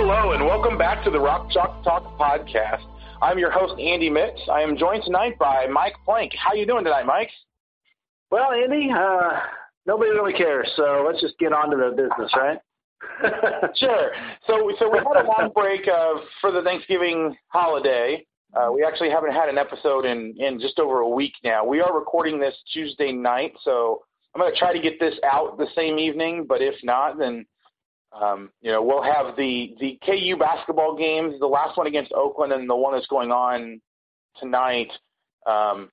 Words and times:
Hello, 0.00 0.30
and 0.30 0.46
welcome 0.46 0.78
back 0.78 1.02
to 1.02 1.10
the 1.10 1.18
Rock 1.18 1.50
Chalk 1.50 1.82
Talk 1.82 2.16
podcast. 2.16 2.84
I'm 3.20 3.36
your 3.36 3.50
host, 3.50 3.72
Andy 3.80 4.08
Mitts. 4.08 4.40
I 4.48 4.60
am 4.60 4.76
joined 4.78 5.02
tonight 5.02 5.36
by 5.40 5.66
Mike 5.66 5.96
Plank. 6.04 6.30
How 6.38 6.54
you 6.54 6.66
doing 6.66 6.84
tonight, 6.84 7.04
Mike? 7.04 7.30
Well, 8.30 8.52
Andy, 8.52 8.90
uh, 8.96 9.40
nobody 9.86 10.12
really 10.12 10.34
cares, 10.34 10.70
so 10.76 11.04
let's 11.04 11.20
just 11.20 11.36
get 11.40 11.52
on 11.52 11.70
to 11.70 11.76
the 11.76 11.90
business, 11.96 12.30
right? 12.36 12.58
sure. 13.74 14.12
So, 14.46 14.70
so 14.78 14.88
we 14.88 14.98
had 14.98 15.24
a 15.24 15.26
long 15.26 15.50
break 15.52 15.88
uh, 15.88 16.20
for 16.40 16.52
the 16.52 16.62
Thanksgiving 16.62 17.36
holiday. 17.48 18.24
Uh, 18.54 18.70
we 18.72 18.84
actually 18.84 19.10
haven't 19.10 19.32
had 19.32 19.48
an 19.48 19.58
episode 19.58 20.04
in, 20.04 20.32
in 20.38 20.60
just 20.60 20.78
over 20.78 21.00
a 21.00 21.08
week 21.08 21.32
now. 21.42 21.64
We 21.64 21.80
are 21.80 21.92
recording 21.92 22.38
this 22.38 22.54
Tuesday 22.72 23.10
night, 23.10 23.52
so 23.64 24.04
I'm 24.32 24.40
going 24.40 24.52
to 24.52 24.58
try 24.60 24.72
to 24.72 24.80
get 24.80 25.00
this 25.00 25.14
out 25.24 25.58
the 25.58 25.66
same 25.74 25.98
evening, 25.98 26.46
but 26.48 26.62
if 26.62 26.76
not, 26.84 27.18
then 27.18 27.44
um, 28.12 28.50
you 28.60 28.72
know, 28.72 28.82
we'll 28.82 29.02
have 29.02 29.36
the 29.36 29.74
the 29.80 29.98
KU 30.04 30.36
basketball 30.38 30.96
games, 30.96 31.34
the 31.40 31.46
last 31.46 31.76
one 31.76 31.86
against 31.86 32.12
Oakland, 32.12 32.52
and 32.52 32.68
the 32.68 32.76
one 32.76 32.94
that's 32.94 33.06
going 33.06 33.30
on 33.30 33.80
tonight 34.38 34.90
um, 35.46 35.90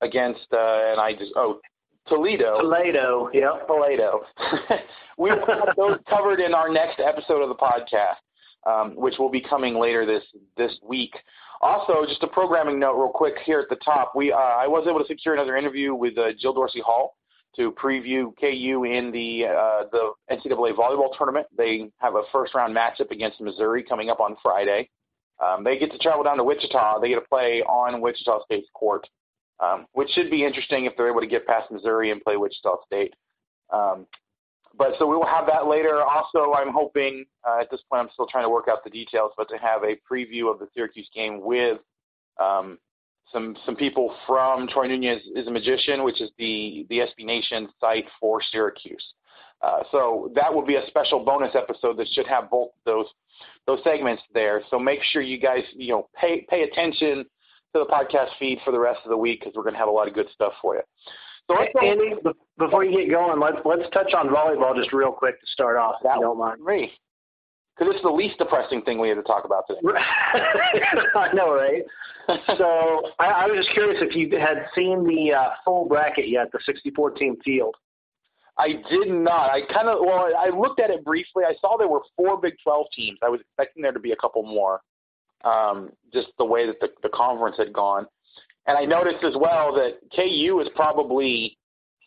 against 0.00 0.46
uh, 0.52 0.90
and 0.90 1.00
I 1.00 1.12
just 1.12 1.32
oh 1.36 1.60
Toledo. 2.08 2.60
Toledo, 2.60 3.30
yeah, 3.34 3.58
Toledo. 3.66 4.22
we 5.18 5.30
will 5.30 5.46
have 5.46 5.74
those 5.76 5.98
covered 6.08 6.40
in 6.40 6.54
our 6.54 6.68
next 6.68 7.00
episode 7.00 7.42
of 7.42 7.48
the 7.48 7.54
podcast, 7.54 8.22
um, 8.66 8.94
which 8.96 9.14
will 9.18 9.30
be 9.30 9.40
coming 9.40 9.74
later 9.78 10.06
this 10.06 10.22
this 10.56 10.72
week. 10.82 11.14
Also, 11.62 12.04
just 12.06 12.22
a 12.22 12.28
programming 12.28 12.78
note, 12.78 12.96
real 12.96 13.08
quick 13.08 13.34
here 13.44 13.60
at 13.60 13.68
the 13.68 13.76
top. 13.84 14.12
We 14.14 14.32
uh, 14.32 14.36
I 14.36 14.66
was 14.66 14.86
able 14.88 15.00
to 15.00 15.06
secure 15.06 15.34
another 15.34 15.56
interview 15.56 15.94
with 15.94 16.16
uh, 16.16 16.32
Jill 16.38 16.54
Dorsey 16.54 16.80
Hall 16.80 17.16
to 17.56 17.72
preview 17.72 18.32
KU 18.40 18.84
in 18.84 19.10
the 19.10 19.46
uh, 19.46 19.84
the 19.90 20.12
NCAA 20.30 20.74
volleyball 20.74 21.16
tournament. 21.16 21.46
They 21.56 21.90
have 21.98 22.14
a 22.14 22.22
first 22.32 22.54
round 22.54 22.76
matchup 22.76 23.10
against 23.10 23.40
Missouri 23.40 23.82
coming 23.82 24.10
up 24.10 24.20
on 24.20 24.36
Friday. 24.42 24.90
Um, 25.44 25.64
they 25.64 25.78
get 25.78 25.92
to 25.92 25.98
travel 25.98 26.24
down 26.24 26.38
to 26.38 26.44
Wichita. 26.44 27.00
They 27.00 27.08
get 27.08 27.16
to 27.16 27.28
play 27.28 27.62
on 27.62 28.00
Wichita 28.00 28.44
State's 28.44 28.68
court, 28.74 29.06
um, 29.62 29.86
which 29.92 30.10
should 30.10 30.30
be 30.30 30.44
interesting 30.44 30.86
if 30.86 30.94
they're 30.96 31.10
able 31.10 31.20
to 31.20 31.26
get 31.26 31.46
past 31.46 31.70
Missouri 31.70 32.10
and 32.10 32.22
play 32.22 32.36
Wichita 32.36 32.76
State. 32.86 33.14
Um, 33.72 34.06
but 34.78 34.92
so 34.98 35.06
we 35.06 35.16
will 35.16 35.26
have 35.26 35.46
that 35.46 35.66
later. 35.66 36.02
Also, 36.02 36.52
I'm 36.52 36.72
hoping 36.72 37.24
uh, 37.46 37.60
at 37.60 37.70
this 37.70 37.80
point 37.90 38.02
I'm 38.02 38.10
still 38.12 38.26
trying 38.26 38.44
to 38.44 38.50
work 38.50 38.66
out 38.68 38.84
the 38.84 38.90
details, 38.90 39.32
but 39.36 39.48
to 39.48 39.56
have 39.56 39.82
a 39.82 39.96
preview 40.10 40.50
of 40.50 40.58
the 40.58 40.68
Syracuse 40.74 41.08
game 41.14 41.40
with 41.42 41.78
um, 42.42 42.78
some 43.36 43.54
some 43.66 43.76
people 43.76 44.14
from 44.26 44.66
Troy 44.66 44.88
Nunes 44.88 45.22
is 45.34 45.46
a 45.46 45.50
magician, 45.50 46.02
which 46.04 46.22
is 46.22 46.30
the 46.38 46.86
the 46.88 47.00
SB 47.00 47.26
Nation 47.26 47.68
site 47.78 48.06
for 48.18 48.40
Syracuse. 48.50 49.04
Uh, 49.62 49.80
so 49.90 50.30
that 50.34 50.52
will 50.52 50.64
be 50.64 50.76
a 50.76 50.86
special 50.86 51.22
bonus 51.22 51.54
episode 51.54 51.98
that 51.98 52.08
should 52.14 52.26
have 52.26 52.48
both 52.50 52.70
those 52.86 53.06
those 53.66 53.78
segments 53.84 54.22
there. 54.32 54.62
So 54.70 54.78
make 54.78 55.00
sure 55.12 55.20
you 55.20 55.38
guys 55.38 55.64
you 55.74 55.92
know 55.92 56.08
pay 56.18 56.46
pay 56.48 56.62
attention 56.62 57.26
to 57.74 57.84
the 57.84 57.86
podcast 57.86 58.28
feed 58.38 58.58
for 58.64 58.70
the 58.70 58.80
rest 58.80 59.00
of 59.04 59.10
the 59.10 59.18
week 59.18 59.40
because 59.40 59.54
we're 59.54 59.64
going 59.64 59.74
to 59.74 59.78
have 59.78 59.88
a 59.88 59.92
lot 59.92 60.08
of 60.08 60.14
good 60.14 60.28
stuff 60.32 60.54
for 60.62 60.76
you. 60.76 60.82
So 61.48 61.56
let's 61.60 61.72
Andy, 61.80 62.14
before 62.58 62.84
you 62.84 63.04
get 63.04 63.10
going, 63.10 63.38
let's 63.38 63.58
let's 63.66 63.88
touch 63.92 64.14
on 64.14 64.28
volleyball 64.28 64.74
just 64.74 64.94
real 64.94 65.12
quick 65.12 65.38
to 65.40 65.46
start 65.48 65.76
off. 65.76 65.96
That 66.02 66.12
if 66.12 66.16
you 66.16 66.22
don't 66.22 66.38
mind. 66.38 66.62
Me 66.62 66.90
because 67.76 67.94
it's 67.94 68.02
the 68.02 68.10
least 68.10 68.38
depressing 68.38 68.82
thing 68.82 68.98
we 68.98 69.08
had 69.08 69.16
to 69.16 69.22
talk 69.22 69.44
about 69.44 69.64
today. 69.66 69.80
I 71.14 71.32
know, 71.34 71.52
right? 71.54 71.82
so 72.56 73.10
I, 73.18 73.26
I, 73.26 73.46
was 73.46 73.58
just 73.58 73.70
curious 73.72 74.02
if 74.02 74.16
you 74.16 74.30
had 74.38 74.66
seen 74.74 75.04
the 75.04 75.34
uh, 75.34 75.50
full 75.64 75.86
bracket 75.86 76.28
yet, 76.28 76.50
the 76.52 76.58
64 76.64 77.10
team 77.12 77.36
field. 77.44 77.74
I 78.58 78.68
did 78.90 79.08
not. 79.08 79.50
I 79.50 79.60
kind 79.72 79.88
of 79.88 79.98
well, 80.00 80.30
I 80.36 80.48
looked 80.48 80.80
at 80.80 80.90
it 80.90 81.04
briefly. 81.04 81.44
I 81.46 81.54
saw 81.60 81.76
there 81.76 81.88
were 81.88 82.00
four 82.16 82.40
Big 82.40 82.54
12 82.64 82.86
teams. 82.94 83.18
I 83.22 83.28
was 83.28 83.40
expecting 83.40 83.82
there 83.82 83.92
to 83.92 84.00
be 84.00 84.12
a 84.12 84.16
couple 84.16 84.42
more, 84.42 84.80
um, 85.44 85.90
just 86.12 86.28
the 86.38 86.44
way 86.44 86.66
that 86.66 86.80
the, 86.80 86.88
the 87.02 87.10
conference 87.10 87.56
had 87.58 87.72
gone. 87.72 88.06
And 88.66 88.78
I 88.78 88.84
noticed 88.84 89.22
as 89.22 89.34
well 89.38 89.74
that 89.74 89.98
KU 90.14 90.60
is 90.60 90.68
probably 90.74 91.58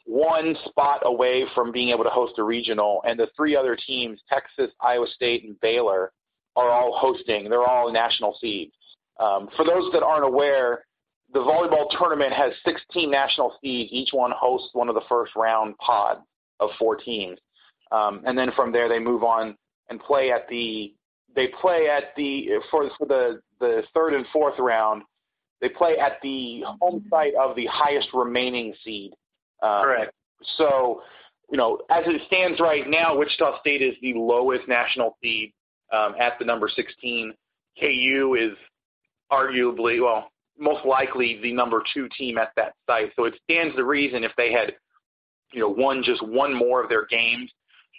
one 0.05 0.55
spot 0.65 1.01
away 1.03 1.45
from 1.53 1.71
being 1.71 1.89
able 1.89 2.03
to 2.03 2.09
host 2.09 2.39
a 2.39 2.43
regional, 2.43 3.01
and 3.07 3.19
the 3.19 3.27
three 3.35 3.55
other 3.55 3.75
teams, 3.75 4.19
Texas, 4.29 4.71
Iowa 4.81 5.07
State, 5.13 5.43
and 5.43 5.59
Baylor, 5.61 6.11
are 6.55 6.71
all 6.71 6.97
hosting. 6.97 7.49
They're 7.49 7.67
all 7.67 7.91
national 7.91 8.37
seeds. 8.41 8.73
Um, 9.19 9.49
for 9.55 9.65
those 9.65 9.91
that 9.93 10.03
aren't 10.03 10.25
aware, 10.25 10.85
the 11.33 11.39
volleyball 11.39 11.87
tournament 11.97 12.33
has 12.33 12.53
16 12.65 13.09
national 13.11 13.55
seeds. 13.61 13.91
Each 13.91 14.09
one 14.11 14.31
hosts 14.35 14.69
one 14.73 14.89
of 14.89 14.95
the 14.95 15.03
first 15.07 15.33
round 15.35 15.77
pods 15.77 16.21
of 16.59 16.69
four 16.79 16.95
teams, 16.95 17.37
um, 17.91 18.21
and 18.25 18.37
then 18.37 18.51
from 18.55 18.71
there 18.71 18.89
they 18.89 18.99
move 18.99 19.23
on 19.23 19.55
and 19.89 19.99
play 19.99 20.31
at 20.31 20.47
the 20.49 20.93
they 21.35 21.47
play 21.61 21.87
at 21.89 22.15
the 22.17 22.47
for 22.71 22.89
for 22.97 23.05
the 23.07 23.41
the 23.59 23.83
third 23.93 24.13
and 24.13 24.25
fourth 24.33 24.57
round. 24.57 25.03
They 25.61 25.69
play 25.69 25.97
at 25.97 26.19
the 26.23 26.63
home 26.81 27.05
site 27.09 27.33
of 27.35 27.55
the 27.55 27.67
highest 27.67 28.07
remaining 28.13 28.73
seed. 28.83 29.11
Um, 29.61 29.83
Correct. 29.83 30.13
So, 30.57 31.01
you 31.51 31.57
know, 31.57 31.79
as 31.89 32.03
it 32.05 32.21
stands 32.27 32.59
right 32.59 32.89
now, 32.89 33.17
Wichita 33.17 33.59
State 33.59 33.81
is 33.81 33.95
the 34.01 34.13
lowest 34.13 34.67
national 34.67 35.17
seed 35.21 35.53
um, 35.91 36.15
at 36.19 36.37
the 36.39 36.45
number 36.45 36.69
16. 36.73 37.33
KU 37.79 38.37
is 38.39 38.57
arguably, 39.31 40.01
well, 40.01 40.31
most 40.57 40.85
likely 40.85 41.39
the 41.41 41.53
number 41.53 41.81
two 41.93 42.07
team 42.17 42.37
at 42.37 42.51
that 42.55 42.73
site. 42.85 43.11
So 43.15 43.25
it 43.25 43.33
stands 43.43 43.75
to 43.75 43.83
reason 43.83 44.23
if 44.23 44.31
they 44.37 44.51
had, 44.51 44.73
you 45.53 45.61
know, 45.61 45.69
won 45.69 46.03
just 46.03 46.21
one 46.25 46.53
more 46.53 46.83
of 46.83 46.89
their 46.89 47.05
games, 47.05 47.49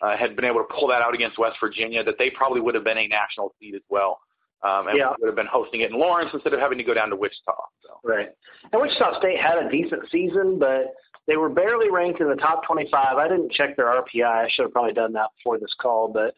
uh, 0.02 0.16
had 0.16 0.36
been 0.36 0.44
able 0.44 0.60
to 0.60 0.74
pull 0.74 0.88
that 0.88 1.02
out 1.02 1.14
against 1.14 1.38
West 1.38 1.56
Virginia, 1.60 2.02
that 2.04 2.16
they 2.18 2.30
probably 2.30 2.60
would 2.60 2.74
have 2.74 2.84
been 2.84 2.98
a 2.98 3.08
national 3.08 3.54
seed 3.60 3.74
as 3.74 3.82
well. 3.88 4.18
um, 4.62 4.88
and 4.88 4.98
Yeah. 4.98 5.14
would 5.18 5.26
have 5.26 5.34
been 5.36 5.46
hosting 5.46 5.80
it 5.80 5.90
in 5.90 5.98
Lawrence 5.98 6.34
instead 6.34 6.52
of 6.52 6.60
having 6.60 6.76
to 6.76 6.84
go 6.84 6.92
down 6.92 7.08
to 7.08 7.16
Wichita. 7.16 7.54
So. 7.82 7.98
Right. 8.04 8.28
And 8.70 8.82
Wichita 8.82 9.18
State 9.18 9.40
had 9.40 9.56
a 9.56 9.70
decent 9.70 10.10
season, 10.10 10.58
but 10.58 10.94
they 11.26 11.36
were 11.36 11.48
barely 11.48 11.90
ranked 11.90 12.20
in 12.20 12.28
the 12.28 12.36
top 12.36 12.64
25. 12.66 13.16
I 13.16 13.28
didn't 13.28 13.52
check 13.52 13.76
their 13.76 13.86
RPI. 13.86 14.24
I 14.24 14.48
should 14.50 14.64
have 14.64 14.72
probably 14.72 14.92
done 14.92 15.12
that 15.12 15.28
before 15.36 15.58
this 15.58 15.74
call, 15.80 16.08
but 16.12 16.34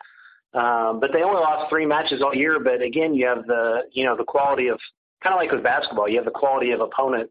um, 0.58 1.00
but 1.00 1.10
they 1.14 1.22
only 1.22 1.40
lost 1.40 1.70
three 1.70 1.86
matches 1.86 2.20
all 2.22 2.34
year. 2.34 2.60
But 2.60 2.82
again, 2.82 3.14
you 3.14 3.26
have 3.26 3.46
the 3.46 3.82
you 3.92 4.04
know 4.04 4.16
the 4.16 4.24
quality 4.24 4.68
of 4.68 4.78
kind 5.22 5.34
of 5.34 5.38
like 5.38 5.52
with 5.52 5.62
basketball, 5.62 6.08
you 6.08 6.16
have 6.16 6.24
the 6.24 6.30
quality 6.30 6.72
of 6.72 6.80
opponent 6.80 7.30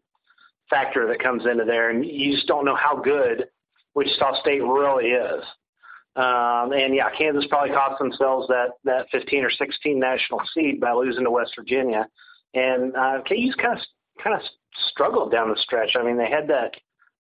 factor 0.70 1.06
that 1.08 1.22
comes 1.22 1.44
into 1.46 1.64
there, 1.64 1.90
and 1.90 2.04
you 2.04 2.32
just 2.32 2.48
don't 2.48 2.64
know 2.64 2.76
how 2.76 2.96
good 2.96 3.46
Wichita 3.94 4.40
State 4.40 4.62
really 4.62 5.10
is. 5.10 5.44
Um, 6.14 6.72
and 6.72 6.94
yeah, 6.94 7.08
Kansas 7.16 7.46
probably 7.48 7.74
cost 7.74 7.98
themselves 7.98 8.48
that 8.48 8.70
that 8.84 9.06
15 9.12 9.44
or 9.44 9.50
16 9.50 9.98
national 9.98 10.40
seed 10.54 10.80
by 10.80 10.92
losing 10.92 11.24
to 11.24 11.30
West 11.30 11.52
Virginia. 11.56 12.06
And 12.54 12.94
uh, 12.94 13.22
KU's 13.26 13.54
kind 13.54 13.78
of 13.78 13.84
kind 14.22 14.36
of 14.36 14.42
struggled 14.90 15.32
down 15.32 15.48
the 15.48 15.56
stretch. 15.56 15.96
I 15.98 16.04
mean, 16.04 16.18
they 16.18 16.28
had 16.28 16.48
that, 16.48 16.72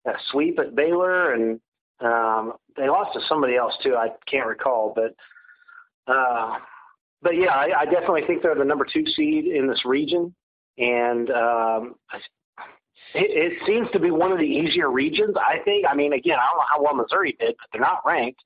that 0.07 0.15
sweep 0.31 0.57
at 0.57 0.73
Baylor, 0.73 1.33
and 1.33 1.59
um, 1.99 2.53
they 2.75 2.89
lost 2.89 3.13
to 3.13 3.19
somebody 3.27 3.55
else 3.55 3.75
too. 3.83 3.95
I 3.95 4.07
can't 4.25 4.47
recall, 4.47 4.93
but 4.95 5.13
uh, 6.11 6.55
but 7.21 7.35
yeah, 7.35 7.51
I, 7.51 7.81
I 7.81 7.85
definitely 7.85 8.23
think 8.25 8.41
they're 8.41 8.55
the 8.55 8.63
number 8.63 8.85
two 8.91 9.05
seed 9.05 9.45
in 9.45 9.67
this 9.67 9.85
region, 9.85 10.33
and 10.77 11.29
um, 11.29 11.95
it, 13.13 13.53
it 13.53 13.67
seems 13.67 13.89
to 13.91 13.99
be 13.99 14.09
one 14.09 14.31
of 14.31 14.39
the 14.39 14.45
easier 14.45 14.89
regions. 14.89 15.35
I 15.37 15.59
think. 15.63 15.85
I 15.87 15.93
mean, 15.93 16.13
again, 16.13 16.37
I 16.41 16.47
don't 16.49 16.57
know 16.57 16.65
how 16.69 16.81
well 16.81 16.95
Missouri 16.95 17.35
did, 17.39 17.55
but 17.59 17.67
they're 17.71 17.81
not 17.81 18.01
ranked, 18.05 18.41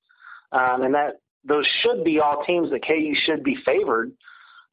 um, 0.52 0.82
and 0.82 0.94
that 0.96 1.20
those 1.46 1.66
should 1.82 2.04
be 2.04 2.20
all 2.20 2.44
teams 2.44 2.72
that 2.72 2.86
KU 2.86 3.14
should 3.26 3.44
be 3.44 3.56
favored 3.64 4.12
uh, 4.12 4.16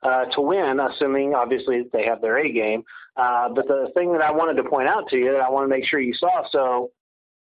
to 0.02 0.40
win, 0.40 0.80
assuming 0.80 1.34
obviously 1.34 1.84
they 1.92 2.04
have 2.04 2.20
their 2.20 2.38
A 2.38 2.52
game. 2.52 2.82
Uh, 3.16 3.48
but 3.48 3.66
the 3.66 3.90
thing 3.94 4.12
that 4.12 4.22
I 4.22 4.30
wanted 4.30 4.62
to 4.62 4.68
point 4.68 4.88
out 4.88 5.08
to 5.08 5.16
you 5.16 5.32
that 5.32 5.40
I 5.40 5.50
want 5.50 5.64
to 5.64 5.74
make 5.74 5.84
sure 5.84 5.98
you 5.98 6.14
saw, 6.14 6.44
so 6.50 6.90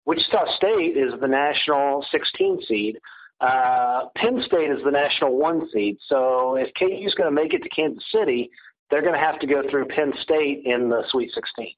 Wichita 0.06 0.56
State 0.56 0.98
is 0.98 1.14
the 1.20 1.28
national 1.28 2.06
16 2.12 2.62
seed. 2.68 2.98
Uh, 3.40 4.06
Penn 4.16 4.42
State 4.46 4.72
is 4.72 4.84
the 4.84 4.92
national 4.92 5.38
one 5.38 5.70
seed. 5.72 5.98
So 6.08 6.56
if 6.56 6.70
KU 6.80 7.06
is 7.06 7.14
going 7.14 7.30
to 7.30 7.44
make 7.44 7.54
it 7.54 7.62
to 7.62 7.70
Kansas 7.70 8.04
City, 8.12 8.50
they're 8.90 9.02
going 9.02 9.14
to 9.14 9.20
have 9.20 9.40
to 9.40 9.48
go 9.48 9.62
through 9.70 9.86
Penn 9.86 10.14
State 10.22 10.64
in 10.66 10.90
the 10.90 11.04
Sweet 11.10 11.32
16. 11.34 11.74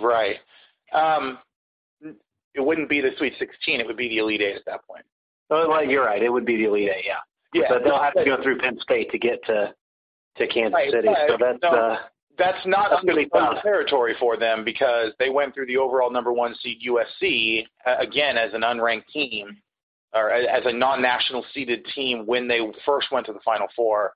Right. 0.00 0.36
Um, 0.92 1.38
it 2.54 2.60
wouldn't 2.60 2.88
be 2.88 3.00
the 3.00 3.10
Sweet 3.18 3.34
16. 3.38 3.80
It 3.80 3.86
would 3.86 3.96
be 3.96 4.08
the 4.08 4.18
Elite 4.18 4.40
Eight 4.40 4.56
at 4.56 4.64
that 4.66 4.84
point. 4.86 5.04
Oh, 5.50 5.68
well, 5.68 5.84
you're 5.84 6.04
right. 6.04 6.22
It 6.22 6.30
would 6.30 6.46
be 6.46 6.56
the 6.56 6.64
Elite 6.64 6.88
Eight, 6.88 7.04
yeah. 7.06 7.18
Yeah, 7.54 7.66
But 7.68 7.84
they'll 7.84 8.00
have 8.02 8.14
to 8.14 8.24
go 8.24 8.42
through 8.42 8.58
Penn 8.58 8.78
State 8.80 9.10
to 9.10 9.18
get 9.18 9.44
to 9.44 9.74
to 10.36 10.46
Kansas 10.46 10.72
Right, 10.74 10.90
City. 10.90 11.08
So 11.28 11.36
that's 11.38 11.58
No, 11.62 11.68
uh, 11.68 11.98
That's 12.38 12.66
not 12.66 12.90
That's 12.90 13.04
undefiled 13.04 13.56
tough. 13.56 13.62
territory 13.62 14.14
for 14.18 14.36
them 14.36 14.64
because 14.64 15.12
they 15.18 15.28
went 15.28 15.54
through 15.54 15.66
the 15.66 15.76
overall 15.76 16.10
number 16.10 16.32
one 16.32 16.54
seed 16.62 16.78
USC 16.88 17.66
uh, 17.86 17.96
again 17.98 18.38
as 18.38 18.54
an 18.54 18.62
unranked 18.62 19.06
team 19.12 19.56
or 20.14 20.30
as 20.30 20.64
a 20.66 20.72
non-national 20.72 21.44
seeded 21.54 21.84
team 21.94 22.26
when 22.26 22.48
they 22.48 22.60
first 22.84 23.10
went 23.12 23.26
to 23.26 23.32
the 23.32 23.40
Final 23.44 23.66
Four. 23.74 24.14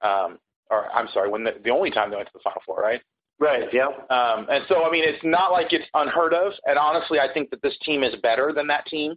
Um, 0.00 0.38
or 0.70 0.90
I'm 0.90 1.08
sorry, 1.12 1.30
when 1.30 1.44
the, 1.44 1.52
the 1.62 1.70
only 1.70 1.90
time 1.90 2.10
they 2.10 2.16
went 2.16 2.28
to 2.28 2.32
the 2.34 2.42
Final 2.42 2.62
Four, 2.66 2.78
right? 2.80 3.00
right. 3.38 3.68
Yeah. 3.72 3.86
Um, 4.10 4.46
and 4.50 4.64
so, 4.68 4.84
I 4.84 4.90
mean, 4.90 5.04
it's 5.04 5.22
not 5.24 5.52
like 5.52 5.72
it's 5.72 5.84
unheard 5.94 6.32
of. 6.32 6.52
And 6.64 6.78
honestly, 6.78 7.18
I 7.18 7.32
think 7.32 7.50
that 7.50 7.62
this 7.62 7.76
team 7.84 8.02
is 8.02 8.14
better 8.22 8.52
than 8.54 8.66
that 8.68 8.86
team. 8.86 9.14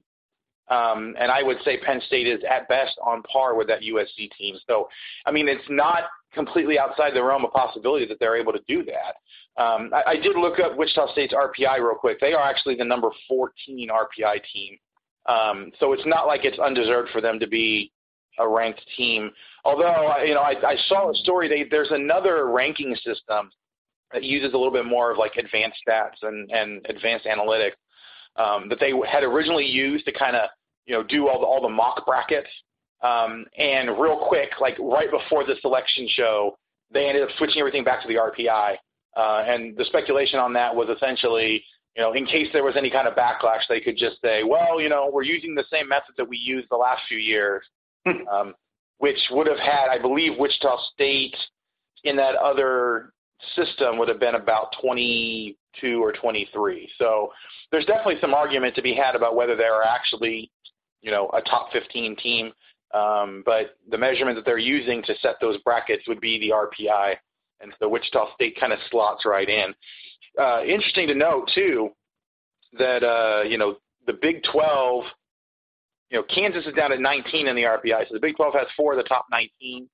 Um, 0.68 1.16
and 1.20 1.32
I 1.32 1.44
would 1.44 1.58
say 1.64 1.78
Penn 1.78 2.02
State 2.08 2.28
is 2.28 2.42
at 2.50 2.68
best 2.68 2.98
on 3.04 3.22
par 3.24 3.56
with 3.56 3.68
that 3.68 3.82
USC 3.82 4.32
team. 4.38 4.56
So, 4.68 4.88
I 5.26 5.32
mean, 5.32 5.48
it's 5.48 5.64
not 5.70 6.04
completely 6.34 6.80
outside 6.80 7.14
the 7.14 7.24
realm 7.24 7.46
of 7.46 7.52
possibility 7.52 8.06
that 8.08 8.20
they're 8.20 8.36
able 8.36 8.54
to 8.54 8.62
do 8.68 8.84
that. 8.86 9.62
Um, 9.62 9.92
I, 9.94 10.12
I 10.12 10.16
did 10.16 10.36
look 10.36 10.60
up 10.60 10.76
Wichita 10.76 11.12
State's 11.12 11.34
RPI 11.34 11.78
real 11.78 11.96
quick. 11.96 12.20
They 12.20 12.34
are 12.34 12.44
actually 12.44 12.76
the 12.76 12.84
number 12.84 13.10
14 13.28 13.90
RPI 13.90 14.42
team. 14.52 14.78
Um, 15.28 15.72
so 15.80 15.94
it's 15.94 16.06
not 16.06 16.28
like 16.28 16.46
it's 16.46 16.60
undeserved 16.60 17.10
for 17.12 17.22
them 17.22 17.40
to 17.40 17.48
be 17.48 17.92
a 18.40 18.48
ranked 18.48 18.82
team. 18.98 19.32
Although, 19.64 20.18
you 20.24 20.34
know, 20.34 20.42
I, 20.42 20.56
I 20.66 20.76
saw 20.88 21.12
a 21.12 21.16
story. 21.16 21.48
They, 21.48 21.68
there's 21.70 21.92
another 21.92 22.48
ranking 22.48 22.96
system 22.96 23.50
that 24.12 24.24
uses 24.24 24.54
a 24.54 24.58
little 24.58 24.74
bit 24.74 24.86
more 24.86 25.12
of 25.12 25.18
like 25.18 25.36
advanced 25.38 25.78
stats 25.88 26.22
and, 26.22 26.50
and 26.52 26.86
advanced 26.90 27.26
analytics 27.26 27.74
um, 28.38 28.70
that 28.70 28.80
they 28.80 28.92
had 29.10 29.24
originally 29.24 29.66
used 29.66 30.06
to 30.06 30.12
kind 30.12 30.36
of 30.36 30.50
you 30.86 30.94
know 30.94 31.04
do 31.04 31.28
all 31.28 31.40
the 31.40 31.46
all 31.46 31.62
the 31.62 31.70
mock 31.70 32.06
brackets. 32.06 32.50
Um, 33.04 33.46
and 33.58 34.00
real 34.00 34.26
quick, 34.28 34.50
like 34.60 34.78
right 34.80 35.10
before 35.12 35.46
the 35.46 35.56
selection 35.62 36.08
show, 36.10 36.58
they 36.92 37.08
ended 37.08 37.24
up 37.24 37.30
switching 37.38 37.60
everything 37.60 37.84
back 37.84 38.02
to 38.02 38.08
the 38.08 38.16
RPI. 38.16 38.76
Uh, 39.16 39.44
and 39.48 39.78
the 39.78 39.86
speculation 39.86 40.40
on 40.40 40.54
that 40.54 40.76
was 40.76 40.90
essentially, 40.90 41.64
you 41.96 42.02
know, 42.02 42.14
in 42.14 42.26
case 42.26 42.48
there 42.52 42.64
was 42.64 42.76
any 42.76 42.90
kind 42.90 43.08
of 43.08 43.16
backlash, 43.16 43.62
they 43.70 43.80
could 43.80 43.98
just 43.98 44.20
say, 44.22 44.44
well, 44.44 44.82
you 44.82 44.90
know, 44.90 45.10
we're 45.12 45.24
using 45.24 45.56
the 45.56 45.64
same 45.72 45.88
method 45.88 46.16
that 46.18 46.28
we 46.28 46.38
used 46.38 46.68
the 46.70 46.76
last 46.76 47.02
few 47.08 47.18
years, 47.18 47.64
um, 48.32 48.54
which 48.98 49.20
would 49.32 49.48
have 49.48 49.60
had, 49.60 49.88
I 49.90 50.00
believe, 50.00 50.34
Wichita 50.38 50.78
State 50.94 51.36
in 52.04 52.16
that 52.18 52.36
other 52.36 53.14
system 53.56 53.98
would 53.98 54.10
have 54.10 54.20
been 54.20 54.36
about 54.36 54.74
22 55.80 56.04
or 56.04 56.12
23. 56.12 56.90
So 56.98 57.32
there's 57.72 57.86
definitely 57.86 58.18
some 58.22 58.34
argument 58.34 58.76
to 58.76 58.82
be 58.82 58.94
had 58.94 59.16
about 59.16 59.36
whether 59.36 59.56
they're 59.56 59.84
actually, 59.84 60.52
you 61.02 61.12
know, 61.12 61.30
a 61.34 61.42
top 61.42 61.72
15 61.72 62.16
team. 62.18 62.52
Um, 62.94 63.44
but 63.46 63.78
the 63.90 63.98
measurement 63.98 64.38
that 64.38 64.46
they're 64.46 64.58
using 64.58 65.04
to 65.04 65.14
set 65.22 65.36
those 65.42 65.58
brackets 65.62 66.04
would 66.08 66.22
be 66.22 66.40
the 66.40 66.52
RPI, 66.52 67.16
and 67.62 67.74
so 67.80 67.90
Wichita 67.90 68.34
State 68.36 68.58
kind 68.60 68.72
of 68.72 68.80
slots 68.90 69.26
right 69.26 69.50
in. 69.50 69.74
Uh, 70.40 70.62
interesting 70.64 71.08
to 71.08 71.16
note 71.16 71.50
too 71.54 71.90
that 72.78 73.04
uh, 73.04 73.44
you 73.44 73.58
know 73.58 73.78
the 74.08 74.14
Big 74.14 74.44
12. 74.52 75.04
You 76.12 76.20
know, 76.20 76.24
Kansas 76.34 76.66
is 76.68 76.74
down 76.76 76.94
at 76.94 77.00
19 77.00 77.48
in 77.48 77.56
the 77.56 77.64
RPI, 77.64 78.08
so 78.08 78.14
the 78.14 78.20
Big 78.20 78.36
12 78.38 78.54
has 78.54 78.68
four 78.78 78.94
of 78.94 78.98
the 78.98 79.04
top 79.04 79.26
19 79.32 79.90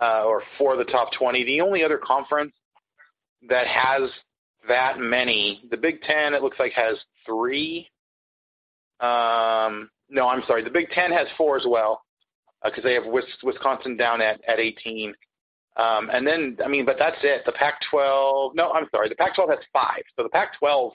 uh, 0.00 0.22
or 0.24 0.42
four 0.56 0.72
of 0.72 0.78
the 0.78 0.90
top 0.90 1.10
20. 1.18 1.44
The 1.44 1.60
only 1.60 1.82
other 1.82 1.98
conference 1.98 2.52
that 3.48 3.66
has 3.66 4.08
that 4.68 4.98
many, 4.98 5.62
the 5.70 5.76
Big 5.76 6.02
Ten, 6.02 6.34
it 6.34 6.42
looks 6.42 6.58
like 6.58 6.72
has 6.72 6.96
three. 7.26 7.88
Um, 9.00 9.90
no, 10.08 10.28
I'm 10.28 10.42
sorry. 10.46 10.62
The 10.62 10.70
Big 10.70 10.90
Ten 10.90 11.10
has 11.12 11.26
four 11.36 11.56
as 11.56 11.64
well 11.66 12.02
because 12.64 12.84
they 12.84 12.94
have 12.94 13.04
Wisconsin 13.42 13.96
down 13.96 14.20
at 14.20 14.40
at 14.46 14.60
18. 14.60 15.14
Um, 15.76 16.10
and 16.12 16.26
then, 16.26 16.58
I 16.64 16.68
mean, 16.68 16.84
but 16.84 16.96
that's 16.98 17.16
it. 17.22 17.42
The 17.46 17.52
Pac-12. 17.52 18.54
No, 18.54 18.72
I'm 18.72 18.86
sorry. 18.94 19.08
The 19.08 19.14
Pac-12 19.14 19.48
has 19.48 19.58
five. 19.72 20.02
So 20.16 20.22
the 20.22 20.28
Pac-12 20.28 20.92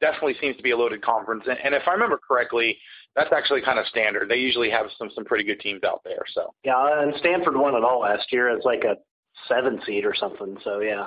definitely 0.00 0.34
seems 0.40 0.56
to 0.56 0.62
be 0.62 0.72
a 0.72 0.76
loaded 0.76 1.02
conference. 1.02 1.44
And, 1.48 1.58
and 1.62 1.74
if 1.74 1.82
I 1.86 1.92
remember 1.92 2.18
correctly, 2.26 2.76
that's 3.14 3.32
actually 3.32 3.62
kind 3.62 3.78
of 3.78 3.86
standard. 3.86 4.28
They 4.28 4.36
usually 4.36 4.70
have 4.70 4.86
some 4.98 5.10
some 5.14 5.24
pretty 5.24 5.44
good 5.44 5.60
teams 5.60 5.82
out 5.84 6.00
there. 6.04 6.22
So 6.34 6.52
Yeah, 6.64 7.02
and 7.02 7.14
Stanford 7.18 7.56
won 7.56 7.74
it 7.74 7.84
all 7.84 8.00
last 8.00 8.32
year 8.32 8.48
as 8.48 8.64
like 8.64 8.84
a 8.84 8.96
seven 9.48 9.80
seed 9.86 10.04
or 10.04 10.14
something. 10.14 10.56
So 10.64 10.80
yeah. 10.80 11.06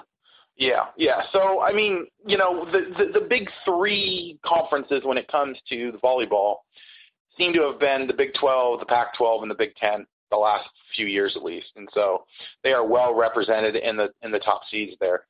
Yeah, 0.61 0.85
yeah. 0.95 1.21
So 1.31 1.59
I 1.59 1.73
mean, 1.73 2.05
you 2.23 2.37
know, 2.37 2.65
the, 2.65 2.81
the 2.95 3.19
the 3.19 3.25
big 3.27 3.49
three 3.65 4.37
conferences 4.45 5.01
when 5.03 5.17
it 5.17 5.27
comes 5.27 5.57
to 5.69 5.91
the 5.91 5.97
volleyball 5.97 6.57
seem 7.35 7.51
to 7.53 7.63
have 7.63 7.79
been 7.79 8.05
the 8.05 8.13
Big 8.13 8.29
12, 8.39 8.79
the 8.79 8.85
Pac-12, 8.85 9.41
and 9.41 9.49
the 9.49 9.55
Big 9.55 9.73
10 9.77 10.05
the 10.29 10.37
last 10.37 10.69
few 10.95 11.07
years 11.07 11.33
at 11.35 11.43
least, 11.43 11.65
and 11.77 11.89
so 11.93 12.25
they 12.63 12.73
are 12.73 12.85
well 12.85 13.15
represented 13.15 13.75
in 13.75 13.97
the 13.97 14.09
in 14.21 14.31
the 14.31 14.37
top 14.37 14.61
seeds 14.69 14.95
there. 15.01 15.25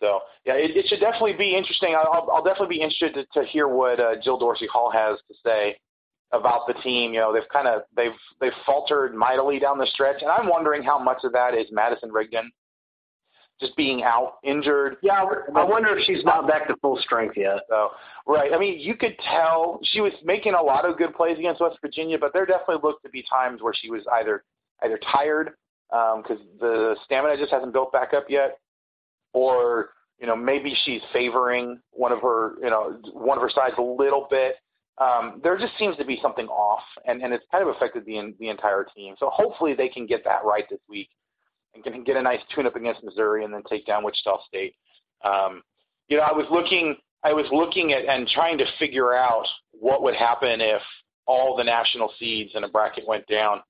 So 0.00 0.20
yeah, 0.44 0.54
it, 0.54 0.76
it 0.76 0.86
should 0.86 1.00
definitely 1.00 1.32
be 1.32 1.56
interesting. 1.56 1.96
I'll, 1.96 2.28
I'll 2.32 2.44
definitely 2.44 2.76
be 2.76 2.82
interested 2.82 3.14
to, 3.14 3.40
to 3.40 3.46
hear 3.46 3.66
what 3.66 3.98
uh, 3.98 4.14
Jill 4.22 4.38
Dorsey 4.38 4.68
Hall 4.72 4.92
has 4.92 5.18
to 5.28 5.34
say 5.44 5.76
about 6.32 6.68
the 6.68 6.74
team. 6.74 7.12
You 7.12 7.20
know, 7.20 7.32
they've 7.32 7.48
kind 7.52 7.66
of 7.66 7.82
they've 7.96 8.16
they've 8.40 8.52
faltered 8.64 9.16
mightily 9.16 9.58
down 9.58 9.78
the 9.78 9.86
stretch, 9.86 10.22
and 10.22 10.30
I'm 10.30 10.48
wondering 10.48 10.84
how 10.84 10.96
much 10.96 11.24
of 11.24 11.32
that 11.32 11.54
is 11.54 11.66
Madison 11.72 12.12
Rigdon 12.12 12.52
just 13.60 13.76
being 13.76 14.02
out 14.02 14.34
injured. 14.44 14.96
Yeah, 15.02 15.24
I 15.54 15.64
wonder 15.64 15.96
if 15.96 16.04
she's 16.04 16.24
not 16.24 16.46
back 16.46 16.68
to 16.68 16.76
full 16.76 16.98
strength 17.02 17.36
yet. 17.36 17.60
So, 17.68 17.90
right. 18.26 18.52
I 18.52 18.58
mean, 18.58 18.78
you 18.78 18.94
could 18.94 19.16
tell 19.30 19.80
she 19.82 20.00
was 20.00 20.12
making 20.24 20.54
a 20.54 20.62
lot 20.62 20.84
of 20.84 20.98
good 20.98 21.14
plays 21.14 21.38
against 21.38 21.60
West 21.60 21.78
Virginia, 21.80 22.18
but 22.18 22.32
there 22.32 22.44
definitely 22.44 22.80
looked 22.82 23.02
to 23.04 23.10
be 23.10 23.24
times 23.30 23.62
where 23.62 23.72
she 23.74 23.90
was 23.90 24.02
either 24.12 24.44
either 24.84 25.00
tired 25.12 25.52
because 25.88 26.38
the 26.60 26.96
stamina 27.04 27.36
just 27.38 27.52
hasn't 27.52 27.72
built 27.72 27.92
back 27.92 28.12
up 28.12 28.26
yet, 28.28 28.58
or 29.32 29.90
you 30.18 30.26
know 30.26 30.36
maybe 30.36 30.76
she's 30.84 31.00
favoring 31.12 31.80
one 31.92 32.12
of 32.12 32.20
her 32.20 32.54
you 32.62 32.68
know 32.68 32.98
one 33.12 33.38
of 33.38 33.42
her 33.42 33.50
sides 33.50 33.74
a 33.78 33.82
little 33.82 34.26
bit. 34.30 34.56
Um, 34.98 35.40
there 35.42 35.58
just 35.58 35.74
seems 35.78 35.96
to 35.98 36.06
be 36.06 36.18
something 36.22 36.46
off, 36.48 36.82
and, 37.06 37.22
and 37.22 37.34
it's 37.34 37.44
kind 37.52 37.66
of 37.66 37.74
affected 37.74 38.04
the 38.04 38.34
the 38.38 38.50
entire 38.50 38.86
team. 38.94 39.14
So 39.18 39.30
hopefully 39.32 39.72
they 39.74 39.88
can 39.88 40.06
get 40.06 40.24
that 40.24 40.44
right 40.44 40.64
this 40.68 40.80
week 40.88 41.08
and 41.84 41.94
can 41.94 42.04
get 42.04 42.16
a 42.16 42.22
nice 42.22 42.40
tune-up 42.54 42.76
against 42.76 43.04
Missouri 43.04 43.44
and 43.44 43.52
then 43.52 43.62
take 43.68 43.86
down 43.86 44.04
Wichita 44.04 44.38
State. 44.46 44.74
Um, 45.24 45.62
you 46.08 46.16
know, 46.16 46.22
I 46.22 46.32
was 46.32 46.46
looking, 46.50 46.96
I 47.22 47.32
was 47.32 47.46
looking 47.52 47.92
at 47.92 48.04
and 48.04 48.28
trying 48.28 48.58
to 48.58 48.66
figure 48.78 49.14
out 49.14 49.46
what 49.72 50.02
would 50.02 50.14
happen 50.14 50.60
if 50.60 50.82
all 51.26 51.56
the 51.56 51.64
national 51.64 52.12
seeds 52.18 52.52
in 52.54 52.64
a 52.64 52.68
bracket 52.68 53.06
went 53.06 53.26
down. 53.26 53.60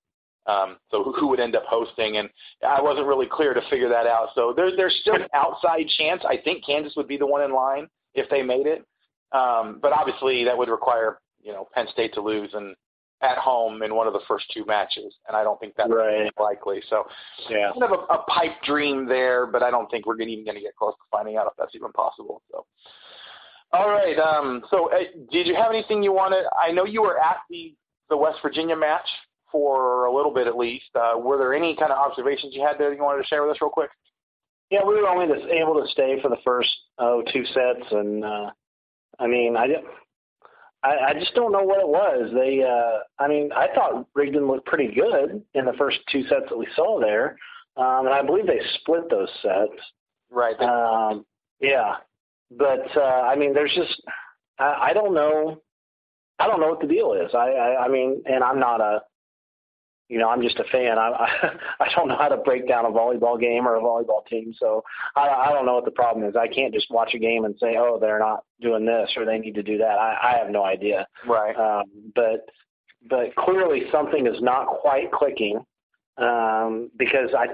Um, 0.47 0.77
so 0.91 1.03
who, 1.03 1.13
who 1.13 1.29
would 1.29 1.41
end 1.41 1.57
up 1.57 1.65
hosting? 1.69 2.19
And 2.19 2.29
I 2.67 2.81
wasn't 2.81 3.07
really 3.07 3.27
clear 3.31 3.53
to 3.55 3.63
figure 3.69 3.89
that 3.89 4.07
out. 4.07 4.29
So 4.35 4.53
there, 4.55 4.75
there's 4.77 4.97
still 5.01 5.17
an 5.17 5.27
outside 5.35 5.87
chance. 5.99 6.23
I 6.29 6.37
think 6.37 6.65
Kansas 6.65 6.95
would 6.97 7.09
be 7.09 7.17
the 7.17 7.27
one 7.27 7.43
in 7.43 7.53
line 7.53 7.89
if 8.15 8.29
they 8.31 8.43
made 8.43 8.67
it. 8.67 8.85
Um, 9.33 9.81
but 9.83 9.93
obviously 9.93 10.45
that 10.45 10.57
would 10.57 10.69
require 10.69 11.19
you 11.43 11.53
know 11.53 11.69
Penn 11.75 11.87
State 11.93 12.15
to 12.15 12.21
lose 12.21 12.51
and 12.55 12.75
at 13.23 13.39
home 13.39 13.83
in 13.83 13.95
one 13.95 14.07
of 14.07 14.13
the 14.13 14.21
first 14.29 14.45
two 14.53 14.65
matches, 14.67 15.15
and 15.27 15.37
I 15.37 15.43
don't 15.43 15.59
think 15.59 15.75
that's 15.77 15.91
Right. 15.91 16.31
likely. 16.39 16.83
So 16.89 17.05
Yeah. 17.49 17.73
kind 17.73 17.85
of 17.85 17.93
a, 17.93 18.13
a 18.13 18.19
pipe 18.25 18.61
dream 18.63 19.07
there, 19.07 19.47
but 19.47 19.63
I 19.63 19.71
don't 19.71 19.91
think 19.91 20.05
we're 20.07 20.21
even 20.21 20.45
going 20.45 20.57
to 20.57 20.61
get 20.61 20.77
close 20.77 20.95
to 20.95 21.03
finding 21.11 21.37
out 21.37 21.47
if 21.47 21.55
that's 21.57 21.75
even 21.75 21.93
possible. 21.93 22.43
So, 22.51 22.67
all 23.73 23.89
right. 23.89 24.19
Um, 24.19 24.65
so, 24.71 24.93
uh, 24.93 24.99
did 25.31 25.47
you 25.47 25.55
have 25.55 25.71
anything 25.71 26.03
you 26.03 26.13
wanted? 26.13 26.45
I 26.63 26.73
know 26.73 26.85
you 26.85 27.03
were 27.03 27.19
at 27.19 27.39
the 27.51 27.75
the 28.09 28.17
West 28.17 28.39
Virginia 28.43 28.77
match 28.77 29.09
for 29.51 30.05
a 30.05 30.15
little 30.15 30.33
bit 30.33 30.47
at 30.47 30.57
least. 30.57 30.91
Uh, 30.95 31.19
were 31.19 31.39
there 31.39 31.55
any 31.55 31.75
kind 31.75 31.91
of 31.91 31.99
observations 31.99 32.55
you 32.55 32.63
had 32.65 32.79
there 32.79 32.91
that 32.91 32.97
you 32.97 33.03
wanted 33.03 33.23
to 33.23 33.27
share 33.27 33.43
with 33.43 33.51
us 33.51 33.61
real 33.61 33.71
quick? 33.71 33.91
Yeah, 34.71 34.85
we 34.85 34.95
were 34.95 35.09
only 35.09 35.27
able 35.51 35.81
to 35.83 35.89
stay 35.91 36.21
for 36.21 36.29
the 36.29 36.37
first 36.45 36.71
oh 36.99 37.23
two 37.33 37.45
sets, 37.47 37.91
and 37.93 38.25
uh, 38.25 38.51
I 39.19 39.27
mean, 39.27 39.57
I, 39.57 39.67
I 40.87 41.11
I 41.11 41.15
just 41.15 41.35
don't 41.35 41.53
know 41.53 41.63
what 41.63 41.81
it 41.81 41.89
was. 41.89 42.31
They, 42.33 42.63
uh, 42.63 43.23
I 43.23 43.29
mean, 43.29 43.51
I 43.53 43.69
thought 43.75 44.07
Rigdon 44.15 44.47
looked 44.47 44.67
pretty 44.67 44.95
good 44.95 45.43
in 45.55 45.65
the 45.65 45.73
first 45.79 45.99
two 46.11 46.23
sets 46.23 46.47
that 46.49 46.57
we 46.57 46.67
saw 46.75 47.01
there, 47.01 47.37
um, 47.77 48.07
and 48.07 48.15
I 48.15 48.23
believe 48.23 48.47
they 48.47 48.61
split 48.81 49.11
those 49.11 49.31
sets. 49.43 49.81
Right. 50.31 50.59
Um, 50.61 51.25
yeah, 51.61 51.97
but 52.51 52.97
uh, 52.97 53.01
I 53.01 53.37
mean, 53.37 53.55
there's 53.55 53.75
just 53.75 54.01
I, 54.59 54.89
I 54.91 54.93
don't 54.93 55.15
know. 55.15 55.61
I 56.39 56.47
don't 56.47 56.61
know 56.61 56.69
what 56.69 56.81
the 56.81 56.87
deal 56.87 57.15
is. 57.15 57.35
I, 57.35 57.51
I 57.51 57.85
I 57.85 57.89
mean, 57.89 58.23
and 58.27 58.45
I'm 58.45 58.61
not 58.61 58.81
a 58.81 59.03
you 60.09 60.19
know, 60.19 60.29
I'm 60.29 60.43
just 60.43 60.59
a 60.59 60.65
fan. 60.65 60.99
I, 60.99 61.09
I 61.09 61.51
I 61.81 61.89
don't 61.95 62.09
know 62.09 62.17
how 62.17 62.29
to 62.29 62.37
break 62.37 62.69
down 62.69 62.85
a 62.85 62.91
volleyball 62.91 63.41
game 63.41 63.67
or 63.67 63.77
a 63.77 63.81
volleyball 63.81 64.27
team, 64.27 64.55
so 64.59 64.83
I 65.17 65.29
I 65.29 65.53
don't 65.53 65.67
know 65.67 65.75
what 65.75 65.85
the 65.85 65.91
problem 65.91 66.29
is. 66.29 66.37
I 66.37 66.49
can't 66.49 66.73
just 66.73 66.91
watch 66.91 67.15
a 67.15 67.19
game 67.19 67.45
and 67.45 67.55
say, 67.61 67.77
oh, 67.79 67.99
they're 68.01 68.19
not 68.19 68.45
doing 68.61 68.87
this 68.87 69.11
or 69.17 69.25
they 69.25 69.39
need 69.39 69.55
to 69.55 69.63
do 69.63 69.79
that. 69.79 69.99
I 69.99 70.17
I 70.23 70.39
have 70.39 70.51
no 70.51 70.65
idea. 70.65 71.07
right. 71.27 71.57
Um, 71.57 71.85
but 72.15 72.47
but 73.09 73.35
clearly 73.37 73.83
something 73.91 74.27
is 74.27 74.41
not 74.41 74.67
quite 74.67 75.13
clicking 75.13 75.61
um, 76.19 76.91
because 76.97 77.31
I 77.37 77.47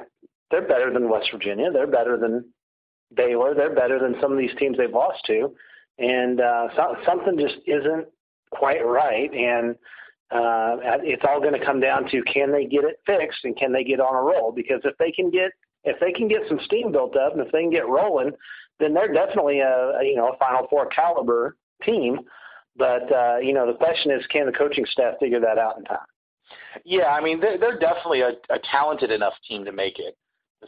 they're 0.50 0.66
better 0.66 0.92
than 0.92 1.08
West 1.08 1.30
Virginia. 1.32 1.70
They're 1.72 1.86
better 1.86 2.18
than 2.18 2.44
Baylor. 3.14 3.54
They're 3.54 3.74
better 3.74 3.98
than 3.98 4.20
some 4.20 4.32
of 4.32 4.38
these 4.38 4.54
teams 4.58 4.76
they've 4.76 4.90
lost 4.90 5.24
to, 5.26 5.54
and 5.98 6.40
uh, 6.40 6.68
so, 6.76 6.96
something 7.06 7.38
just 7.38 7.56
isn't 7.66 8.06
quite 8.50 8.84
right. 8.86 9.32
And 9.32 9.76
uh, 10.32 10.76
it's 11.02 11.22
all 11.28 11.40
going 11.40 11.58
to 11.58 11.64
come 11.64 11.80
down 11.80 12.08
to 12.10 12.22
can 12.22 12.50
they 12.50 12.64
get 12.64 12.84
it 12.84 13.00
fixed 13.06 13.44
and 13.44 13.56
can 13.56 13.72
they 13.72 13.84
get 13.84 14.00
on 14.00 14.14
a 14.14 14.20
roll? 14.20 14.52
Because 14.52 14.80
if 14.84 14.96
they 14.98 15.12
can 15.12 15.30
get 15.30 15.50
if 15.84 15.98
they 16.00 16.12
can 16.12 16.28
get 16.28 16.42
some 16.48 16.60
steam 16.64 16.92
built 16.92 17.16
up 17.16 17.32
and 17.32 17.44
if 17.44 17.52
they 17.52 17.60
can 17.60 17.70
get 17.70 17.88
rolling, 17.88 18.30
then 18.78 18.94
they're 18.94 19.12
definitely 19.12 19.60
a, 19.60 19.98
a 20.00 20.04
you 20.04 20.16
know 20.16 20.32
a 20.32 20.36
Final 20.38 20.66
Four 20.70 20.86
caliber 20.86 21.56
team. 21.84 22.20
But 22.76 23.12
uh, 23.12 23.38
you 23.42 23.52
know 23.52 23.66
the 23.66 23.76
question 23.76 24.10
is, 24.12 24.24
can 24.28 24.46
the 24.46 24.52
coaching 24.52 24.86
staff 24.90 25.14
figure 25.20 25.40
that 25.40 25.58
out 25.58 25.76
in 25.76 25.84
time? 25.84 25.98
Yeah, 26.84 27.08
I 27.08 27.20
mean 27.20 27.40
they're, 27.40 27.58
they're 27.58 27.78
definitely 27.78 28.20
a, 28.22 28.30
a 28.50 28.58
talented 28.70 29.10
enough 29.10 29.34
team 29.46 29.64
to 29.66 29.72
make 29.72 29.98
it 29.98 30.16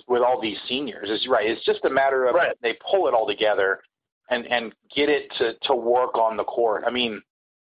with 0.08 0.22
all 0.22 0.40
these 0.40 0.58
seniors. 0.68 1.08
Is 1.08 1.26
right. 1.28 1.48
It's 1.48 1.64
just 1.64 1.84
a 1.84 1.90
matter 1.90 2.26
of 2.26 2.34
Right. 2.34 2.54
they 2.62 2.76
pull 2.90 3.06
it 3.08 3.14
all 3.14 3.26
together 3.26 3.80
and 4.28 4.46
and 4.46 4.74
get 4.94 5.08
it 5.08 5.32
to 5.38 5.54
to 5.68 5.74
work 5.74 6.16
on 6.16 6.36
the 6.36 6.44
court. 6.44 6.84
I 6.86 6.90
mean, 6.90 7.22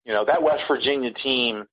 you 0.04 0.12
know 0.12 0.24
that 0.24 0.42
West 0.42 0.62
Virginia 0.68 1.12
team 1.12 1.64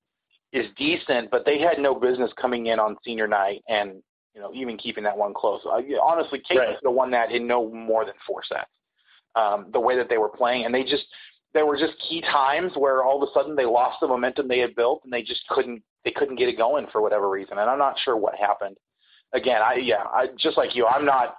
is 0.53 0.65
decent, 0.77 1.29
but 1.29 1.45
they 1.45 1.59
had 1.59 1.79
no 1.79 1.93
business 1.93 2.31
coming 2.39 2.67
in 2.67 2.79
on 2.79 2.95
senior 3.03 3.27
night 3.27 3.63
and 3.67 4.01
you 4.33 4.41
know 4.41 4.51
even 4.53 4.77
keeping 4.77 5.03
that 5.03 5.17
one 5.17 5.33
close. 5.33 5.61
I, 5.65 5.83
honestly, 6.01 6.41
Kate 6.47 6.59
Right. 6.59 6.69
have 6.69 6.93
won 6.93 7.11
that 7.11 7.31
in 7.31 7.47
no 7.47 7.69
more 7.71 8.05
than 8.05 8.13
four 8.25 8.43
sets. 8.43 8.69
Um, 9.35 9.67
the 9.71 9.79
way 9.79 9.95
that 9.95 10.09
they 10.09 10.17
were 10.17 10.29
playing, 10.29 10.65
and 10.65 10.73
they 10.73 10.83
just 10.83 11.05
there 11.53 11.65
were 11.65 11.77
just 11.77 11.93
key 12.07 12.21
times 12.21 12.71
where 12.75 13.03
all 13.03 13.21
of 13.21 13.27
a 13.27 13.31
sudden 13.33 13.55
they 13.55 13.65
lost 13.65 13.97
the 14.01 14.07
momentum 14.07 14.47
they 14.47 14.59
had 14.59 14.75
built, 14.75 15.01
and 15.03 15.13
they 15.13 15.21
just 15.21 15.41
couldn't 15.49 15.83
they 16.05 16.11
couldn't 16.11 16.37
get 16.37 16.49
it 16.49 16.57
going 16.57 16.87
for 16.91 17.01
whatever 17.01 17.29
reason. 17.29 17.57
And 17.57 17.69
I'm 17.69 17.79
not 17.79 17.95
sure 18.03 18.15
what 18.15 18.35
happened. 18.35 18.77
Again, 19.33 19.61
I 19.61 19.75
yeah, 19.75 20.03
I 20.05 20.27
just 20.37 20.57
like 20.57 20.75
you, 20.75 20.87
I'm 20.87 21.05
not 21.05 21.35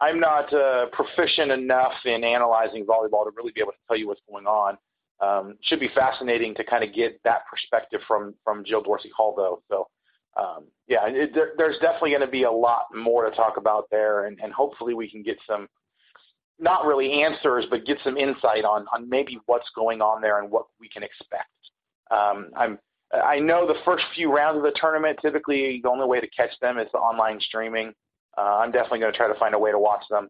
I'm 0.00 0.18
not 0.18 0.52
uh, 0.52 0.86
proficient 0.92 1.50
enough 1.50 1.92
in 2.04 2.24
analyzing 2.24 2.86
volleyball 2.86 3.24
to 3.24 3.30
really 3.36 3.52
be 3.52 3.60
able 3.60 3.72
to 3.72 3.78
tell 3.86 3.96
you 3.96 4.08
what's 4.08 4.20
going 4.28 4.46
on. 4.46 4.78
Um, 5.20 5.56
should 5.62 5.80
be 5.80 5.90
fascinating 5.94 6.54
to 6.54 6.64
kind 6.64 6.82
of 6.82 6.94
get 6.94 7.20
that 7.24 7.42
perspective 7.50 8.00
from 8.08 8.34
from 8.42 8.64
Jill 8.64 8.82
Dorsey 8.82 9.10
Hall, 9.14 9.34
though. 9.36 9.62
So, 9.68 9.88
um, 10.42 10.64
yeah, 10.88 11.06
it, 11.06 11.34
there, 11.34 11.52
there's 11.58 11.78
definitely 11.80 12.10
going 12.10 12.22
to 12.22 12.26
be 12.26 12.44
a 12.44 12.50
lot 12.50 12.86
more 12.94 13.28
to 13.28 13.36
talk 13.36 13.58
about 13.58 13.84
there, 13.90 14.26
and, 14.26 14.40
and 14.42 14.52
hopefully 14.52 14.94
we 14.94 15.10
can 15.10 15.22
get 15.22 15.36
some 15.46 15.68
not 16.58 16.84
really 16.84 17.22
answers, 17.22 17.66
but 17.70 17.86
get 17.86 17.98
some 18.04 18.16
insight 18.16 18.64
on 18.64 18.86
on 18.94 19.08
maybe 19.08 19.38
what's 19.46 19.68
going 19.74 20.00
on 20.00 20.20
there 20.20 20.40
and 20.40 20.50
what 20.50 20.66
we 20.78 20.88
can 20.88 21.02
expect. 21.02 21.48
Um, 22.10 22.50
I'm 22.56 22.78
I 23.12 23.40
know 23.40 23.66
the 23.66 23.80
first 23.84 24.04
few 24.14 24.34
rounds 24.34 24.58
of 24.58 24.62
the 24.62 24.72
tournament 24.74 25.18
typically 25.20 25.80
the 25.82 25.88
only 25.90 26.06
way 26.06 26.20
to 26.20 26.28
catch 26.28 26.58
them 26.60 26.78
is 26.78 26.86
the 26.92 26.98
online 26.98 27.40
streaming. 27.40 27.92
Uh, 28.38 28.58
I'm 28.58 28.70
definitely 28.70 29.00
going 29.00 29.12
to 29.12 29.16
try 29.16 29.26
to 29.26 29.38
find 29.38 29.54
a 29.54 29.58
way 29.58 29.72
to 29.72 29.78
watch 29.78 30.04
them 30.08 30.28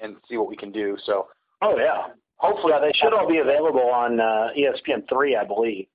and 0.00 0.16
see 0.28 0.36
what 0.38 0.48
we 0.48 0.56
can 0.56 0.72
do. 0.72 0.96
So 1.04 1.28
Oh 1.60 1.76
yeah, 1.76 2.08
hopefully 2.38 2.72
they 2.80 2.92
should 2.98 3.12
all 3.14 3.28
be 3.28 3.38
available 3.38 3.90
on 3.90 4.18
uh, 4.20 4.48
ESPN 4.56 5.08
three, 5.08 5.36
I 5.36 5.44
believe. 5.44 5.86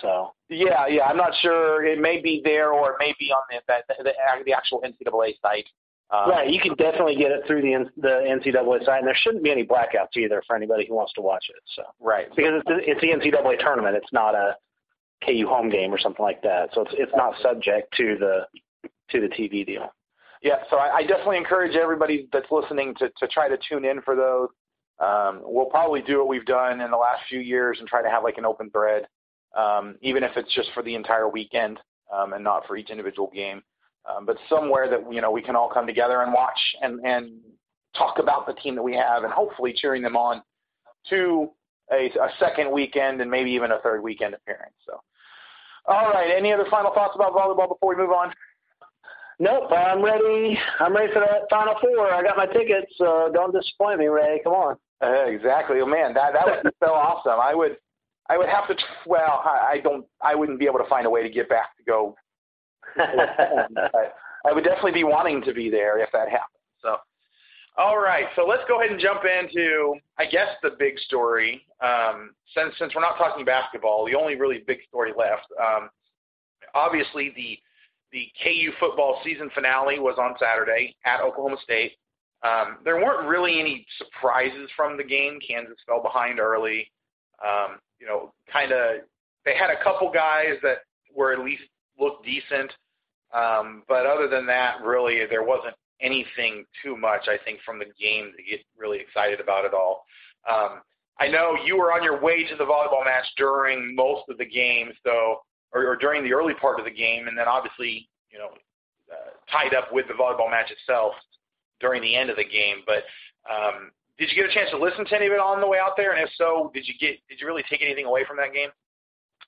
So 0.00 0.32
Yeah, 0.48 0.86
yeah. 0.86 1.04
I'm 1.04 1.16
not 1.16 1.32
sure. 1.42 1.84
It 1.84 2.00
may 2.00 2.20
be 2.20 2.40
there 2.44 2.72
or 2.72 2.92
it 2.92 2.96
may 2.98 3.14
be 3.18 3.30
on 3.32 3.42
the 3.50 3.58
that, 3.68 3.84
the, 3.88 4.12
the 4.44 4.52
actual 4.52 4.82
NCAA 4.82 5.34
site. 5.42 5.66
Um, 6.10 6.28
right, 6.30 6.50
you 6.50 6.60
can 6.60 6.74
definitely 6.74 7.16
get 7.16 7.30
it 7.30 7.42
through 7.46 7.62
the 7.62 7.90
the 7.96 8.08
NCAA 8.28 8.84
site, 8.84 8.98
and 8.98 9.06
there 9.06 9.16
shouldn't 9.22 9.42
be 9.42 9.50
any 9.50 9.64
blackouts 9.64 10.14
either 10.16 10.42
for 10.46 10.54
anybody 10.54 10.86
who 10.86 10.94
wants 10.94 11.14
to 11.14 11.22
watch 11.22 11.44
it. 11.48 11.62
So 11.74 11.82
Right. 12.00 12.28
because 12.36 12.62
it's, 12.66 12.84
it's 12.86 13.00
the 13.00 13.30
NCAA 13.30 13.58
tournament, 13.60 13.96
it's 13.96 14.12
not 14.12 14.34
a 14.34 14.56
KU 15.24 15.46
home 15.48 15.70
game 15.70 15.92
or 15.92 15.98
something 15.98 16.22
like 16.22 16.42
that, 16.42 16.68
so 16.74 16.82
it's 16.82 16.90
it's 16.98 17.12
not 17.16 17.34
subject 17.42 17.94
to 17.96 18.16
the 18.18 18.90
to 19.10 19.20
the 19.22 19.28
TV 19.28 19.64
deal. 19.64 19.90
Yeah. 20.42 20.56
So 20.68 20.76
I, 20.76 20.96
I 20.96 21.02
definitely 21.02 21.38
encourage 21.38 21.76
everybody 21.76 22.28
that's 22.30 22.50
listening 22.50 22.94
to 22.98 23.08
to 23.16 23.26
try 23.28 23.48
to 23.48 23.56
tune 23.68 23.84
in 23.86 24.02
for 24.02 24.14
those. 24.14 24.48
Um, 25.02 25.40
we'll 25.42 25.66
probably 25.66 26.00
do 26.00 26.18
what 26.18 26.28
we've 26.28 26.46
done 26.46 26.80
in 26.80 26.90
the 26.90 26.96
last 26.96 27.22
few 27.28 27.40
years 27.40 27.78
and 27.80 27.88
try 27.88 28.02
to 28.02 28.08
have 28.08 28.22
like 28.22 28.38
an 28.38 28.44
open 28.44 28.70
thread, 28.70 29.08
um, 29.56 29.96
even 30.00 30.22
if 30.22 30.36
it's 30.36 30.54
just 30.54 30.70
for 30.74 30.82
the 30.82 30.94
entire 30.94 31.28
weekend 31.28 31.80
um, 32.12 32.34
and 32.34 32.44
not 32.44 32.66
for 32.66 32.76
each 32.76 32.90
individual 32.90 33.30
game. 33.34 33.62
Um, 34.08 34.26
but 34.26 34.36
somewhere 34.48 34.88
that 34.88 35.12
you 35.12 35.20
know 35.20 35.30
we 35.30 35.42
can 35.42 35.56
all 35.56 35.68
come 35.68 35.86
together 35.86 36.22
and 36.22 36.32
watch 36.32 36.58
and 36.80 37.00
and 37.04 37.40
talk 37.96 38.18
about 38.18 38.46
the 38.46 38.54
team 38.54 38.74
that 38.74 38.82
we 38.82 38.94
have 38.94 39.24
and 39.24 39.32
hopefully 39.32 39.74
cheering 39.76 40.02
them 40.02 40.16
on 40.16 40.42
to 41.10 41.50
a, 41.92 42.06
a 42.06 42.28
second 42.38 42.70
weekend 42.70 43.20
and 43.20 43.30
maybe 43.30 43.50
even 43.50 43.72
a 43.72 43.78
third 43.80 44.02
weekend 44.02 44.34
appearance. 44.34 44.74
So, 44.86 45.00
all 45.86 46.10
right. 46.10 46.32
Any 46.36 46.52
other 46.52 46.66
final 46.70 46.92
thoughts 46.94 47.14
about 47.14 47.32
volleyball 47.32 47.68
before 47.68 47.94
we 47.94 47.96
move 47.96 48.12
on? 48.12 48.32
Nope, 49.38 49.72
I'm 49.72 50.02
ready. 50.02 50.58
I'm 50.78 50.94
ready 50.94 51.12
for 51.12 51.20
that 51.20 51.48
Final 51.50 51.74
Four. 51.80 52.12
I 52.12 52.22
got 52.22 52.36
my 52.36 52.46
tickets, 52.46 52.92
so 52.96 53.30
don't 53.34 53.52
disappoint 53.52 53.98
me, 53.98 54.06
Ray. 54.06 54.40
Come 54.44 54.52
on. 54.52 54.76
Uh, 55.02 55.24
exactly. 55.26 55.78
Oh 55.80 55.86
man, 55.86 56.14
that 56.14 56.32
that 56.32 56.46
would 56.46 56.62
be 56.62 56.76
so 56.82 56.92
awesome. 56.92 57.40
I 57.42 57.54
would, 57.54 57.76
I 58.28 58.38
would 58.38 58.48
have 58.48 58.68
to. 58.68 58.76
Well, 59.06 59.42
I, 59.44 59.72
I 59.72 59.80
don't. 59.80 60.06
I 60.22 60.34
wouldn't 60.34 60.60
be 60.60 60.66
able 60.66 60.78
to 60.78 60.88
find 60.88 61.06
a 61.06 61.10
way 61.10 61.22
to 61.22 61.28
get 61.28 61.48
back 61.48 61.76
to 61.76 61.82
go. 61.82 62.14
I, 62.96 63.66
I 64.48 64.52
would 64.52 64.64
definitely 64.64 64.92
be 64.92 65.04
wanting 65.04 65.42
to 65.42 65.52
be 65.52 65.70
there 65.70 65.98
if 65.98 66.10
that 66.12 66.28
happened. 66.28 66.62
So, 66.80 66.96
all 67.76 67.98
right. 67.98 68.26
So 68.36 68.44
let's 68.46 68.62
go 68.68 68.80
ahead 68.80 68.92
and 68.92 69.00
jump 69.00 69.22
into, 69.24 69.94
I 70.18 70.26
guess, 70.26 70.48
the 70.62 70.70
big 70.78 70.98
story. 71.00 71.62
Um, 71.82 72.30
since 72.56 72.74
since 72.78 72.94
we're 72.94 73.00
not 73.00 73.18
talking 73.18 73.44
basketball, 73.44 74.06
the 74.06 74.14
only 74.14 74.36
really 74.36 74.62
big 74.66 74.78
story 74.88 75.12
left. 75.16 75.46
Um, 75.60 75.90
obviously, 76.74 77.32
the 77.34 77.58
the 78.12 78.28
KU 78.44 78.70
football 78.78 79.20
season 79.24 79.50
finale 79.54 79.98
was 79.98 80.16
on 80.18 80.34
Saturday 80.38 80.94
at 81.04 81.22
Oklahoma 81.22 81.56
State. 81.64 81.92
Um, 82.44 82.78
there 82.84 82.96
weren't 82.96 83.28
really 83.28 83.60
any 83.60 83.86
surprises 83.98 84.68
from 84.76 84.96
the 84.96 85.04
game. 85.04 85.38
Kansas 85.46 85.76
fell 85.86 86.02
behind 86.02 86.40
early. 86.40 86.90
Um, 87.42 87.78
you 88.00 88.06
know, 88.06 88.32
kind 88.52 88.72
of 88.72 89.02
they 89.44 89.56
had 89.56 89.70
a 89.70 89.82
couple 89.82 90.10
guys 90.12 90.56
that 90.62 90.78
were 91.14 91.32
at 91.32 91.40
least 91.40 91.62
looked 91.98 92.24
decent, 92.24 92.72
um, 93.32 93.84
but 93.88 94.06
other 94.06 94.28
than 94.28 94.46
that, 94.46 94.82
really 94.82 95.24
there 95.26 95.44
wasn't 95.44 95.74
anything 96.00 96.64
too 96.82 96.96
much. 96.96 97.28
I 97.28 97.38
think 97.44 97.60
from 97.64 97.78
the 97.78 97.86
game 98.00 98.32
to 98.36 98.42
get 98.42 98.60
really 98.76 98.98
excited 98.98 99.40
about 99.40 99.64
it 99.64 99.72
all. 99.72 100.04
Um, 100.50 100.80
I 101.20 101.28
know 101.28 101.56
you 101.64 101.76
were 101.76 101.92
on 101.92 102.02
your 102.02 102.20
way 102.20 102.44
to 102.44 102.56
the 102.56 102.64
volleyball 102.64 103.04
match 103.04 103.26
during 103.36 103.94
most 103.94 104.22
of 104.28 104.38
the 104.38 104.46
game, 104.46 104.90
so 105.04 105.38
or, 105.72 105.86
or 105.86 105.96
during 105.96 106.24
the 106.24 106.32
early 106.32 106.54
part 106.54 106.80
of 106.80 106.84
the 106.84 106.90
game, 106.90 107.28
and 107.28 107.38
then 107.38 107.46
obviously 107.46 108.08
you 108.30 108.38
know 108.38 108.50
uh, 109.12 109.30
tied 109.50 109.74
up 109.74 109.92
with 109.92 110.08
the 110.08 110.14
volleyball 110.14 110.50
match 110.50 110.72
itself 110.72 111.14
during 111.82 112.00
the 112.00 112.16
end 112.16 112.30
of 112.30 112.36
the 112.36 112.44
game. 112.44 112.78
But 112.86 113.04
um, 113.52 113.90
did 114.18 114.30
you 114.30 114.36
get 114.42 114.50
a 114.50 114.54
chance 114.54 114.70
to 114.70 114.78
listen 114.78 115.04
to 115.04 115.16
any 115.16 115.26
of 115.26 115.32
it 115.32 115.40
on 115.40 115.60
the 115.60 115.66
way 115.66 115.78
out 115.78 115.96
there? 115.98 116.12
And 116.12 116.22
if 116.22 116.30
so, 116.38 116.70
did 116.72 116.88
you 116.88 116.94
get 116.98 117.18
did 117.28 117.40
you 117.40 117.46
really 117.46 117.64
take 117.68 117.82
anything 117.82 118.06
away 118.06 118.24
from 118.26 118.38
that 118.38 118.54
game? 118.54 118.70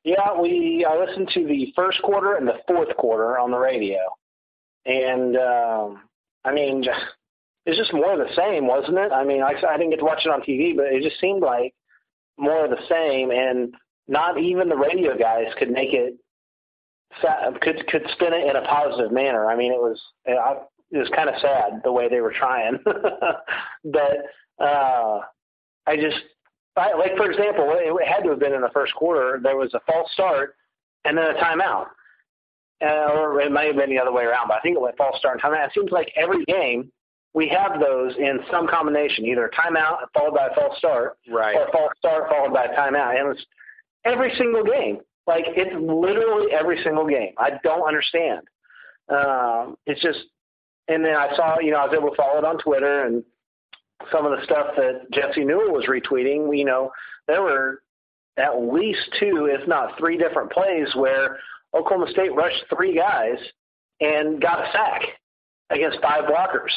Yeah, 0.04 0.38
we 0.38 0.84
I 0.86 0.98
listened 0.98 1.30
to 1.32 1.46
the 1.46 1.72
first 1.74 2.02
quarter 2.02 2.34
and 2.34 2.46
the 2.46 2.58
fourth 2.68 2.94
quarter 2.98 3.38
on 3.38 3.50
the 3.50 3.58
radio, 3.58 4.00
and 4.84 5.36
um, 5.36 6.02
I 6.44 6.52
mean, 6.52 6.84
it's 7.66 7.78
just 7.78 7.94
more 7.94 8.12
of 8.12 8.18
the 8.18 8.34
same, 8.34 8.66
wasn't 8.66 8.98
it? 8.98 9.12
I 9.12 9.24
mean, 9.24 9.42
I, 9.42 9.54
I 9.66 9.78
didn't 9.78 9.90
get 9.90 10.00
to 10.00 10.04
watch 10.04 10.26
it 10.26 10.30
on 10.30 10.42
TV, 10.42 10.76
but 10.76 10.86
it 10.86 11.02
just 11.02 11.20
seemed 11.20 11.40
like 11.40 11.72
more 12.36 12.64
of 12.66 12.70
the 12.70 12.84
same, 12.88 13.30
and 13.30 13.74
not 14.08 14.38
even 14.38 14.68
the 14.68 14.76
radio 14.76 15.16
guys 15.16 15.46
could 15.58 15.70
make 15.70 15.94
it 15.94 16.16
could 17.60 17.86
could 17.86 18.02
spin 18.12 18.32
it 18.32 18.48
in 18.48 18.56
a 18.56 18.66
positive 18.66 19.12
manner. 19.12 19.46
I 19.46 19.56
mean, 19.56 19.72
it 19.72 19.80
was 19.80 20.00
it 20.94 20.98
was 20.98 21.08
kind 21.14 21.28
of 21.28 21.34
sad 21.40 21.80
the 21.82 21.92
way 21.92 22.08
they 22.08 22.20
were 22.20 22.32
trying, 22.32 22.78
but 23.84 24.16
uh, 24.64 25.20
I 25.86 25.96
just 25.96 26.16
I, 26.76 26.94
like 26.94 27.16
for 27.16 27.30
example, 27.30 27.72
it 27.76 28.08
had 28.08 28.22
to 28.22 28.30
have 28.30 28.40
been 28.40 28.54
in 28.54 28.60
the 28.60 28.70
first 28.72 28.94
quarter. 28.94 29.40
There 29.42 29.56
was 29.56 29.74
a 29.74 29.80
false 29.80 30.10
start 30.12 30.56
and 31.04 31.18
then 31.18 31.24
a 31.24 31.34
timeout, 31.34 31.86
uh, 32.84 33.12
or 33.12 33.40
it 33.40 33.52
might 33.52 33.66
have 33.66 33.76
been 33.76 33.90
the 33.90 33.98
other 33.98 34.12
way 34.12 34.24
around. 34.24 34.48
But 34.48 34.58
I 34.58 34.60
think 34.60 34.76
it 34.76 34.80
went 34.80 34.96
false 34.96 35.18
start 35.18 35.34
and 35.34 35.42
timeout. 35.42 35.66
It 35.66 35.72
seems 35.74 35.90
like 35.90 36.12
every 36.16 36.44
game 36.44 36.90
we 37.34 37.48
have 37.48 37.80
those 37.80 38.14
in 38.16 38.40
some 38.50 38.68
combination, 38.68 39.24
either 39.26 39.50
timeout 39.58 39.98
followed 40.14 40.34
by 40.34 40.46
a 40.46 40.54
false 40.54 40.78
start, 40.78 41.18
right. 41.30 41.56
or 41.56 41.66
false 41.72 41.92
start 41.98 42.30
followed 42.30 42.52
by 42.52 42.64
a 42.64 42.76
timeout. 42.76 43.20
And 43.20 43.36
it's 43.36 43.44
every 44.04 44.32
single 44.38 44.64
game. 44.64 44.98
Like 45.26 45.44
it's 45.48 45.74
literally 45.74 46.52
every 46.52 46.82
single 46.84 47.06
game. 47.06 47.32
I 47.38 47.52
don't 47.64 47.86
understand. 47.86 48.42
Um, 49.08 49.76
it's 49.86 50.00
just, 50.00 50.20
and 50.88 51.04
then 51.04 51.14
I 51.14 51.34
saw, 51.36 51.58
you 51.60 51.70
know, 51.70 51.78
I 51.78 51.86
was 51.86 51.94
able 51.96 52.10
to 52.10 52.16
follow 52.16 52.38
it 52.38 52.44
on 52.44 52.58
Twitter 52.58 53.04
and 53.04 53.24
some 54.12 54.26
of 54.26 54.38
the 54.38 54.44
stuff 54.44 54.68
that 54.76 55.10
Jesse 55.12 55.44
Newell 55.44 55.72
was 55.72 55.86
retweeting. 55.86 56.56
You 56.56 56.64
know, 56.64 56.90
there 57.26 57.42
were 57.42 57.82
at 58.36 58.60
least 58.60 59.00
two, 59.18 59.48
if 59.50 59.66
not 59.66 59.96
three, 59.98 60.18
different 60.18 60.50
plays 60.52 60.88
where 60.94 61.38
Oklahoma 61.74 62.10
State 62.10 62.34
rushed 62.34 62.64
three 62.74 62.94
guys 62.94 63.38
and 64.00 64.40
got 64.40 64.60
a 64.60 64.72
sack 64.72 65.02
against 65.70 66.00
five 66.02 66.24
blockers. 66.24 66.72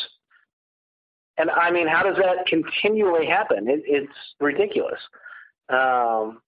And 1.38 1.52
I 1.52 1.70
mean, 1.70 1.88
how 1.88 2.04
does 2.04 2.16
that 2.18 2.48
continually 2.48 3.28
happen? 3.28 3.68
It, 3.68 3.84
it's 3.86 4.14
ridiculous. 4.40 5.00
Um, 5.70 6.42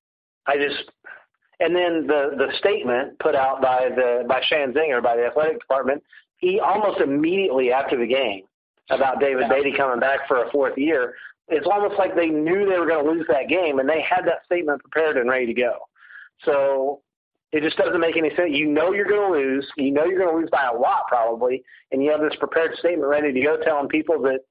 I 0.47 0.57
just 0.57 0.89
and 1.59 1.75
then 1.75 2.07
the 2.07 2.31
the 2.37 2.51
statement 2.57 3.19
put 3.19 3.35
out 3.35 3.61
by 3.61 3.89
the 3.95 4.23
by 4.27 4.41
Sheahon 4.41 4.73
Zenger 4.73 5.03
by 5.03 5.17
the 5.17 5.25
athletic 5.25 5.59
department, 5.59 6.01
he 6.39 6.59
almost 6.59 6.99
immediately 6.99 7.71
after 7.71 7.97
the 7.97 8.07
game 8.07 8.43
about 8.89 9.19
David 9.19 9.45
yeah. 9.49 9.55
Beaty 9.55 9.77
coming 9.77 9.99
back 9.99 10.27
for 10.27 10.43
a 10.43 10.51
fourth 10.51 10.77
year. 10.77 11.13
It's 11.47 11.67
almost 11.67 11.97
like 11.97 12.15
they 12.15 12.27
knew 12.27 12.65
they 12.69 12.77
were 12.77 12.87
going 12.87 13.05
to 13.05 13.11
lose 13.11 13.25
that 13.29 13.47
game, 13.47 13.79
and 13.79 13.87
they 13.87 14.01
had 14.01 14.25
that 14.25 14.45
statement 14.45 14.81
prepared 14.81 15.17
and 15.17 15.29
ready 15.29 15.47
to 15.47 15.53
go. 15.53 15.77
So 16.45 17.01
it 17.51 17.63
just 17.63 17.77
doesn't 17.77 17.99
make 17.99 18.17
any 18.17 18.29
sense. 18.35 18.51
You 18.51 18.67
know 18.67 18.93
you're 18.93 19.07
going 19.07 19.31
to 19.31 19.39
lose. 19.39 19.67
You 19.77 19.91
know 19.91 20.05
you're 20.05 20.19
going 20.19 20.33
to 20.33 20.39
lose 20.39 20.49
by 20.51 20.69
a 20.73 20.77
lot 20.77 21.07
probably, 21.07 21.63
and 21.91 22.03
you 22.03 22.11
have 22.11 22.21
this 22.21 22.35
prepared 22.39 22.75
statement 22.77 23.07
ready 23.07 23.33
to 23.33 23.41
go, 23.41 23.57
telling 23.57 23.89
people 23.89 24.21
that, 24.23 24.41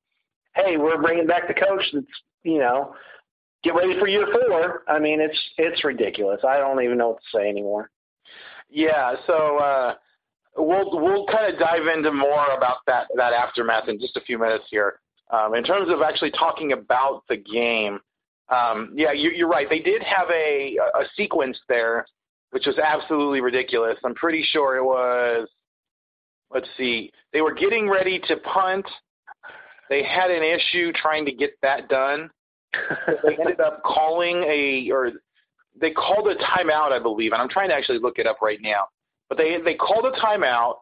hey, 0.55 0.77
we're 0.77 1.01
bringing 1.01 1.27
back 1.27 1.49
the 1.49 1.55
coach 1.55 1.85
that's 1.93 2.07
you 2.43 2.59
know 2.59 2.95
get 3.63 3.75
ready 3.75 3.99
for 3.99 4.09
year 4.09 4.27
four. 4.33 4.83
I 4.89 4.99
mean, 4.99 5.21
it's 5.21 5.39
it's 5.57 5.85
ridiculous. 5.85 6.41
I 6.47 6.59
don't 6.59 6.83
even 6.83 6.99
know 6.99 7.11
what 7.11 7.19
to 7.19 7.39
say 7.39 7.49
anymore. 7.49 7.91
Yeah, 8.69 9.15
so 9.27 9.59
uh, 9.59 9.95
we'll 10.57 10.91
we'll 10.93 11.27
kind 11.27 11.53
of 11.53 11.59
dive 11.59 11.87
into 11.87 12.13
more 12.13 12.47
about 12.57 12.79
that 12.87 13.07
that 13.17 13.33
aftermath 13.33 13.89
in 13.89 13.99
just 14.01 14.17
a 14.17 14.21
few 14.21 14.39
minutes 14.39 14.65
here. 14.71 15.01
Um, 15.31 15.55
in 15.55 15.63
terms 15.63 15.91
of 15.91 16.01
actually 16.01 16.31
talking 16.31 16.73
about 16.73 17.23
the 17.29 17.37
game, 17.37 18.01
um, 18.49 18.93
yeah, 18.95 19.13
you, 19.13 19.31
you're 19.31 19.49
right. 19.49 19.69
They 19.69 19.81
did 19.81 20.03
have 20.03 20.29
a 20.31 20.77
a 20.95 21.05
sequence 21.17 21.59
there, 21.69 22.07
which 22.51 22.67
was 22.67 22.79
absolutely 22.79 23.41
ridiculous. 23.41 23.99
I'm 24.05 24.15
pretty 24.15 24.43
sure 24.43 24.77
it 24.77 24.85
was. 24.85 25.49
Let's 26.51 26.69
see. 26.79 27.13
They 27.33 27.43
were 27.43 27.55
getting 27.55 27.91
ready 27.91 28.19
to 28.21 28.37
punt. 28.39 28.87
They 29.91 30.03
had 30.03 30.31
an 30.31 30.43
issue 30.43 30.93
trying 30.93 31.27
to 31.27 31.33
get 31.33 31.51
that 31.63 31.89
done 31.89 32.31
they 33.25 33.37
ended 33.41 33.61
up 33.61 33.83
calling 33.83 34.43
a 34.45 34.91
or 34.91 35.13
they 35.81 35.91
called 35.91 36.29
a 36.29 36.35
timeout, 36.37 36.93
I 36.93 36.99
believe, 36.99 37.33
and 37.33 37.41
I'm 37.41 37.49
trying 37.49 37.69
to 37.69 37.75
actually 37.75 37.99
look 37.99 38.19
it 38.19 38.27
up 38.27 38.43
right 38.43 38.59
now. 38.61 38.89
But 39.29 39.39
they 39.39 39.59
they 39.65 39.75
called 39.75 40.07
a 40.07 40.13
timeout. 40.21 40.77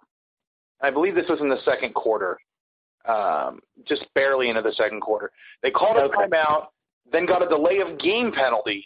I 0.83 0.91
believe 0.91 1.15
this 1.15 1.29
was 1.29 1.41
in 1.41 1.49
the 1.49 1.61
second 1.65 1.95
quarter, 1.95 2.39
um, 3.07 3.61
just 3.89 4.05
barely 4.15 4.51
into 4.51 4.63
the 4.63 4.73
second 4.73 5.01
quarter. 5.01 5.31
They 5.63 5.71
called 5.71 5.97
okay. 5.97 6.13
a 6.13 6.29
timeout, 6.29 6.67
then 7.11 7.27
got 7.27 7.43
a 7.43 7.49
delay 7.49 7.79
of 7.79 7.99
game 7.99 8.33
penalty. 8.33 8.85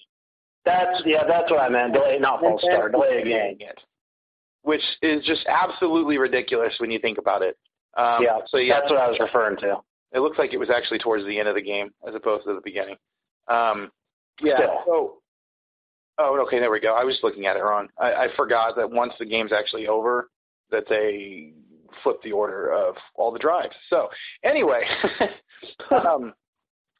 That's 0.65 1.03
yeah, 1.05 1.25
that's 1.27 1.51
what 1.51 1.61
I 1.61 1.69
meant. 1.69 1.95
Delay, 1.95 2.19
not 2.21 2.41
false 2.41 2.63
start, 2.63 2.93
delay 2.93 3.19
of 3.19 3.25
game. 3.25 3.57
It, 3.61 3.79
which 4.63 4.83
is 5.03 5.25
just 5.25 5.47
absolutely 5.47 6.19
ridiculous 6.19 6.75
when 6.79 6.91
you 6.91 6.99
think 6.99 7.19
about 7.19 7.43
it. 7.43 7.57
Um, 7.97 8.23
yeah, 8.23 8.39
so 8.47 8.59
yeah, 8.59 8.81
that's 8.81 8.91
what 8.91 9.01
I 9.01 9.09
was 9.09 9.19
referring 9.19 9.57
to. 9.59 9.79
It 10.13 10.21
looks 10.21 10.39
like 10.39 10.53
it 10.53 10.59
was 10.59 10.71
actually 10.71 10.99
towards 10.99 11.25
the 11.25 11.39
end 11.39 11.49
of 11.49 11.55
the 11.55 11.63
game 11.63 11.91
as 12.07 12.15
opposed 12.15 12.45
to 12.45 12.55
the 12.55 12.61
beginning. 12.65 12.97
Um, 13.49 13.91
yeah. 14.43 14.57
Still. 14.57 14.83
So, 14.87 15.15
oh, 16.21 16.43
okay, 16.47 16.59
there 16.59 16.71
we 16.71 16.81
go. 16.81 16.95
I 16.95 17.05
was 17.05 17.19
looking 17.23 17.47
at 17.47 17.57
it 17.57 17.61
wrong. 17.61 17.89
I, 17.99 18.13
I 18.13 18.29
forgot 18.37 18.77
that 18.77 18.91
once 18.91 19.13
the 19.19 19.27
game's 19.27 19.53
actually 19.53 19.87
over, 19.87 20.29
that 20.71 20.85
they 20.89 21.53
flip 22.03 22.23
the 22.23 22.33
order 22.33 22.73
of 22.73 22.95
all 23.15 23.33
the 23.33 23.39
drives. 23.39 23.75
So, 23.89 24.09
anyway, 24.45 24.83
um, 25.91 26.33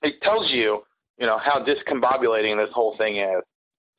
it 0.03 0.21
tells 0.23 0.51
you, 0.51 0.83
you 1.19 1.27
know, 1.27 1.39
how 1.39 1.65
discombobulating 1.65 2.57
this 2.57 2.73
whole 2.75 2.97
thing 2.97 3.19
is 3.19 3.43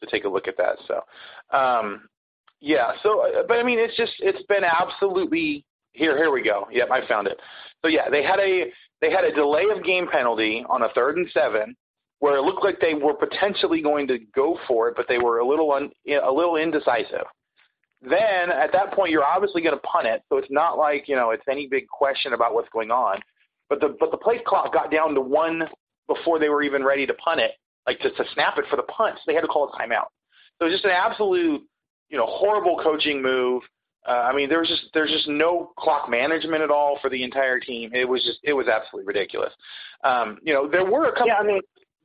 to 0.02 0.10
take 0.10 0.26
a 0.26 0.30
look 0.30 0.48
at 0.48 0.58
that. 0.58 0.78
So, 0.88 1.58
um, 1.58 2.10
yeah. 2.60 2.92
So, 3.04 3.44
but 3.48 3.58
I 3.58 3.64
mean, 3.64 3.80
it's 3.80 3.96
just 3.98 4.14
it's 4.20 4.44
been 4.48 4.64
absolutely 4.64 5.64
here. 5.94 6.18
Here 6.18 6.32
we 6.32 6.44
go. 6.44 6.68
Yep, 6.72 6.90
I 6.92 7.08
found 7.08 7.28
it. 7.28 7.38
So 7.82 7.88
yeah, 7.88 8.10
they 8.10 8.24
had 8.24 8.40
a 8.40 8.72
they 9.02 9.12
had 9.12 9.24
a 9.24 9.34
delay 9.34 9.66
of 9.76 9.84
game 9.84 10.08
penalty 10.12 10.64
on 10.70 10.84
a 10.84 10.90
third 10.94 11.18
and 11.18 11.28
seven 11.34 11.76
where 12.22 12.38
it 12.38 12.44
looked 12.44 12.64
like 12.64 12.80
they 12.80 12.94
were 12.94 13.16
potentially 13.16 13.82
going 13.82 14.08
to 14.08 14.20
go 14.36 14.58
for 14.68 14.88
it, 14.88 14.96
but 14.96 15.08
they 15.10 15.18
were 15.18 15.40
a 15.40 15.48
little 15.48 15.72
un, 15.74 15.90
a 16.08 16.32
little 16.32 16.56
indecisive. 16.56 17.26
Then 18.04 18.52
at 18.52 18.72
that 18.74 18.94
point, 18.94 19.10
you're 19.12 19.26
obviously 19.26 19.62
going 19.62 19.76
to 19.76 19.82
punt 19.82 20.08
it, 20.08 20.22
so 20.30 20.38
it's 20.38 20.50
not 20.52 20.78
like 20.78 21.08
you 21.08 21.16
know 21.16 21.32
it's 21.32 21.44
any 21.50 21.68
big 21.68 21.88
question 21.88 22.34
about 22.34 22.54
what's 22.54 22.70
going 22.70 22.92
on. 22.92 23.20
But 23.70 23.82
the 23.82 23.96
but 24.00 24.12
the 24.12 24.18
play 24.18 24.40
clock 24.46 24.72
got 24.72 24.92
down 24.92 25.16
to 25.16 25.22
one 25.22 25.64
before 26.08 26.38
they 26.38 26.50
were 26.50 26.62
even 26.62 26.84
ready 26.84 27.08
to 27.08 27.14
punt 27.16 27.40
it, 27.40 27.52
like 27.88 28.00
to, 28.00 28.12
to 28.12 28.24
snap 28.34 28.58
it 28.60 28.66
for 28.70 28.76
the 28.76 28.84
punt. 28.84 29.16
So 29.18 29.24
they 29.28 29.34
had 29.34 29.42
to 29.42 29.48
call 29.48 29.70
a 29.70 29.72
timeout. 29.72 30.08
So 30.58 30.66
it 30.66 30.70
was 30.70 30.74
just 30.74 30.86
an 30.86 30.92
absolute 30.92 31.62
you 32.10 32.18
know 32.18 32.28
horrible 32.28 32.80
coaching 32.84 33.22
move. 33.22 33.64
Uh, 34.08 34.28
I 34.30 34.36
mean, 34.36 34.48
there's 34.48 34.68
just 34.68 34.86
there's 34.94 35.12
just 35.12 35.28
no 35.28 35.72
clock 35.78 36.08
management 36.08 36.62
at 36.62 36.70
all 36.70 37.00
for 37.02 37.10
the 37.10 37.24
entire 37.24 37.60
team. 37.60 37.92
It 37.94 38.08
was 38.08 38.24
just 38.24 38.40
it 38.44 38.54
was 38.54 38.68
absolutely 38.68 39.08
ridiculous. 39.08 39.54
Um, 40.04 40.38
you 40.44 40.54
know, 40.54 40.68
there 40.70 40.86
were 40.86 41.06
a 41.06 41.12
couple. 41.12 41.28
Yeah, 41.28 41.36
I 41.36 41.44
mean, 41.44 41.62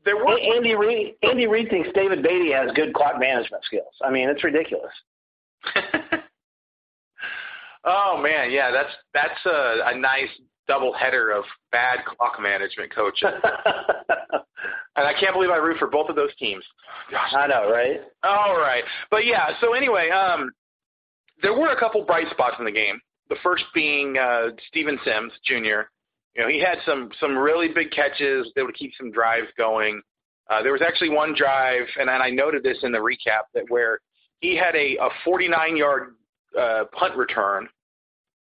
there 0.07 0.17
were 0.17 0.39
Andy 0.39 0.75
Reid. 0.75 1.17
Andy 1.23 1.47
Reid 1.47 1.69
thinks 1.69 1.89
David 1.93 2.23
Beaty 2.23 2.53
has 2.53 2.71
good 2.75 2.95
clock 2.95 3.19
management 3.19 3.65
skills. 3.65 3.93
I 4.03 4.11
mean, 4.11 4.31
it's 4.31 4.43
ridiculous. 4.45 4.93
oh 7.85 8.19
man, 8.23 8.53
yeah, 8.53 8.71
that's 8.71 8.93
that's 9.13 9.45
a, 9.45 9.81
a 9.87 9.99
nice 9.99 10.29
double 10.69 10.93
header 10.93 11.33
of 11.33 11.45
bad 11.73 12.05
clock 12.07 12.41
management 12.41 12.95
coaches. 12.95 13.29
and 14.97 15.07
I 15.07 15.13
can't 15.19 15.35
believe 15.35 15.51
I 15.51 15.57
root 15.57 15.79
for 15.79 15.89
both 15.89 16.09
of 16.09 16.17
those 16.17 16.35
teams. 16.37 16.65
Gosh. 17.11 17.35
I 17.37 17.49
know, 17.49 17.71
right? 17.71 18.01
All 18.23 18.57
right, 18.57 18.85
but 19.11 19.27
yeah. 19.27 19.49
So 19.61 19.75
anyway, 19.75 20.11
um, 20.11 20.53
there 21.43 21.53
were 21.53 21.73
a 21.73 21.79
couple 21.79 22.05
bright 22.05 22.31
spots 22.31 22.57
in 22.61 22.65
the 22.65 22.73
game. 22.73 23.01
The 23.29 23.37
first 23.43 23.65
being 23.75 24.17
uh, 24.19 24.51
Steven 24.69 25.01
Sims 25.05 25.33
Jr. 25.45 25.91
You 26.37 26.43
know, 26.43 26.49
he 26.49 26.61
had 26.61 26.79
some 26.85 27.11
some 27.19 27.37
really 27.37 27.69
big 27.69 27.91
catches. 27.91 28.53
They 28.55 28.63
would 28.63 28.75
keep 28.75 28.93
some 28.99 29.11
drives 29.11 29.49
going. 29.57 30.03
Uh, 30.51 30.63
there 30.63 30.73
was 30.73 30.83
actually 30.83 31.09
one 31.09 31.35
drive, 31.37 31.87
and, 31.99 32.09
and 32.09 32.23
I 32.23 32.31
noted 32.31 32.63
this 32.63 32.79
in 32.83 32.93
the 32.93 32.99
recap 32.99 33.45
that 33.55 33.65
where 33.69 33.99
he 34.41 34.55
had 34.55 34.77
a, 34.77 34.97
a 34.97 35.09
49 35.25 35.77
yard 35.77 36.15
uh, 36.59 36.85
punt 36.93 37.17
return, 37.17 37.67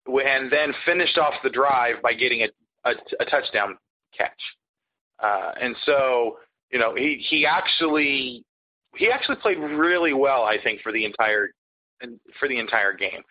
and 0.06 0.50
then 0.50 0.72
finished 0.86 1.18
off 1.18 1.34
the 1.44 1.50
drive 1.50 1.96
by 2.02 2.14
getting 2.14 2.42
a, 2.42 2.90
a, 2.90 2.94
a 3.20 3.24
touchdown 3.26 3.76
catch. 4.16 4.32
Uh, 5.22 5.52
and 5.60 5.76
so, 5.84 6.38
you 6.72 6.78
know, 6.78 6.94
he 6.94 7.24
he 7.28 7.46
actually 7.46 8.44
he 8.96 9.10
actually 9.10 9.36
played 9.36 9.58
really 9.58 10.14
well, 10.14 10.44
I 10.44 10.56
think, 10.62 10.80
for 10.80 10.90
the 10.90 11.04
entire 11.04 11.50
for 12.40 12.48
the 12.48 12.58
entire 12.58 12.94
game. 12.94 13.22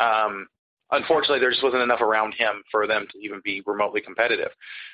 Um, 0.00 0.46
unfortunately, 0.92 1.40
there 1.40 1.50
just 1.50 1.62
wasn't 1.62 1.82
enough 1.82 2.00
around 2.00 2.34
him 2.34 2.62
for 2.70 2.86
them 2.86 3.06
to 3.10 3.18
even 3.18 3.40
be 3.44 3.62
remotely 3.66 4.00
competitive. 4.00 4.50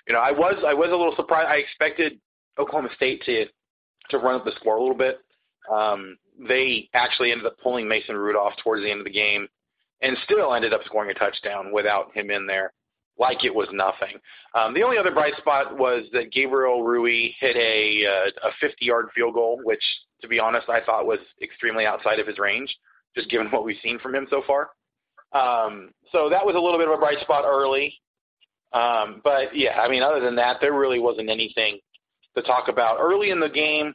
You 0.07 0.15
know, 0.15 0.21
I 0.21 0.31
was 0.31 0.63
I 0.67 0.75
was 0.75 0.89
a 0.89 0.97
little 0.97 1.15
surprised. 1.17 1.49
I 1.49 1.57
expected 1.57 2.19
Oklahoma 2.59 2.89
State 2.97 3.23
to 3.25 3.47
to 4.11 4.19
run 4.19 4.37
up 4.37 4.45
the 4.45 4.53
score 4.61 4.77
a 4.77 4.81
little 4.81 4.97
bit. 4.97 5.21
Um, 5.73 6.17
they 6.49 6.89
actually 6.95 7.33
ended 7.33 7.47
up 7.47 7.57
pulling 7.63 7.89
Mason 7.89 8.17
Rudolph 8.17 8.55
towards 8.63 8.83
the 8.83 8.91
end 8.91 9.01
of 9.01 9.07
the 9.07 9.11
game, 9.11 9.49
and 10.03 10.17
still 10.25 10.55
ended 10.55 10.73
up 10.73 10.83
scoring 10.85 11.11
a 11.11 11.15
touchdown 11.15 11.73
without 11.73 12.15
him 12.15 12.31
in 12.31 12.47
there. 12.47 12.73
like 13.19 13.45
it 13.45 13.55
was 13.55 13.69
nothing. 13.73 14.19
Um, 14.55 14.75
the 14.75 14.83
only 14.83 14.99
other 14.99 15.11
bright 15.11 15.35
spot 15.39 15.79
was 15.79 16.05
that 16.13 16.33
Gabriel 16.33 16.83
Rui 16.85 17.31
hit 17.41 17.57
a 17.57 18.05
uh, 18.07 18.49
a 18.49 18.53
50 18.61 18.85
yard 18.85 19.07
field 19.15 19.35
goal, 19.35 19.61
which 19.65 19.83
to 20.21 20.29
be 20.29 20.39
honest 20.39 20.69
I 20.69 20.85
thought 20.85 21.07
was 21.07 21.19
extremely 21.43 21.87
outside 21.87 22.19
of 22.19 22.27
his 22.27 22.39
range, 22.39 22.75
just 23.15 23.31
given 23.31 23.49
what 23.49 23.65
we've 23.65 23.77
seen 23.83 23.99
from 23.99 24.15
him 24.15 24.27
so 24.31 24.43
far. 24.47 24.71
Um, 25.33 25.91
so 26.13 26.29
that 26.31 26.45
was 26.45 26.55
a 26.55 26.59
little 26.59 26.79
bit 26.79 26.89
of 26.89 26.95
a 26.95 26.99
bright 26.99 27.21
spot 27.21 27.45
early. 27.47 27.95
Um, 28.73 29.21
but 29.25 29.55
yeah, 29.55 29.81
I 29.81 29.89
mean, 29.89 30.03
other 30.03 30.21
than 30.21 30.37
that, 30.37 30.59
there 30.61 30.73
really 30.73 30.99
wasn't 30.99 31.31
anything 31.31 31.79
to 32.37 32.43
talk 32.43 32.69
about 32.69 32.99
early 33.01 33.31
in 33.31 33.41
the 33.41 33.49
game. 33.49 33.93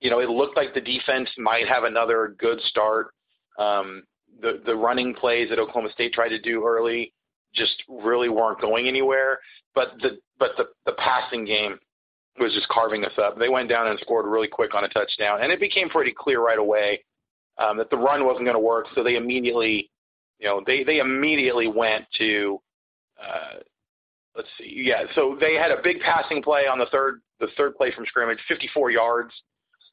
You 0.00 0.10
know, 0.10 0.20
it 0.20 0.28
looked 0.28 0.56
like 0.56 0.74
the 0.74 0.80
defense 0.80 1.28
might 1.38 1.68
have 1.68 1.84
another 1.84 2.34
good 2.38 2.60
start. 2.62 3.12
Um, 3.58 4.02
the 4.40 4.62
the 4.64 4.74
running 4.74 5.14
plays 5.14 5.50
that 5.50 5.58
Oklahoma 5.58 5.90
State 5.92 6.12
tried 6.12 6.30
to 6.30 6.40
do 6.40 6.64
early 6.66 7.12
just 7.54 7.82
really 7.88 8.28
weren't 8.28 8.60
going 8.60 8.88
anywhere. 8.88 9.38
But 9.74 9.92
the 10.00 10.18
but 10.38 10.52
the 10.56 10.64
the 10.86 10.92
passing 10.92 11.44
game 11.44 11.78
was 12.38 12.54
just 12.54 12.68
carving 12.68 13.04
us 13.04 13.12
up. 13.18 13.38
They 13.38 13.48
went 13.48 13.68
down 13.68 13.88
and 13.88 13.98
scored 14.00 14.26
really 14.26 14.48
quick 14.48 14.74
on 14.74 14.84
a 14.84 14.88
touchdown, 14.88 15.42
and 15.42 15.52
it 15.52 15.60
became 15.60 15.88
pretty 15.88 16.14
clear 16.16 16.40
right 16.42 16.58
away 16.58 17.04
um, 17.58 17.76
that 17.76 17.90
the 17.90 17.98
run 17.98 18.24
wasn't 18.24 18.44
going 18.44 18.56
to 18.56 18.60
work. 18.60 18.86
So 18.94 19.02
they 19.02 19.16
immediately, 19.16 19.90
you 20.40 20.48
know, 20.48 20.62
they 20.66 20.82
they 20.82 20.98
immediately 20.98 21.68
went 21.68 22.06
to 22.18 22.60
uh, 23.22 23.58
let's 24.34 24.48
see, 24.58 24.72
yeah. 24.86 25.04
So 25.14 25.36
they 25.38 25.54
had 25.54 25.70
a 25.70 25.82
big 25.82 26.00
passing 26.00 26.42
play 26.42 26.66
on 26.66 26.78
the 26.78 26.86
third 26.86 27.20
the 27.38 27.48
third 27.56 27.76
play 27.76 27.92
from 27.94 28.06
scrimmage, 28.06 28.38
54 28.48 28.90
yards 28.90 29.32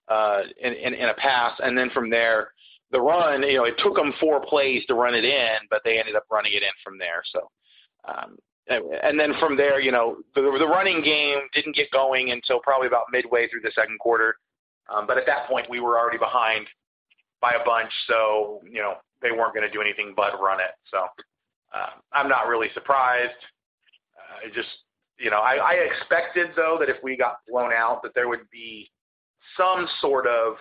uh, 0.08 0.42
in, 0.62 0.74
in 0.74 0.94
in 0.94 1.10
a 1.10 1.14
pass, 1.16 1.54
and 1.60 1.78
then 1.78 1.90
from 1.92 2.10
there 2.10 2.52
the 2.92 3.02
run, 3.02 3.44
you 3.44 3.58
know, 3.58 3.66
it 3.66 3.76
took 3.84 3.96
them 3.96 4.14
four 4.20 4.40
plays 4.46 4.86
to 4.86 4.94
run 4.94 5.14
it 5.14 5.26
in, 5.26 5.58
but 5.70 5.82
they 5.84 6.00
ended 6.00 6.16
up 6.16 6.24
running 6.32 6.54
it 6.54 6.64
in 6.64 6.70
from 6.84 6.98
there. 6.98 7.22
So, 7.34 7.50
um, 8.08 8.38
and 8.70 9.20
then 9.20 9.34
from 9.40 9.58
there, 9.58 9.82
you 9.82 9.92
know, 9.92 10.18
the, 10.36 10.42
the 10.42 10.68
running 10.68 11.02
game 11.04 11.40
didn't 11.54 11.76
get 11.76 11.92
going 11.92 12.32
until 12.32 12.60
probably 12.60 12.88
about 12.88 13.06
midway 13.12 13.48
through 13.50 13.62
the 13.62 13.72
second 13.76 14.00
quarter. 14.00 14.36
Um, 14.94 15.06
but 15.06 15.18
at 15.18 15.26
that 15.26 15.48
point, 15.48 15.70
we 15.70 15.82
were 15.82 16.00
already 16.00 16.18
behind 16.18 16.66
by 17.42 17.54
a 17.62 17.66
bunch, 17.66 17.92
so 18.08 18.62
you 18.64 18.82
know 18.82 18.96
they 19.22 19.32
weren't 19.32 19.54
going 19.54 19.68
to 19.68 19.74
do 19.74 19.82
anything 19.82 20.14
but 20.16 20.42
run 20.42 20.60
it. 20.60 20.72
So 20.92 21.00
uh, 21.74 22.00
I'm 22.14 22.30
not 22.30 22.48
really 22.48 22.68
surprised. 22.74 23.38
Uh, 24.18 24.50
just 24.54 24.70
you 25.20 25.32
know, 25.32 25.40
I, 25.40 25.56
I 25.56 25.74
expected 25.74 26.50
though 26.56 26.78
that 26.80 26.90
if 26.90 26.98
we 27.04 27.18
got 27.18 27.38
blown 27.50 27.74
out, 27.74 28.02
that 28.04 28.14
there 28.14 28.28
would 28.28 28.50
be 28.52 28.90
some 29.58 29.88
sort 30.02 30.28
of 30.28 30.58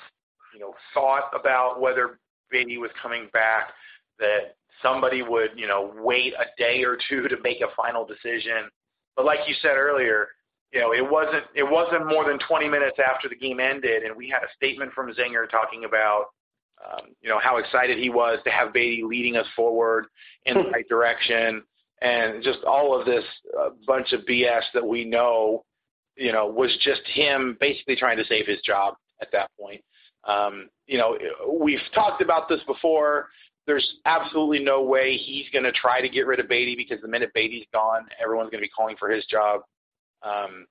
you 0.56 0.60
know, 0.60 0.74
thought 0.94 1.30
about 1.38 1.80
whether 1.80 2.18
Beaty 2.50 2.78
was 2.78 2.90
coming 3.00 3.28
back, 3.32 3.68
that 4.18 4.56
somebody 4.82 5.20
would, 5.20 5.50
you 5.54 5.68
know, 5.68 5.92
wait 5.98 6.32
a 6.32 6.46
day 6.56 6.82
or 6.82 6.96
two 7.08 7.28
to 7.28 7.36
make 7.42 7.60
a 7.60 7.74
final 7.76 8.06
decision. 8.06 8.70
But 9.16 9.26
like 9.26 9.40
you 9.46 9.54
said 9.60 9.76
earlier, 9.76 10.28
you 10.72 10.80
know, 10.80 10.92
it 10.94 11.08
wasn't 11.08 11.44
it 11.54 11.62
wasn't 11.62 12.06
more 12.06 12.24
than 12.24 12.38
20 12.38 12.68
minutes 12.68 12.96
after 12.98 13.28
the 13.28 13.36
game 13.36 13.60
ended, 13.60 14.02
and 14.02 14.16
we 14.16 14.28
had 14.28 14.42
a 14.42 14.52
statement 14.56 14.92
from 14.92 15.12
Zenger 15.12 15.48
talking 15.48 15.84
about, 15.84 16.26
um, 16.84 17.06
you 17.20 17.28
know, 17.28 17.38
how 17.38 17.56
excited 17.56 17.98
he 17.98 18.10
was 18.10 18.38
to 18.44 18.50
have 18.50 18.72
Beaty 18.72 19.02
leading 19.02 19.36
us 19.36 19.46
forward 19.54 20.06
in 20.44 20.54
the 20.54 20.70
right 20.70 20.88
direction, 20.88 21.62
and 22.02 22.42
just 22.42 22.58
all 22.64 22.98
of 22.98 23.06
this 23.06 23.24
uh, 23.58 23.70
bunch 23.86 24.12
of 24.12 24.20
BS 24.22 24.62
that 24.74 24.86
we 24.86 25.04
know, 25.04 25.64
you 26.16 26.32
know, 26.32 26.46
was 26.46 26.76
just 26.82 27.00
him 27.06 27.56
basically 27.60 27.96
trying 27.96 28.18
to 28.18 28.24
save 28.26 28.46
his 28.46 28.60
job 28.60 28.94
at 29.20 29.28
that 29.32 29.50
point. 29.58 29.82
Um, 30.24 30.68
you 30.86 30.98
know, 30.98 31.16
we've 31.60 31.80
talked 31.94 32.20
about 32.20 32.48
this 32.48 32.60
before. 32.66 33.28
There's 33.66 33.96
absolutely 34.04 34.60
no 34.60 34.82
way 34.82 35.16
he's 35.16 35.46
going 35.52 35.64
to 35.64 35.72
try 35.72 36.00
to 36.00 36.08
get 36.08 36.26
rid 36.26 36.38
of 36.38 36.48
Beaty 36.48 36.76
because 36.76 37.00
the 37.00 37.08
minute 37.08 37.32
Beaty's 37.34 37.66
gone, 37.72 38.06
everyone's 38.22 38.50
going 38.50 38.62
to 38.62 38.66
be 38.66 38.70
calling 38.70 38.96
for 38.96 39.10
his 39.10 39.24
job. 39.26 39.62
Um, 40.22 40.66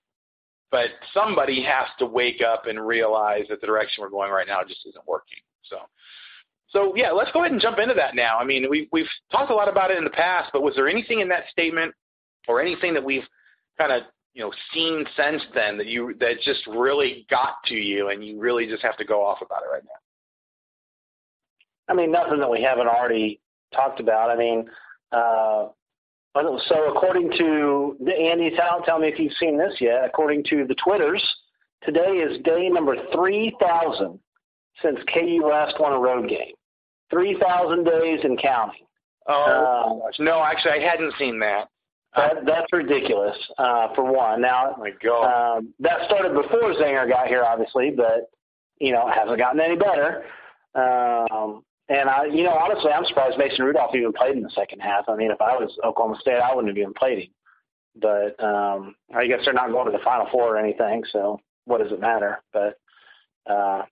but 0.71 0.87
somebody 1.13 1.63
has 1.63 1.87
to 1.99 2.05
wake 2.05 2.41
up 2.41 2.67
and 2.67 2.85
realize 2.85 3.45
that 3.49 3.61
the 3.61 3.67
direction 3.67 4.01
we're 4.01 4.09
going 4.09 4.31
right 4.31 4.47
now 4.47 4.61
just 4.67 4.85
isn't 4.85 5.07
working. 5.07 5.39
So, 5.69 5.77
so 6.69 6.95
yeah, 6.95 7.11
let's 7.11 7.31
go 7.31 7.39
ahead 7.39 7.51
and 7.51 7.61
jump 7.61 7.79
into 7.79 7.93
that 7.95 8.15
now. 8.15 8.37
I 8.37 8.45
mean, 8.45 8.69
we, 8.69 8.89
we've 8.91 9.09
talked 9.31 9.51
a 9.51 9.55
lot 9.55 9.69
about 9.69 9.91
it 9.91 9.97
in 9.97 10.03
the 10.03 10.09
past, 10.09 10.49
but 10.53 10.61
was 10.61 10.75
there 10.75 10.87
anything 10.87 11.21
in 11.21 11.27
that 11.29 11.43
statement 11.51 11.93
or 12.47 12.61
anything 12.61 12.93
that 12.93 13.03
we've 13.03 13.23
kind 13.77 13.91
of 13.91 14.03
you 14.33 14.43
know 14.43 14.51
seen 14.73 15.05
since 15.15 15.41
then 15.53 15.77
that 15.77 15.87
you 15.87 16.15
that 16.19 16.41
just 16.43 16.65
really 16.67 17.25
got 17.29 17.55
to 17.65 17.75
you 17.75 18.09
and 18.09 18.25
you 18.25 18.39
really 18.39 18.67
just 18.67 18.83
have 18.83 18.97
to 18.97 19.05
go 19.05 19.23
off 19.23 19.39
about 19.41 19.63
it 19.63 19.71
right 19.71 19.83
now? 19.83 19.91
I 21.87 21.93
mean, 21.93 22.11
nothing 22.11 22.39
that 22.39 22.49
we 22.49 22.61
haven't 22.61 22.87
already 22.87 23.39
talked 23.73 23.99
about. 23.99 24.29
I 24.29 24.35
mean, 24.35 24.65
uh, 25.11 25.67
so 26.33 26.89
according 26.89 27.31
to 27.37 27.95
Andy, 28.01 28.51
tell, 28.55 28.81
tell 28.85 28.99
me 28.99 29.07
if 29.07 29.19
you've 29.19 29.33
seen 29.39 29.57
this 29.57 29.75
yet. 29.79 30.03
According 30.05 30.43
to 30.49 30.65
the 30.67 30.75
Twitters, 30.75 31.23
today 31.83 32.17
is 32.17 32.41
day 32.43 32.67
number 32.69 32.95
three 33.13 33.55
thousand 33.61 34.19
since 34.81 34.99
KU 35.13 35.47
last 35.47 35.75
won 35.79 35.93
a 35.93 35.99
road 35.99 36.29
game. 36.29 36.53
Three 37.09 37.37
thousand 37.39 37.83
days 37.83 38.19
and 38.23 38.39
counting. 38.41 38.85
Oh 39.27 40.01
uh, 40.07 40.23
no, 40.23 40.43
actually, 40.43 40.71
I 40.71 40.79
hadn't 40.79 41.13
seen 41.17 41.39
that. 41.39 41.69
That, 42.15 42.45
that's 42.45 42.71
ridiculous, 42.71 43.35
uh, 43.57 43.93
for 43.93 44.05
one. 44.05 44.41
Now, 44.41 44.75
oh 44.77 44.79
my 44.79 44.91
God. 45.03 45.57
Um, 45.57 45.73
that 45.81 46.05
started 46.05 46.33
before 46.33 46.73
Zenger 46.75 47.09
got 47.09 47.27
here, 47.27 47.43
obviously, 47.43 47.91
but 47.91 48.29
you 48.79 48.91
know, 48.91 49.09
hasn't 49.13 49.37
gotten 49.37 49.59
any 49.59 49.75
better. 49.75 50.23
Um, 50.75 51.63
and 51.87 52.09
I, 52.09 52.25
you 52.25 52.43
know, 52.43 52.53
honestly, 52.53 52.91
I'm 52.91 53.05
surprised 53.05 53.37
Mason 53.37 53.63
Rudolph 53.63 53.95
even 53.95 54.11
played 54.13 54.35
in 54.35 54.43
the 54.43 54.49
second 54.49 54.79
half. 54.79 55.05
I 55.07 55.15
mean, 55.15 55.31
if 55.31 55.41
I 55.41 55.55
was 55.55 55.77
Oklahoma 55.83 56.17
State, 56.19 56.39
I 56.39 56.53
wouldn't 56.53 56.69
have 56.69 56.77
even 56.77 56.93
played 56.93 57.19
him. 57.19 57.29
But 58.01 58.43
um, 58.43 58.95
I 59.15 59.27
guess 59.27 59.39
they're 59.45 59.53
not 59.53 59.71
going 59.71 59.85
to 59.85 59.97
the 59.97 60.03
Final 60.03 60.27
Four 60.31 60.55
or 60.55 60.57
anything, 60.57 61.03
so 61.11 61.39
what 61.65 61.81
does 61.81 61.91
it 61.91 62.01
matter? 62.01 62.41
But, 62.51 62.77
uh, 63.49 63.83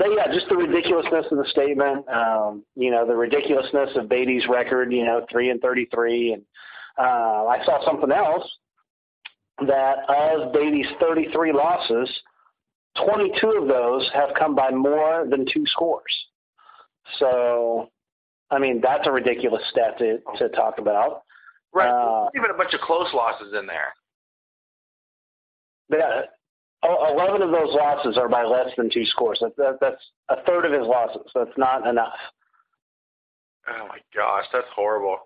but 0.00 0.08
yeah, 0.16 0.32
just 0.32 0.48
the 0.48 0.56
ridiculousness 0.56 1.26
of 1.30 1.36
the 1.36 1.44
statement. 1.50 2.08
Um, 2.08 2.64
you 2.74 2.90
know, 2.90 3.06
the 3.06 3.14
ridiculousness 3.14 3.90
of 3.96 4.08
Beaty's 4.08 4.44
record. 4.48 4.90
You 4.90 5.04
know, 5.04 5.26
three 5.30 5.50
and 5.50 5.60
thirty-three, 5.60 6.32
and 6.32 6.42
uh, 6.98 7.46
I 7.46 7.62
saw 7.66 7.84
something 7.84 8.10
else 8.10 8.50
that 9.66 9.98
of 10.08 10.54
Beaty's 10.54 10.86
33 11.00 11.52
losses, 11.52 12.08
22 13.04 13.58
of 13.60 13.68
those 13.68 14.08
have 14.14 14.30
come 14.38 14.54
by 14.54 14.70
more 14.70 15.26
than 15.28 15.44
two 15.52 15.64
scores. 15.66 16.26
So, 17.18 17.90
I 18.50 18.58
mean, 18.58 18.80
that's 18.82 19.06
a 19.06 19.12
ridiculous 19.12 19.62
stat 19.70 19.98
to, 19.98 20.18
to 20.38 20.48
talk 20.50 20.78
about. 20.78 21.24
Right. 21.74 21.90
Uh, 21.90 22.28
even 22.34 22.50
a 22.50 22.56
bunch 22.56 22.72
of 22.72 22.80
close 22.80 23.12
losses 23.12 23.54
in 23.58 23.66
there. 23.66 23.94
Yeah. 25.90 26.22
11 26.82 27.42
of 27.42 27.50
those 27.50 27.74
losses 27.74 28.16
are 28.16 28.28
by 28.28 28.44
less 28.44 28.70
than 28.76 28.90
two 28.90 29.04
scores. 29.04 29.38
That, 29.40 29.56
that, 29.56 29.78
that's 29.80 30.02
a 30.28 30.42
third 30.46 30.64
of 30.64 30.72
his 30.72 30.86
losses. 30.86 31.30
That's 31.34 31.56
not 31.58 31.86
enough. 31.86 32.14
Oh 33.68 33.86
my 33.88 33.98
gosh, 34.14 34.44
that's 34.52 34.66
horrible. 34.74 35.18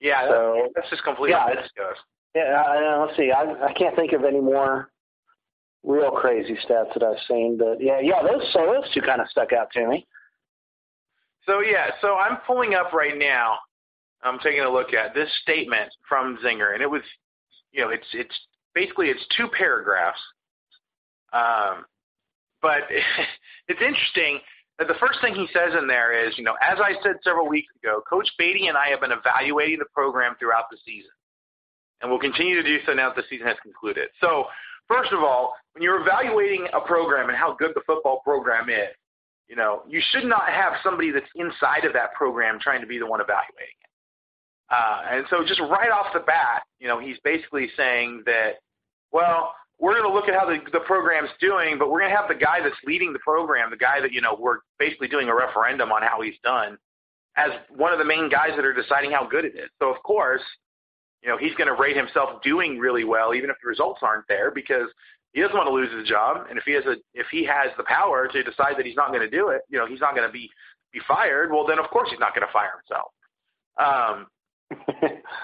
Yeah, 0.00 0.28
so, 0.28 0.68
that's 0.74 0.90
just 0.90 1.04
completely 1.04 1.30
yeah, 1.30 1.46
ridiculous. 1.46 1.98
Yeah, 2.34 2.62
I, 2.66 3.04
let's 3.04 3.16
see. 3.16 3.30
I, 3.30 3.66
I 3.66 3.72
can't 3.72 3.94
think 3.94 4.12
of 4.12 4.24
any 4.24 4.40
more 4.40 4.90
real 5.84 6.10
crazy 6.10 6.58
stats 6.68 6.92
that 6.94 7.02
I've 7.02 7.22
seen, 7.28 7.56
but 7.58 7.80
yeah, 7.80 8.00
yeah, 8.00 8.22
those 8.22 8.42
so 8.52 8.66
those 8.66 8.92
two 8.92 9.02
kind 9.02 9.20
of 9.20 9.28
stuck 9.28 9.52
out 9.52 9.70
to 9.72 9.86
me. 9.86 10.06
So 11.46 11.60
yeah, 11.60 11.90
so 12.00 12.16
I'm 12.16 12.38
pulling 12.46 12.74
up 12.74 12.92
right 12.92 13.16
now. 13.16 13.58
I'm 14.22 14.38
taking 14.40 14.62
a 14.62 14.70
look 14.70 14.94
at 14.94 15.14
this 15.14 15.28
statement 15.42 15.92
from 16.08 16.38
Zenger, 16.44 16.72
and 16.72 16.82
it 16.82 16.90
was, 16.90 17.02
you 17.72 17.82
know, 17.82 17.90
it's 17.90 18.06
it's 18.12 18.34
basically 18.74 19.08
it's 19.08 19.24
two 19.36 19.48
paragraphs, 19.56 20.20
um, 21.32 21.84
but 22.62 22.82
it's 23.68 23.80
interesting 23.80 24.40
that 24.78 24.88
the 24.88 24.98
first 24.98 25.20
thing 25.20 25.34
he 25.34 25.46
says 25.52 25.76
in 25.78 25.86
there 25.86 26.26
is, 26.26 26.36
you 26.36 26.44
know, 26.44 26.54
as 26.60 26.78
I 26.82 26.94
said 27.02 27.16
several 27.22 27.48
weeks 27.48 27.72
ago, 27.82 28.02
Coach 28.08 28.28
Beaty 28.38 28.66
and 28.66 28.76
I 28.76 28.88
have 28.88 29.00
been 29.00 29.12
evaluating 29.12 29.78
the 29.78 29.90
program 29.94 30.34
throughout 30.38 30.64
the 30.70 30.78
season, 30.84 31.14
and 32.02 32.10
we'll 32.10 32.20
continue 32.20 32.60
to 32.60 32.62
do 32.62 32.78
so 32.86 32.92
now 32.92 33.08
that 33.08 33.16
the 33.16 33.28
season 33.30 33.46
has 33.46 33.56
concluded. 33.62 34.08
So, 34.20 34.46
first 34.88 35.12
of 35.12 35.20
all, 35.20 35.54
when 35.72 35.82
you're 35.82 36.00
evaluating 36.00 36.66
a 36.74 36.80
program 36.80 37.28
and 37.28 37.38
how 37.38 37.54
good 37.54 37.70
the 37.74 37.82
football 37.86 38.20
program 38.24 38.68
is, 38.68 38.94
you 39.48 39.56
know, 39.56 39.82
you 39.88 40.00
should 40.10 40.24
not 40.24 40.48
have 40.48 40.74
somebody 40.82 41.10
that's 41.10 41.30
inside 41.36 41.84
of 41.84 41.92
that 41.92 42.14
program 42.14 42.58
trying 42.60 42.80
to 42.80 42.86
be 42.86 42.98
the 42.98 43.06
one 43.06 43.20
evaluating 43.20 43.78
it. 43.82 43.93
Uh, 44.70 45.00
and 45.10 45.26
so, 45.28 45.44
just 45.46 45.60
right 45.60 45.90
off 45.90 46.06
the 46.14 46.20
bat, 46.20 46.62
you 46.80 46.88
know, 46.88 46.98
he's 46.98 47.18
basically 47.22 47.68
saying 47.76 48.22
that, 48.26 48.54
well, 49.12 49.54
we're 49.78 49.92
going 49.92 50.08
to 50.08 50.14
look 50.14 50.28
at 50.28 50.34
how 50.34 50.46
the, 50.46 50.58
the 50.72 50.80
program's 50.80 51.30
doing, 51.40 51.78
but 51.78 51.90
we're 51.90 52.00
going 52.00 52.10
to 52.10 52.16
have 52.16 52.28
the 52.28 52.34
guy 52.34 52.60
that's 52.62 52.76
leading 52.86 53.12
the 53.12 53.18
program, 53.18 53.70
the 53.70 53.76
guy 53.76 54.00
that, 54.00 54.12
you 54.12 54.20
know, 54.20 54.36
we're 54.38 54.58
basically 54.78 55.08
doing 55.08 55.28
a 55.28 55.34
referendum 55.34 55.92
on 55.92 56.02
how 56.02 56.22
he's 56.22 56.38
done, 56.42 56.78
as 57.36 57.50
one 57.68 57.92
of 57.92 57.98
the 57.98 58.04
main 58.04 58.30
guys 58.30 58.50
that 58.56 58.64
are 58.64 58.72
deciding 58.72 59.10
how 59.10 59.26
good 59.26 59.44
it 59.44 59.54
is. 59.56 59.68
So, 59.80 59.90
of 59.92 60.02
course, 60.02 60.42
you 61.22 61.28
know, 61.28 61.36
he's 61.36 61.54
going 61.54 61.68
to 61.68 61.74
rate 61.74 61.96
himself 61.96 62.42
doing 62.42 62.78
really 62.78 63.04
well, 63.04 63.34
even 63.34 63.50
if 63.50 63.56
the 63.62 63.68
results 63.68 64.00
aren't 64.02 64.26
there, 64.28 64.50
because 64.50 64.88
he 65.32 65.40
doesn't 65.40 65.56
want 65.56 65.66
to 65.66 65.72
lose 65.72 65.92
his 65.92 66.08
job. 66.08 66.46
And 66.48 66.58
if 66.58 66.64
he 66.64 66.72
has 66.72 66.84
a, 66.86 66.96
if 67.12 67.26
he 67.30 67.44
has 67.44 67.70
the 67.76 67.84
power 67.84 68.28
to 68.28 68.42
decide 68.42 68.76
that 68.78 68.86
he's 68.86 68.96
not 68.96 69.08
going 69.08 69.22
to 69.22 69.30
do 69.30 69.48
it, 69.48 69.62
you 69.68 69.78
know, 69.78 69.86
he's 69.86 70.00
not 70.00 70.14
going 70.14 70.26
to 70.26 70.32
be, 70.32 70.48
be 70.92 71.00
fired. 71.08 71.50
Well, 71.50 71.66
then 71.66 71.78
of 71.78 71.90
course 71.90 72.08
he's 72.10 72.20
not 72.20 72.34
going 72.34 72.46
to 72.46 72.52
fire 72.52 72.72
himself. 72.78 73.10
Um, 73.76 74.26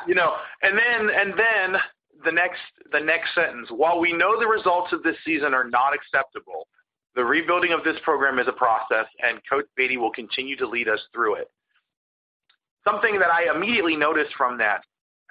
you 0.07 0.15
know, 0.15 0.35
and 0.63 0.77
then 0.77 1.11
and 1.15 1.33
then 1.33 1.81
the 2.25 2.33
next 2.33 2.61
the 2.93 3.01
next 3.01 3.35
sentence. 3.35 3.69
While 3.71 4.01
we 4.01 4.13
know 4.13 4.39
the 4.39 4.47
results 4.47 4.93
of 4.93 5.03
this 5.03 5.17
season 5.25 5.55
are 5.55 5.69
not 5.69 5.93
acceptable, 5.95 6.67
the 7.15 7.25
rebuilding 7.25 7.73
of 7.73 7.85
this 7.85 7.97
program 8.05 8.39
is 8.39 8.49
a 8.49 8.53
process, 8.53 9.07
and 9.23 9.41
Coach 9.49 9.67
Beaty 9.77 9.97
will 9.97 10.13
continue 10.13 10.57
to 10.57 10.67
lead 10.67 10.89
us 10.89 11.01
through 11.13 11.37
it. 11.37 11.51
Something 12.87 13.19
that 13.19 13.31
I 13.31 13.55
immediately 13.55 13.97
noticed 13.97 14.35
from 14.37 14.57
that 14.59 14.83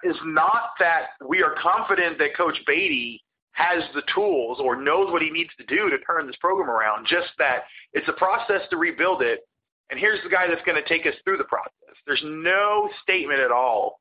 is 0.04 0.16
not 0.24 0.72
that 0.80 1.08
we 1.28 1.42
are 1.42 1.56
confident 1.62 2.18
that 2.20 2.36
Coach 2.36 2.58
Beaty 2.66 3.22
has 3.54 3.84
the 3.94 4.04
tools 4.14 4.60
or 4.62 4.82
knows 4.82 5.12
what 5.12 5.22
he 5.22 5.30
needs 5.30 5.50
to 5.58 5.66
do 5.66 5.90
to 5.90 5.98
turn 6.00 6.28
this 6.28 6.36
program 6.40 6.70
around, 6.70 7.06
just 7.08 7.30
that 7.38 7.64
it's 7.94 8.08
a 8.08 8.14
process 8.14 8.62
to 8.70 8.78
rebuild 8.78 9.22
it. 9.22 9.42
And 9.90 10.00
here's 10.00 10.24
the 10.24 10.30
guy 10.30 10.48
that's 10.48 10.64
going 10.66 10.82
to 10.82 10.88
take 10.88 11.06
us 11.06 11.16
through 11.24 11.38
the 11.38 11.44
process. 11.46 11.89
There's 12.06 12.24
no 12.26 12.90
statement 13.04 13.40
at 13.40 13.52
all, 13.52 14.00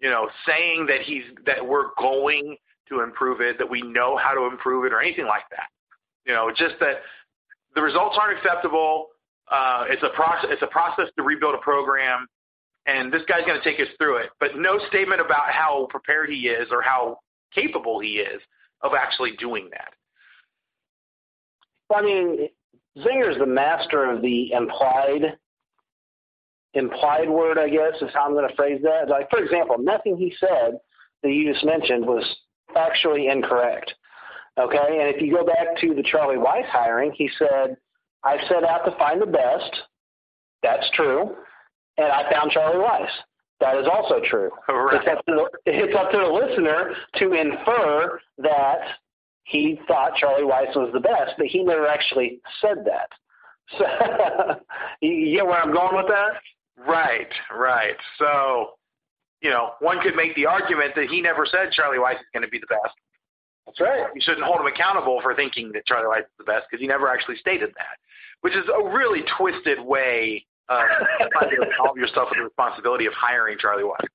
you 0.00 0.10
know, 0.10 0.28
saying 0.46 0.86
that 0.86 1.02
he's 1.02 1.24
that 1.46 1.66
we're 1.66 1.90
going 1.98 2.56
to 2.88 3.00
improve 3.00 3.40
it, 3.40 3.58
that 3.58 3.68
we 3.68 3.82
know 3.82 4.16
how 4.16 4.34
to 4.34 4.46
improve 4.46 4.84
it, 4.84 4.92
or 4.92 5.00
anything 5.00 5.26
like 5.26 5.44
that. 5.50 5.68
You 6.26 6.34
know, 6.34 6.50
just 6.50 6.74
that 6.80 7.02
the 7.74 7.82
results 7.82 8.16
aren't 8.20 8.38
acceptable. 8.38 9.08
Uh, 9.50 9.84
it's 9.88 10.02
a 10.02 10.10
process. 10.14 10.50
It's 10.50 10.62
a 10.62 10.66
process 10.68 11.06
to 11.16 11.22
rebuild 11.22 11.54
a 11.54 11.58
program, 11.58 12.26
and 12.86 13.12
this 13.12 13.22
guy's 13.28 13.44
going 13.44 13.60
to 13.60 13.64
take 13.64 13.80
us 13.80 13.92
through 13.98 14.18
it. 14.18 14.30
But 14.40 14.56
no 14.56 14.78
statement 14.88 15.20
about 15.20 15.50
how 15.50 15.88
prepared 15.90 16.30
he 16.30 16.48
is 16.48 16.68
or 16.70 16.82
how 16.82 17.18
capable 17.54 18.00
he 18.00 18.14
is 18.18 18.40
of 18.82 18.92
actually 18.94 19.32
doing 19.38 19.68
that. 19.70 19.92
I 21.94 22.02
mean, 22.02 22.48
Zenger's 22.98 23.38
the 23.38 23.46
master 23.46 24.10
of 24.10 24.22
the 24.22 24.52
implied 24.52 25.36
implied 26.74 27.28
word, 27.28 27.58
I 27.58 27.68
guess, 27.68 28.00
is 28.00 28.10
how 28.14 28.26
I'm 28.26 28.32
going 28.32 28.48
to 28.48 28.54
phrase 28.54 28.80
that. 28.82 29.08
Like, 29.08 29.30
for 29.30 29.42
example, 29.42 29.76
nothing 29.78 30.16
he 30.16 30.34
said 30.40 30.78
that 31.22 31.30
you 31.30 31.52
just 31.52 31.64
mentioned 31.64 32.06
was 32.06 32.24
factually 32.74 33.30
incorrect. 33.30 33.92
Okay, 34.58 34.98
and 35.00 35.14
if 35.14 35.22
you 35.22 35.32
go 35.32 35.44
back 35.44 35.76
to 35.80 35.94
the 35.94 36.02
Charlie 36.02 36.36
Weis 36.36 36.66
hiring, 36.66 37.12
he 37.16 37.30
said, 37.38 37.76
I 38.22 38.36
set 38.48 38.64
out 38.64 38.84
to 38.84 38.96
find 38.98 39.20
the 39.20 39.26
best. 39.26 39.82
That's 40.62 40.88
true. 40.94 41.34
And 41.96 42.06
I 42.06 42.30
found 42.30 42.50
Charlie 42.50 42.78
Weis. 42.78 43.08
That 43.60 43.76
is 43.78 43.86
also 43.90 44.20
true. 44.28 44.50
Right. 44.68 45.00
It's, 45.00 45.08
up 45.08 45.24
to 45.26 45.32
the, 45.32 45.48
it's 45.66 45.96
up 45.96 46.10
to 46.10 46.18
the 46.18 46.24
listener 46.24 46.94
to 47.16 47.32
infer 47.32 48.20
that 48.38 48.80
he 49.44 49.80
thought 49.86 50.16
Charlie 50.16 50.44
Weis 50.44 50.74
was 50.74 50.90
the 50.92 51.00
best, 51.00 51.32
but 51.38 51.46
he 51.46 51.62
never 51.62 51.86
actually 51.86 52.40
said 52.60 52.84
that. 52.84 53.08
So, 53.78 53.86
you 55.00 55.36
get 55.36 55.46
where 55.46 55.62
I'm 55.62 55.72
going 55.72 55.96
with 55.96 56.08
that? 56.08 56.32
Right, 56.76 57.28
right. 57.54 57.96
So, 58.18 58.74
you 59.40 59.50
know, 59.50 59.72
one 59.80 60.00
could 60.00 60.16
make 60.16 60.34
the 60.34 60.46
argument 60.46 60.94
that 60.96 61.06
he 61.10 61.20
never 61.20 61.46
said 61.46 61.72
Charlie 61.72 61.98
Weis 61.98 62.14
is 62.14 62.26
going 62.32 62.42
to 62.42 62.48
be 62.48 62.58
the 62.58 62.66
best. 62.66 62.94
That's 63.66 63.80
right. 63.80 64.06
You 64.14 64.20
shouldn't 64.20 64.44
hold 64.44 64.60
him 64.60 64.66
accountable 64.66 65.20
for 65.22 65.34
thinking 65.34 65.70
that 65.72 65.86
Charlie 65.86 66.08
Weis 66.08 66.22
is 66.22 66.38
the 66.38 66.44
best 66.44 66.66
because 66.70 66.80
he 66.80 66.86
never 66.86 67.08
actually 67.08 67.36
stated 67.36 67.70
that, 67.76 67.98
which 68.40 68.54
is 68.54 68.64
a 68.68 68.88
really 68.88 69.22
twisted 69.36 69.80
way 69.80 70.44
of 70.68 70.82
trying 71.32 71.50
to 71.50 71.62
involve 71.62 71.96
yourself 71.96 72.28
with 72.30 72.38
the 72.38 72.44
responsibility 72.44 73.06
of 73.06 73.12
hiring 73.12 73.58
Charlie 73.58 73.84
Weis. 73.84 74.06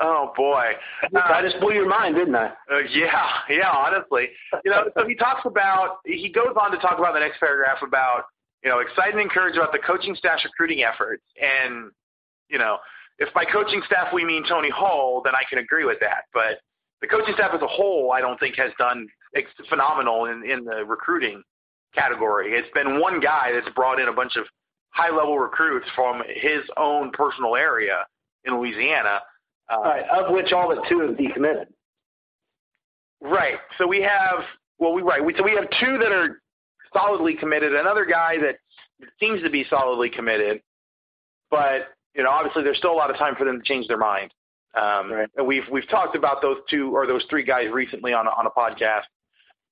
Oh 0.00 0.32
boy, 0.36 0.72
uh, 1.14 1.20
I 1.20 1.42
just 1.42 1.60
blew 1.60 1.74
your 1.74 1.88
mind, 1.88 2.16
didn't 2.16 2.34
I? 2.34 2.46
Uh, 2.70 2.78
yeah, 2.90 3.28
yeah. 3.50 3.70
Honestly, 3.70 4.28
you 4.64 4.70
know. 4.70 4.84
So 4.96 5.06
he 5.06 5.14
talks 5.14 5.42
about. 5.44 5.98
He 6.04 6.28
goes 6.28 6.56
on 6.60 6.72
to 6.72 6.78
talk 6.78 6.98
about 6.98 7.14
the 7.14 7.20
next 7.20 7.38
paragraph 7.38 7.78
about 7.86 8.24
you 8.62 8.70
know 8.70 8.80
excited 8.80 9.14
and 9.14 9.22
encouraged 9.22 9.56
about 9.56 9.72
the 9.72 9.78
coaching 9.78 10.14
staff's 10.14 10.44
recruiting 10.44 10.82
efforts, 10.82 11.22
and 11.40 11.90
you 12.48 12.58
know 12.58 12.78
if 13.18 13.32
by 13.34 13.44
coaching 13.44 13.82
staff 13.86 14.08
we 14.12 14.24
mean 14.24 14.44
Tony 14.48 14.70
Hull, 14.70 15.22
then 15.24 15.34
I 15.34 15.42
can 15.48 15.58
agree 15.58 15.84
with 15.84 16.00
that. 16.00 16.24
But 16.32 16.60
the 17.00 17.06
coaching 17.06 17.34
staff 17.34 17.52
as 17.54 17.62
a 17.62 17.66
whole, 17.66 18.12
I 18.12 18.20
don't 18.20 18.38
think 18.38 18.56
has 18.56 18.72
done 18.78 19.06
phenomenal 19.68 20.26
in, 20.26 20.44
in 20.48 20.64
the 20.64 20.84
recruiting 20.84 21.42
category. 21.94 22.52
It's 22.52 22.68
been 22.74 23.00
one 23.00 23.20
guy 23.20 23.50
that's 23.52 23.72
brought 23.74 24.00
in 24.00 24.08
a 24.08 24.12
bunch 24.12 24.36
of 24.36 24.44
high 24.90 25.14
level 25.14 25.38
recruits 25.38 25.86
from 25.94 26.22
his 26.28 26.62
own 26.76 27.10
personal 27.12 27.56
area 27.56 28.06
in 28.44 28.58
Louisiana. 28.58 29.20
Uh, 29.72 29.80
right, 29.80 30.04
of 30.10 30.32
which 30.32 30.52
all 30.52 30.74
but 30.74 30.86
two 30.88 31.00
have 31.00 31.16
decommitted. 31.16 31.66
Right. 33.20 33.58
So 33.78 33.86
we 33.86 34.02
have 34.02 34.44
well, 34.78 34.92
we 34.92 35.02
right. 35.02 35.24
We, 35.24 35.34
so 35.36 35.44
we 35.44 35.52
have 35.52 35.68
two 35.80 35.98
that 35.98 36.12
are 36.12 36.40
solidly 36.92 37.34
committed. 37.34 37.74
Another 37.74 38.04
guy 38.04 38.36
that 38.38 38.56
seems 39.20 39.42
to 39.42 39.50
be 39.50 39.64
solidly 39.68 40.10
committed, 40.10 40.62
but 41.50 41.88
you 42.14 42.22
know, 42.22 42.30
obviously 42.30 42.62
there's 42.62 42.78
still 42.78 42.92
a 42.92 42.94
lot 42.94 43.10
of 43.10 43.16
time 43.16 43.34
for 43.36 43.44
them 43.44 43.58
to 43.58 43.64
change 43.64 43.88
their 43.88 43.98
mind. 43.98 44.32
Um, 44.74 45.12
right. 45.12 45.28
And 45.36 45.46
we've 45.46 45.64
we've 45.70 45.88
talked 45.88 46.16
about 46.16 46.40
those 46.40 46.58
two 46.70 46.94
or 46.94 47.06
those 47.06 47.24
three 47.28 47.42
guys 47.42 47.68
recently 47.70 48.12
on 48.12 48.26
on 48.26 48.46
a 48.46 48.50
podcast, 48.50 49.04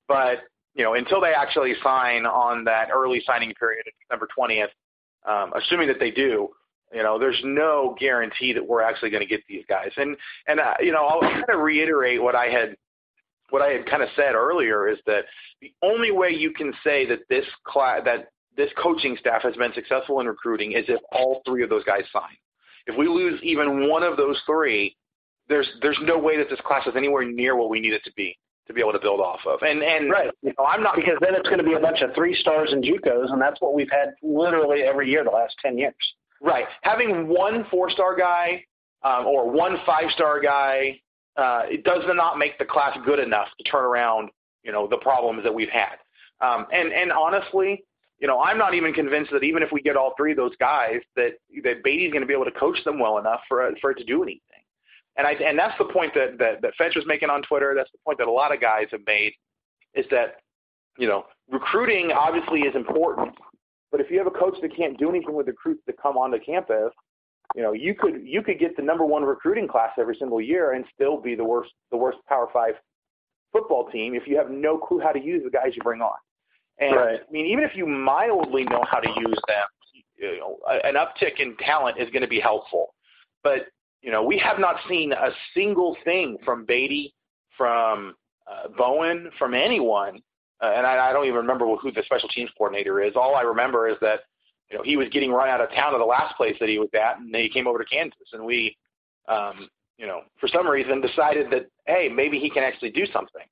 but 0.08 0.40
you 0.74 0.84
know 0.84 0.94
until 0.94 1.20
they 1.20 1.32
actually 1.32 1.74
sign 1.82 2.26
on 2.26 2.64
that 2.64 2.88
early 2.92 3.22
signing 3.26 3.54
period 3.54 3.86
of 3.86 3.92
December 4.02 4.28
twentieth, 4.34 4.70
um, 5.26 5.52
assuming 5.54 5.88
that 5.88 5.98
they 5.98 6.10
do, 6.10 6.48
you 6.92 7.02
know 7.02 7.18
there's 7.18 7.40
no 7.44 7.96
guarantee 7.98 8.52
that 8.52 8.66
we're 8.66 8.82
actually 8.82 9.08
going 9.08 9.22
to 9.22 9.28
get 9.28 9.40
these 9.48 9.64
guys. 9.68 9.90
And 9.96 10.18
and 10.46 10.60
uh, 10.60 10.74
you 10.80 10.92
know 10.92 11.06
I'll 11.06 11.20
kind 11.22 11.44
of 11.48 11.60
reiterate 11.60 12.22
what 12.22 12.34
I 12.34 12.46
had 12.46 12.76
what 13.50 13.62
I 13.62 13.68
had 13.68 13.86
kind 13.86 14.02
of 14.02 14.08
said 14.16 14.34
earlier 14.34 14.88
is 14.88 14.98
that 15.06 15.24
the 15.60 15.72
only 15.82 16.10
way 16.10 16.30
you 16.30 16.52
can 16.52 16.72
say 16.84 17.06
that 17.06 17.20
this 17.28 17.44
class 17.64 18.00
that 18.04 18.30
this 18.56 18.70
coaching 18.82 19.16
staff 19.18 19.42
has 19.42 19.54
been 19.56 19.72
successful 19.74 20.20
in 20.20 20.26
recruiting 20.26 20.72
is 20.72 20.84
if 20.88 21.00
all 21.12 21.42
three 21.46 21.62
of 21.62 21.70
those 21.70 21.84
guys 21.84 22.02
sign. 22.12 22.36
If 22.86 22.96
we 22.96 23.08
lose 23.08 23.40
even 23.42 23.88
one 23.88 24.02
of 24.02 24.16
those 24.16 24.40
three, 24.46 24.96
there's 25.48 25.68
there's 25.82 25.98
no 26.02 26.18
way 26.18 26.36
that 26.38 26.48
this 26.48 26.60
class 26.64 26.86
is 26.86 26.94
anywhere 26.96 27.24
near 27.24 27.56
what 27.56 27.70
we 27.70 27.80
need 27.80 27.92
it 27.92 28.02
to 28.04 28.12
be 28.12 28.36
to 28.66 28.74
be 28.74 28.80
able 28.80 28.92
to 28.92 29.00
build 29.00 29.20
off 29.20 29.40
of. 29.46 29.60
And 29.62 29.82
and 29.82 30.10
right, 30.10 30.30
you 30.42 30.52
know, 30.56 30.64
I'm 30.64 30.82
not 30.82 30.96
because 30.96 31.18
then 31.20 31.34
it's 31.34 31.48
going 31.48 31.58
to 31.58 31.64
be 31.64 31.74
a 31.74 31.80
bunch 31.80 32.00
of 32.00 32.14
three 32.14 32.34
stars 32.34 32.72
and 32.72 32.82
JUCOs, 32.82 33.32
and 33.32 33.40
that's 33.40 33.60
what 33.60 33.74
we've 33.74 33.90
had 33.90 34.14
literally 34.22 34.82
every 34.82 35.10
year 35.10 35.24
the 35.24 35.30
last 35.30 35.56
ten 35.60 35.76
years. 35.76 35.94
Right, 36.40 36.64
having 36.82 37.28
one 37.28 37.66
four 37.70 37.90
star 37.90 38.16
guy 38.16 38.64
um, 39.02 39.26
or 39.26 39.50
one 39.50 39.76
five 39.84 40.10
star 40.14 40.40
guy, 40.40 41.00
uh, 41.36 41.62
it 41.66 41.84
does 41.84 42.02
not 42.06 42.38
make 42.38 42.58
the 42.58 42.64
class 42.64 42.96
good 43.04 43.18
enough 43.18 43.48
to 43.58 43.64
turn 43.64 43.84
around, 43.84 44.30
you 44.62 44.72
know, 44.72 44.86
the 44.86 44.96
problems 44.98 45.42
that 45.44 45.54
we've 45.54 45.70
had. 45.70 45.96
Um, 46.40 46.66
and 46.72 46.92
and 46.92 47.12
honestly, 47.12 47.84
you 48.18 48.26
know, 48.26 48.40
I'm 48.40 48.58
not 48.58 48.74
even 48.74 48.92
convinced 48.92 49.30
that 49.32 49.42
even 49.42 49.62
if 49.62 49.70
we 49.72 49.80
get 49.80 49.96
all 49.96 50.14
three 50.16 50.32
of 50.32 50.36
those 50.36 50.54
guys, 50.56 51.00
that 51.16 51.32
that 51.64 51.82
Beaty's 51.82 52.12
going 52.12 52.22
to 52.22 52.26
be 52.26 52.34
able 52.34 52.44
to 52.44 52.52
coach 52.52 52.78
them 52.84 52.98
well 52.98 53.18
enough 53.18 53.40
for 53.48 53.70
for 53.80 53.90
it 53.90 53.98
to 53.98 54.04
do 54.04 54.22
anything. 54.22 54.40
And 55.16 55.26
I 55.26 55.32
and 55.32 55.58
that's 55.58 55.76
the 55.78 55.86
point 55.86 56.14
that 56.14 56.38
that 56.38 56.62
that 56.62 56.74
Fetch 56.76 56.96
was 56.96 57.06
making 57.06 57.30
on 57.30 57.42
Twitter. 57.42 57.74
That's 57.76 57.90
the 57.92 57.98
point 58.04 58.18
that 58.18 58.28
a 58.28 58.32
lot 58.32 58.54
of 58.54 58.60
guys 58.60 58.86
have 58.90 59.00
made, 59.06 59.32
is 59.94 60.06
that 60.10 60.36
you 60.98 61.08
know 61.08 61.26
recruiting 61.50 62.12
obviously 62.12 62.60
is 62.60 62.74
important, 62.74 63.34
but 63.90 64.00
if 64.00 64.10
you 64.10 64.18
have 64.18 64.26
a 64.26 64.30
coach 64.30 64.54
that 64.62 64.74
can't 64.76 64.98
do 64.98 65.08
anything 65.10 65.34
with 65.34 65.46
recruits 65.46 65.82
that 65.86 66.00
come 66.00 66.16
onto 66.16 66.38
campus, 66.38 66.92
you 67.54 67.62
know 67.62 67.72
you 67.72 67.94
could 67.94 68.20
you 68.22 68.42
could 68.42 68.58
get 68.58 68.76
the 68.76 68.82
number 68.82 69.04
one 69.04 69.22
recruiting 69.22 69.66
class 69.66 69.90
every 69.98 70.16
single 70.18 70.40
year 70.40 70.72
and 70.72 70.84
still 70.94 71.20
be 71.20 71.34
the 71.34 71.44
worst 71.44 71.70
the 71.90 71.96
worst 71.96 72.18
Power 72.28 72.48
Five 72.52 72.74
football 73.52 73.88
team 73.90 74.14
if 74.14 74.26
you 74.26 74.36
have 74.36 74.50
no 74.50 74.78
clue 74.78 75.00
how 75.00 75.12
to 75.12 75.20
use 75.20 75.42
the 75.44 75.50
guys 75.50 75.72
you 75.74 75.82
bring 75.82 76.00
on. 76.00 76.16
And 76.78 76.96
right. 76.96 77.20
I 77.28 77.32
mean, 77.32 77.46
even 77.46 77.64
if 77.64 77.72
you 77.74 77.86
mildly 77.86 78.64
know 78.64 78.84
how 78.90 79.00
to 79.00 79.08
use 79.08 79.38
them, 79.48 79.66
you 80.16 80.38
know, 80.38 80.58
an 80.84 80.94
uptick 80.94 81.40
in 81.40 81.56
talent 81.58 81.98
is 81.98 82.08
going 82.10 82.22
to 82.22 82.28
be 82.28 82.40
helpful. 82.40 82.94
But 83.42 83.66
you 84.00 84.10
know, 84.10 84.22
we 84.22 84.38
have 84.38 84.58
not 84.58 84.76
seen 84.88 85.12
a 85.12 85.30
single 85.54 85.96
thing 86.04 86.38
from 86.44 86.64
Beaty, 86.64 87.12
from 87.56 88.14
uh, 88.50 88.68
Bowen, 88.76 89.30
from 89.38 89.54
anyone, 89.54 90.22
uh, 90.62 90.72
and 90.76 90.86
I, 90.86 91.10
I 91.10 91.12
don't 91.12 91.26
even 91.26 91.36
remember 91.36 91.66
who 91.76 91.92
the 91.92 92.02
special 92.04 92.28
teams 92.28 92.50
coordinator 92.56 93.02
is. 93.02 93.12
All 93.16 93.34
I 93.34 93.42
remember 93.42 93.88
is 93.88 93.96
that 94.00 94.20
you 94.70 94.78
know 94.78 94.84
he 94.84 94.96
was 94.96 95.08
getting 95.08 95.30
run 95.30 95.48
out 95.48 95.60
of 95.60 95.70
town 95.70 95.94
of 95.94 96.00
the 96.00 96.06
last 96.06 96.36
place 96.36 96.56
that 96.60 96.68
he 96.68 96.78
was 96.78 96.88
at, 96.94 97.18
and 97.18 97.34
he 97.34 97.48
came 97.48 97.66
over 97.66 97.78
to 97.78 97.84
Kansas, 97.84 98.28
and 98.32 98.44
we, 98.44 98.76
um, 99.28 99.68
you 99.98 100.06
know, 100.06 100.20
for 100.38 100.48
some 100.48 100.66
reason 100.66 101.00
decided 101.00 101.50
that 101.50 101.66
hey, 101.86 102.08
maybe 102.08 102.38
he 102.38 102.50
can 102.50 102.62
actually 102.62 102.90
do 102.90 103.04
something. 103.12 103.42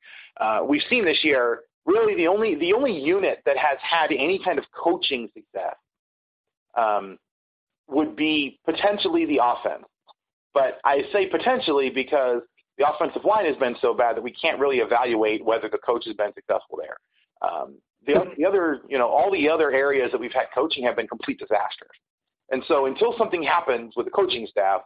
Uh, 0.41 0.61
we've 0.67 0.83
seen 0.89 1.05
this 1.05 1.23
year 1.23 1.63
really 1.87 2.15
the 2.15 2.29
only 2.29 2.55
the 2.55 2.73
only 2.73 2.93
unit 2.93 3.43
that 3.47 3.57
has 3.57 3.79
had 3.83 4.13
any 4.13 4.41
kind 4.45 4.59
of 4.59 4.65
coaching 4.73 5.29
success 5.35 5.75
um, 6.77 7.19
would 7.89 8.15
be 8.15 8.61
potentially 8.65 9.25
the 9.27 9.41
offense. 9.43 9.85
But 10.55 10.81
I 10.85 11.03
say 11.13 11.27
potentially 11.27 11.91
because 11.91 12.43
the 12.77 12.89
offensive 12.89 13.25
line 13.25 13.47
has 13.47 13.57
been 13.57 13.75
so 13.81 13.93
bad 13.93 14.17
that 14.17 14.23
we 14.23 14.33
can't 14.33 14.61
really 14.61 14.79
evaluate 14.79 15.45
whether 15.45 15.69
the 15.69 15.79
coach 15.79 16.05
has 16.07 16.15
been 16.15 16.33
successful 16.35 16.79
there. 16.79 16.97
Um, 17.43 17.77
the, 18.07 18.33
the 18.37 18.45
other, 18.45 18.81
you 18.89 18.99
know, 18.99 19.09
all 19.09 19.31
the 19.31 19.49
other 19.49 19.71
areas 19.71 20.11
that 20.13 20.21
we've 20.21 20.33
had 20.33 20.47
coaching 20.55 20.85
have 20.85 20.97
been 20.97 21.09
complete 21.09 21.39
disasters. 21.39 21.97
And 22.51 22.63
so 22.67 22.87
until 22.87 23.15
something 23.19 23.43
happens 23.43 23.95
with 23.97 24.07
the 24.07 24.13
coaching 24.13 24.47
staff, 24.51 24.83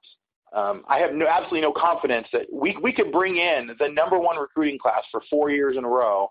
um, 0.53 0.85
I 0.89 0.99
have 0.99 1.15
no, 1.15 1.27
absolutely 1.27 1.63
no 1.63 1.73
confidence 1.73 2.27
that 2.33 2.47
we, 2.53 2.77
we 2.83 2.93
could 2.93 3.13
bring 3.13 3.37
in 3.37 3.71
the 3.79 3.89
number 3.89 4.19
one 4.19 4.37
recruiting 4.37 4.79
class 4.79 5.03
for 5.11 5.23
four 5.31 5.51
years 5.51 5.77
in 5.77 5.85
a 5.85 5.89
row 5.89 6.31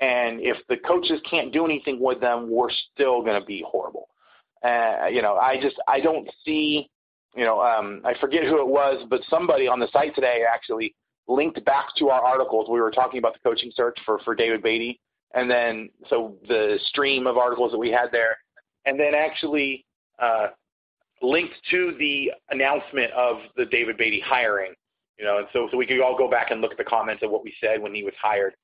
and 0.00 0.40
if 0.40 0.56
the 0.68 0.78
coaches 0.78 1.20
can't 1.28 1.52
do 1.52 1.66
anything 1.66 2.00
with 2.00 2.20
them, 2.20 2.50
we're 2.50 2.70
still 2.92 3.22
going 3.22 3.38
to 3.38 3.46
be 3.46 3.62
horrible. 3.68 4.08
Uh, 4.64 5.06
you 5.12 5.20
know, 5.20 5.36
I 5.36 5.60
just 5.60 5.76
I 5.86 6.00
don't 6.00 6.28
see 6.44 6.88
you 7.36 7.44
know, 7.44 7.60
um, 7.60 8.02
I 8.04 8.14
forget 8.20 8.42
who 8.42 8.60
it 8.60 8.66
was, 8.66 9.06
but 9.08 9.20
somebody 9.28 9.68
on 9.68 9.78
the 9.78 9.88
site 9.92 10.14
today 10.14 10.42
actually 10.52 10.96
linked 11.28 11.64
back 11.64 11.86
to 11.98 12.08
our 12.08 12.20
articles. 12.20 12.68
We 12.68 12.80
were 12.80 12.90
talking 12.90 13.18
about 13.18 13.34
the 13.34 13.48
coaching 13.48 13.70
search 13.74 13.96
for 14.04 14.18
for 14.24 14.34
David 14.34 14.62
Beaty, 14.62 15.00
and 15.34 15.50
then 15.50 15.90
so 16.08 16.36
the 16.48 16.78
stream 16.86 17.26
of 17.26 17.36
articles 17.36 17.72
that 17.72 17.78
we 17.78 17.90
had 17.90 18.10
there, 18.12 18.36
and 18.86 18.98
then 18.98 19.14
actually 19.14 19.84
uh, 20.18 20.48
linked 21.22 21.54
to 21.70 21.94
the 21.98 22.32
announcement 22.50 23.12
of 23.12 23.38
the 23.56 23.66
David 23.66 23.96
Beaty 23.96 24.20
hiring. 24.20 24.74
You 25.18 25.24
know, 25.26 25.38
and 25.38 25.46
so 25.52 25.68
so 25.70 25.76
we 25.76 25.86
could 25.86 26.00
all 26.00 26.16
go 26.16 26.30
back 26.30 26.50
and 26.50 26.60
look 26.60 26.72
at 26.72 26.78
the 26.78 26.84
comments 26.84 27.22
of 27.22 27.30
what 27.30 27.44
we 27.44 27.54
said 27.60 27.80
when 27.80 27.94
he 27.94 28.02
was 28.02 28.14
hired. 28.20 28.54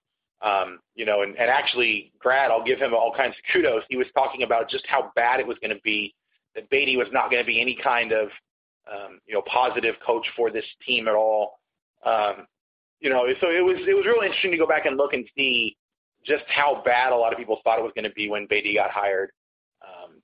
Um, 0.43 0.81
you 0.95 1.07
know, 1.07 1.23
and, 1.23 1.37
and 1.39 1.49
actually, 1.49 2.13
Grad, 2.19 2.51
I'll 2.51 2.65
give 2.65 2.79
him 2.79 2.93
all 2.93 3.13
kinds 3.15 3.35
of 3.37 3.53
kudos. 3.53 3.83
He 3.89 3.97
was 3.97 4.07
talking 4.15 4.43
about 4.43 4.69
just 4.69 4.85
how 4.87 5.11
bad 5.17 5.41
it 5.41 5.47
was 5.47 5.57
going 5.63 5.75
to 5.75 5.81
be 5.83 6.15
that 6.55 6.69
Beaty 6.69 6.97
was 6.97 7.09
not 7.13 7.31
going 7.31 7.43
to 7.43 7.47
be 7.47 7.61
any 7.61 7.79
kind 7.83 8.13
of 8.13 8.29
um, 8.91 9.21
you 9.27 9.35
know 9.35 9.43
positive 9.43 9.95
coach 10.05 10.27
for 10.37 10.51
this 10.51 10.65
team 10.87 11.09
at 11.09 11.15
all. 11.15 11.59
Um, 12.05 12.47
you 13.01 13.11
know, 13.11 13.27
so 13.41 13.49
it 13.51 13.65
was 13.65 13.77
it 13.87 13.95
was 13.95 14.07
really 14.07 14.27
interesting 14.27 14.53
to 14.53 14.59
go 14.59 14.67
back 14.67 14.87
and 14.87 14.97
look 14.97 15.13
and 15.13 15.27
see 15.37 15.77
just 16.27 16.45
how 16.49 16.83
bad 16.85 17.13
a 17.13 17.17
lot 17.17 17.33
of 17.33 17.39
people 17.39 17.61
thought 17.65 17.79
it 17.79 17.83
was 17.83 17.93
going 17.95 18.05
to 18.09 18.15
be 18.15 18.29
when 18.29 18.47
Beaty 18.47 18.75
got 18.75 18.91
hired. 18.91 19.31
Um, 19.83 20.15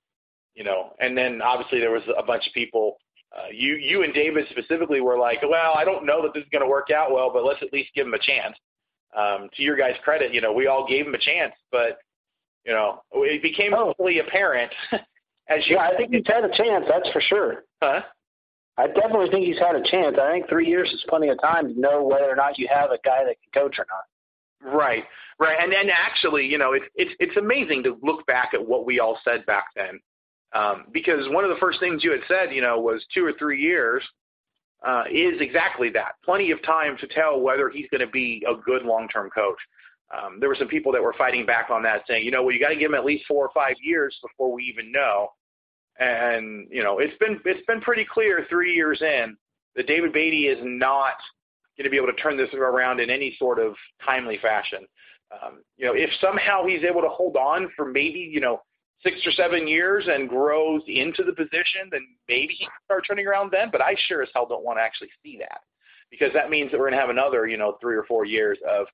you 0.55 0.63
know, 0.63 0.93
and 0.99 1.17
then 1.17 1.41
obviously 1.41 1.79
there 1.79 1.91
was 1.91 2.03
a 2.17 2.23
bunch 2.23 2.47
of 2.47 2.53
people. 2.53 2.97
Uh, 3.35 3.47
you 3.51 3.75
you 3.75 4.03
and 4.03 4.13
David 4.13 4.45
specifically 4.51 5.01
were 5.01 5.17
like, 5.17 5.41
well, 5.41 5.73
I 5.75 5.83
don't 5.83 6.05
know 6.05 6.21
that 6.23 6.33
this 6.33 6.43
is 6.43 6.49
going 6.51 6.61
to 6.63 6.69
work 6.69 6.91
out 6.91 7.11
well, 7.11 7.31
but 7.33 7.43
let's 7.43 7.61
at 7.63 7.73
least 7.73 7.89
give 7.95 8.05
him 8.05 8.13
a 8.13 8.19
chance. 8.19 8.55
Um, 9.17 9.49
to 9.55 9.63
your 9.63 9.75
guys' 9.75 9.95
credit, 10.03 10.33
you 10.33 10.41
know, 10.41 10.53
we 10.53 10.67
all 10.67 10.87
gave 10.87 11.05
him 11.07 11.13
a 11.15 11.19
chance, 11.19 11.53
but 11.71 11.97
you 12.65 12.73
know, 12.73 13.01
it 13.13 13.41
became 13.41 13.73
Oh. 13.73 13.93
fully 13.97 14.19
apparent 14.19 14.71
as 15.49 15.67
you. 15.67 15.75
Yeah, 15.75 15.89
I 15.89 15.95
think 15.97 16.11
he's 16.13 16.23
had 16.27 16.43
a 16.45 16.55
chance. 16.55 16.85
That's 16.87 17.09
for 17.11 17.21
sure. 17.21 17.63
Huh? 17.81 18.01
I 18.77 18.87
definitely 18.87 19.29
think 19.29 19.45
he's 19.45 19.59
had 19.59 19.75
a 19.75 19.83
chance. 19.83 20.17
I 20.19 20.31
think 20.31 20.47
three 20.49 20.67
years 20.67 20.89
is 20.91 21.03
plenty 21.07 21.29
of 21.29 21.39
time 21.41 21.73
to 21.73 21.79
know 21.79 22.03
whether 22.03 22.29
or 22.29 22.35
not 22.35 22.57
you 22.57 22.67
have 22.73 22.89
a 22.91 22.97
guy 23.05 23.23
that 23.25 23.35
can 23.43 23.61
coach 23.63 23.77
or 23.77 23.85
not. 23.89 24.03
Right, 24.63 25.03
right, 25.39 25.57
and 25.61 25.73
and 25.73 25.91
actually, 25.91 26.45
you 26.45 26.57
know, 26.57 26.71
it's 26.73 26.85
it's 26.95 27.11
it's 27.19 27.35
amazing 27.37 27.83
to 27.83 27.97
look 28.01 28.25
back 28.27 28.51
at 28.53 28.65
what 28.65 28.85
we 28.85 28.99
all 28.99 29.19
said 29.23 29.45
back 29.45 29.65
then, 29.75 29.99
um, 30.53 30.85
because 30.93 31.27
one 31.29 31.43
of 31.43 31.49
the 31.49 31.59
first 31.59 31.79
things 31.81 32.03
you 32.03 32.11
had 32.11 32.21
said, 32.29 32.53
you 32.53 32.61
know, 32.61 32.79
was 32.79 33.05
two 33.13 33.25
or 33.25 33.33
three 33.37 33.59
years 33.59 34.01
uh, 34.85 35.03
is 35.11 35.41
exactly 35.41 35.89
that. 35.89 36.13
Plenty 36.23 36.51
of 36.51 36.63
time 36.63 36.97
to 36.99 37.07
tell 37.07 37.41
whether 37.41 37.69
he's 37.69 37.87
going 37.91 38.01
to 38.01 38.07
be 38.07 38.43
a 38.47 38.55
good 38.55 38.83
long-term 38.83 39.29
coach. 39.31 39.57
Um, 40.15 40.39
there 40.39 40.49
were 40.49 40.55
some 40.55 40.67
people 40.67 40.91
that 40.91 41.01
were 41.01 41.15
fighting 41.17 41.45
back 41.45 41.69
on 41.69 41.83
that, 41.83 42.03
saying, 42.07 42.23
you 42.23 42.31
know, 42.31 42.43
well, 42.43 42.53
you 42.53 42.59
got 42.59 42.69
to 42.69 42.75
give 42.75 42.91
him 42.91 42.95
at 42.95 43.05
least 43.05 43.25
four 43.27 43.45
or 43.45 43.51
five 43.53 43.75
years 43.81 44.17
before 44.21 44.53
we 44.53 44.63
even 44.63 44.91
know. 44.91 45.29
And 45.99 46.67
you 46.71 46.83
know, 46.83 46.99
it's 46.99 47.17
been 47.19 47.39
it's 47.45 47.65
been 47.65 47.81
pretty 47.81 48.05
clear 48.11 48.45
three 48.49 48.73
years 48.73 49.01
in 49.01 49.35
that 49.75 49.87
David 49.87 50.13
Beaty 50.13 50.47
is 50.47 50.59
not 50.61 51.15
going 51.77 51.85
to 51.85 51.89
be 51.89 51.97
able 51.97 52.07
to 52.07 52.21
turn 52.21 52.37
this 52.37 52.53
around 52.53 52.99
in 52.99 53.09
any 53.09 53.35
sort 53.39 53.59
of 53.59 53.73
timely 54.05 54.37
fashion. 54.41 54.85
Um, 55.31 55.63
you 55.77 55.85
know, 55.85 55.93
if 55.93 56.09
somehow 56.21 56.65
he's 56.65 56.83
able 56.83 57.01
to 57.01 57.09
hold 57.09 57.35
on 57.35 57.69
for 57.75 57.85
maybe 57.85 58.19
you 58.19 58.39
know 58.39 58.61
six 59.01 59.17
or 59.25 59.31
seven 59.31 59.67
years 59.67 60.05
and 60.07 60.29
grows 60.29 60.81
into 60.87 61.23
the 61.23 61.33
position, 61.33 61.89
then 61.91 62.01
maybe 62.29 62.53
he 62.53 62.65
can 62.65 62.73
start 62.85 63.03
turning 63.07 63.27
around 63.27 63.51
then. 63.51 63.69
But 63.71 63.81
I 63.81 63.95
sure 64.07 64.21
as 64.21 64.29
hell 64.33 64.47
don't 64.47 64.63
want 64.63 64.77
to 64.77 64.83
actually 64.83 65.09
see 65.23 65.37
that 65.39 65.61
because 66.11 66.31
that 66.33 66.49
means 66.49 66.71
that 66.71 66.79
we're 66.79 66.89
going 66.89 66.99
to 66.99 67.01
have 67.01 67.09
another 67.09 67.47
you 67.47 67.57
know 67.57 67.77
three 67.81 67.95
or 67.95 68.03
four 68.03 68.25
years 68.25 68.57
of 68.69 68.87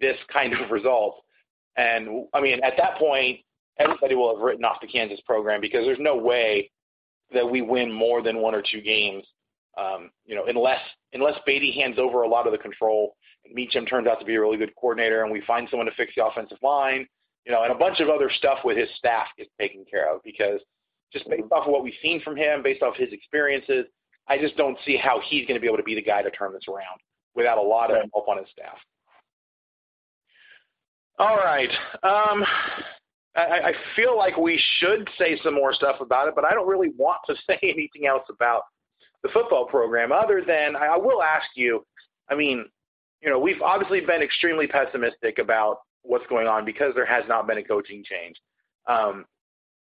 this 0.00 0.16
kind 0.32 0.52
of 0.52 0.70
result. 0.70 1.22
And 1.76 2.26
I 2.34 2.40
mean, 2.40 2.62
at 2.62 2.74
that 2.78 2.96
point, 2.98 3.40
everybody 3.78 4.14
will 4.14 4.34
have 4.34 4.42
written 4.42 4.64
off 4.64 4.80
the 4.80 4.86
Kansas 4.86 5.20
program 5.26 5.60
because 5.60 5.84
there's 5.84 5.98
no 6.00 6.16
way 6.16 6.70
that 7.32 7.48
we 7.48 7.60
win 7.62 7.92
more 7.92 8.22
than 8.22 8.38
one 8.38 8.54
or 8.54 8.62
two 8.62 8.80
games. 8.80 9.24
Um, 9.76 10.10
you 10.24 10.34
know, 10.34 10.44
unless 10.46 10.80
unless 11.12 11.34
Beaty 11.44 11.72
hands 11.72 11.98
over 11.98 12.22
a 12.22 12.28
lot 12.28 12.46
of 12.46 12.52
the 12.52 12.58
control 12.58 13.14
and 13.44 13.54
Meacham 13.54 13.84
turns 13.84 14.06
out 14.06 14.18
to 14.20 14.26
be 14.26 14.34
a 14.34 14.40
really 14.40 14.56
good 14.56 14.72
coordinator 14.80 15.22
and 15.22 15.32
we 15.32 15.42
find 15.46 15.68
someone 15.70 15.86
to 15.86 15.94
fix 15.96 16.12
the 16.16 16.24
offensive 16.24 16.58
line, 16.62 17.06
you 17.44 17.52
know, 17.52 17.62
and 17.62 17.72
a 17.72 17.76
bunch 17.76 18.00
of 18.00 18.08
other 18.08 18.30
stuff 18.30 18.58
with 18.64 18.76
his 18.76 18.88
staff 18.96 19.26
is 19.38 19.46
taken 19.60 19.84
care 19.90 20.12
of 20.12 20.22
because 20.24 20.60
just 21.12 21.28
based 21.28 21.52
off 21.52 21.66
of 21.66 21.72
what 21.72 21.84
we've 21.84 21.94
seen 22.02 22.20
from 22.22 22.36
him, 22.36 22.62
based 22.62 22.82
off 22.82 22.96
his 22.96 23.12
experiences, 23.12 23.86
I 24.28 24.38
just 24.38 24.56
don't 24.56 24.76
see 24.84 24.96
how 24.96 25.20
he's 25.28 25.46
going 25.46 25.54
to 25.54 25.60
be 25.60 25.66
able 25.66 25.76
to 25.76 25.82
be 25.82 25.94
the 25.94 26.02
guy 26.02 26.22
to 26.22 26.30
turn 26.30 26.52
this 26.52 26.64
around 26.68 27.00
without 27.34 27.58
a 27.58 27.62
lot 27.62 27.90
of 27.90 27.98
help 28.12 28.28
on 28.28 28.38
his 28.38 28.46
staff. 28.50 28.76
All 31.18 31.36
right. 31.36 31.70
Um, 32.02 32.44
I, 33.36 33.68
I 33.68 33.72
feel 33.94 34.16
like 34.16 34.36
we 34.36 34.60
should 34.78 35.08
say 35.18 35.38
some 35.42 35.54
more 35.54 35.72
stuff 35.72 35.96
about 36.00 36.28
it, 36.28 36.34
but 36.34 36.44
I 36.44 36.52
don't 36.52 36.66
really 36.66 36.90
want 36.96 37.18
to 37.26 37.34
say 37.46 37.58
anything 37.62 38.06
else 38.06 38.24
about 38.30 38.62
the 39.22 39.28
football 39.30 39.66
program 39.66 40.12
other 40.12 40.42
than 40.46 40.76
I, 40.76 40.96
will 40.96 41.22
ask 41.22 41.46
you. 41.54 41.84
I 42.30 42.34
mean, 42.34 42.64
you 43.22 43.30
know, 43.30 43.38
we've 43.38 43.60
obviously 43.62 44.00
been 44.00 44.22
extremely 44.22 44.66
pessimistic 44.66 45.38
about 45.38 45.78
what's 46.02 46.26
going 46.28 46.46
on 46.46 46.64
because 46.64 46.94
there 46.94 47.06
has 47.06 47.24
not 47.28 47.46
been 47.46 47.58
a 47.58 47.64
coaching 47.64 48.04
change. 48.04 48.36
Um, 48.86 49.24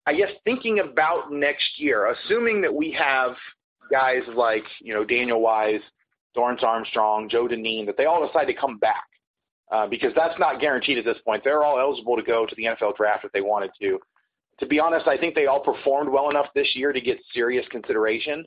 I 0.07 0.14
guess 0.14 0.31
thinking 0.44 0.78
about 0.78 1.31
next 1.31 1.78
year, 1.78 2.11
assuming 2.11 2.62
that 2.62 2.74
we 2.74 2.92
have 2.92 3.33
guys 3.90 4.22
like 4.35 4.64
you 4.81 4.94
know 4.94 5.04
Daniel 5.04 5.40
Wise, 5.40 5.83
Dorance 6.37 6.62
Armstrong, 6.62 7.28
Joe 7.28 7.46
Dineen, 7.46 7.87
that 7.87 7.96
they 7.96 8.07
all 8.07 8.26
decide 8.26 8.46
to 8.46 8.54
come 8.54 8.78
back 8.78 9.04
uh, 9.70 9.87
because 9.87 10.12
that's 10.16 10.38
not 10.38 10.61
guaranteed 10.61 10.98
at 10.98 11.04
this 11.04 11.18
point. 11.24 11.44
They're 11.44 11.62
all 11.62 11.78
eligible 11.78 12.16
to 12.16 12.22
go 12.22 12.46
to 12.46 12.54
the 12.57 12.64
NFL 12.64 12.96
draft 12.96 13.24
if 13.24 13.33
they 13.33 13.40
wanted 13.40 13.70
to. 13.81 13.98
To 14.61 14.66
be 14.66 14.81
honest, 14.81 15.07
I 15.07 15.16
think 15.16 15.35
they 15.35 15.46
all 15.46 15.61
performed 15.61 16.11
well 16.11 16.31
enough 16.31 16.46
this 16.54 16.74
year 16.74 16.92
to 16.92 17.00
get 17.00 17.18
serious 17.33 17.66
consideration. 17.70 18.44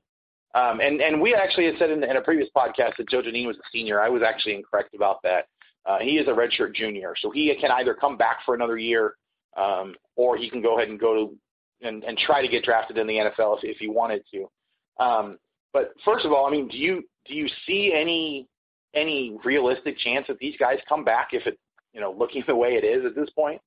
Um, 0.54 0.82
and 0.82 1.02
and 1.02 1.22
we 1.22 1.34
actually 1.34 1.66
had 1.66 1.76
said 1.80 1.92
in, 1.92 2.04
in 2.04 2.18
a 2.18 2.22
previous 2.22 2.50
podcast 2.56 2.98
that 2.98 3.10
Joe 3.10 3.22
Dineen 3.22 3.48
was 3.48 3.58
a 3.58 3.64
senior. 3.72 4.02
I 4.02 4.10
was 4.10 4.22
actually 4.22 4.56
incorrect 4.56 4.94
about 4.94 5.22
that. 5.24 5.46
Uh, 5.86 6.00
he 6.00 6.18
is 6.18 6.28
a 6.28 6.32
redshirt 6.32 6.76
junior, 6.76 7.16
so 7.20 7.32
he 7.32 7.56
can 7.60 7.72
either 7.72 7.94
come 7.94 8.18
back 8.18 8.40
for 8.46 8.54
another 8.54 8.78
year 8.78 9.16
um, 9.58 9.96
or 10.16 10.38
he 10.38 10.50
can 10.50 10.62
go 10.62 10.78
ahead 10.78 10.90
and 10.90 11.00
go 11.00 11.14
to 11.14 11.88
and, 11.88 12.04
and 12.04 12.18
try 12.18 12.42
to 12.42 12.48
get 12.48 12.64
drafted 12.64 12.98
in 12.98 13.08
the 13.08 13.14
NFL 13.14 13.58
if, 13.58 13.64
if 13.64 13.78
he 13.78 13.88
wanted 13.88 14.24
to. 14.32 15.04
Um, 15.04 15.38
but 15.74 15.94
first 16.06 16.26
of 16.26 16.32
all, 16.32 16.46
I 16.46 16.52
mean, 16.52 16.68
do 16.68 16.78
you 16.78 17.04
do 17.26 17.34
you 17.34 17.48
see 17.66 17.94
any 17.96 18.48
any 18.94 19.38
realistic 19.44 19.98
chance 19.98 20.28
that 20.28 20.38
these 20.40 20.56
guys 20.60 20.80
come 20.88 21.04
back 21.04 21.30
if 21.32 21.48
it 21.48 21.58
you 21.94 22.02
know 22.02 22.12
looking 22.18 22.44
the 22.48 22.56
way 22.56 22.76
it 22.76 22.84
is 22.84 23.06
at 23.06 23.16
this 23.16 23.30
point? 23.32 23.62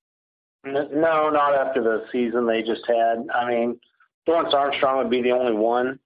No, 0.65 1.29
not 1.29 1.55
after 1.55 1.83
the 1.83 2.07
season 2.11 2.47
they 2.47 2.63
just 2.63 2.87
had. 2.87 3.27
I 3.35 3.49
mean, 3.49 3.79
Dorance 4.27 4.55
Armstrong 4.55 4.97
would 4.97 5.11
be 5.11 5.21
the 5.21 5.33
only 5.33 5.53
one, 5.53 5.99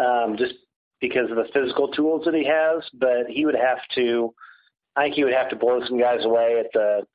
um, 0.00 0.36
just 0.36 0.54
because 1.00 1.30
of 1.30 1.36
the 1.36 1.48
physical 1.52 1.88
tools 1.88 2.24
that 2.24 2.34
he 2.34 2.44
has. 2.44 2.82
But 2.94 3.26
he 3.28 3.44
would 3.46 3.54
have 3.54 3.78
to, 3.94 4.34
I 4.96 5.04
think 5.04 5.14
he 5.14 5.24
would 5.24 5.32
have 5.34 5.50
to 5.50 5.56
blow 5.56 5.80
some 5.86 5.98
guys 5.98 6.24
away 6.24 6.60
at 6.60 6.72
the 6.72 7.06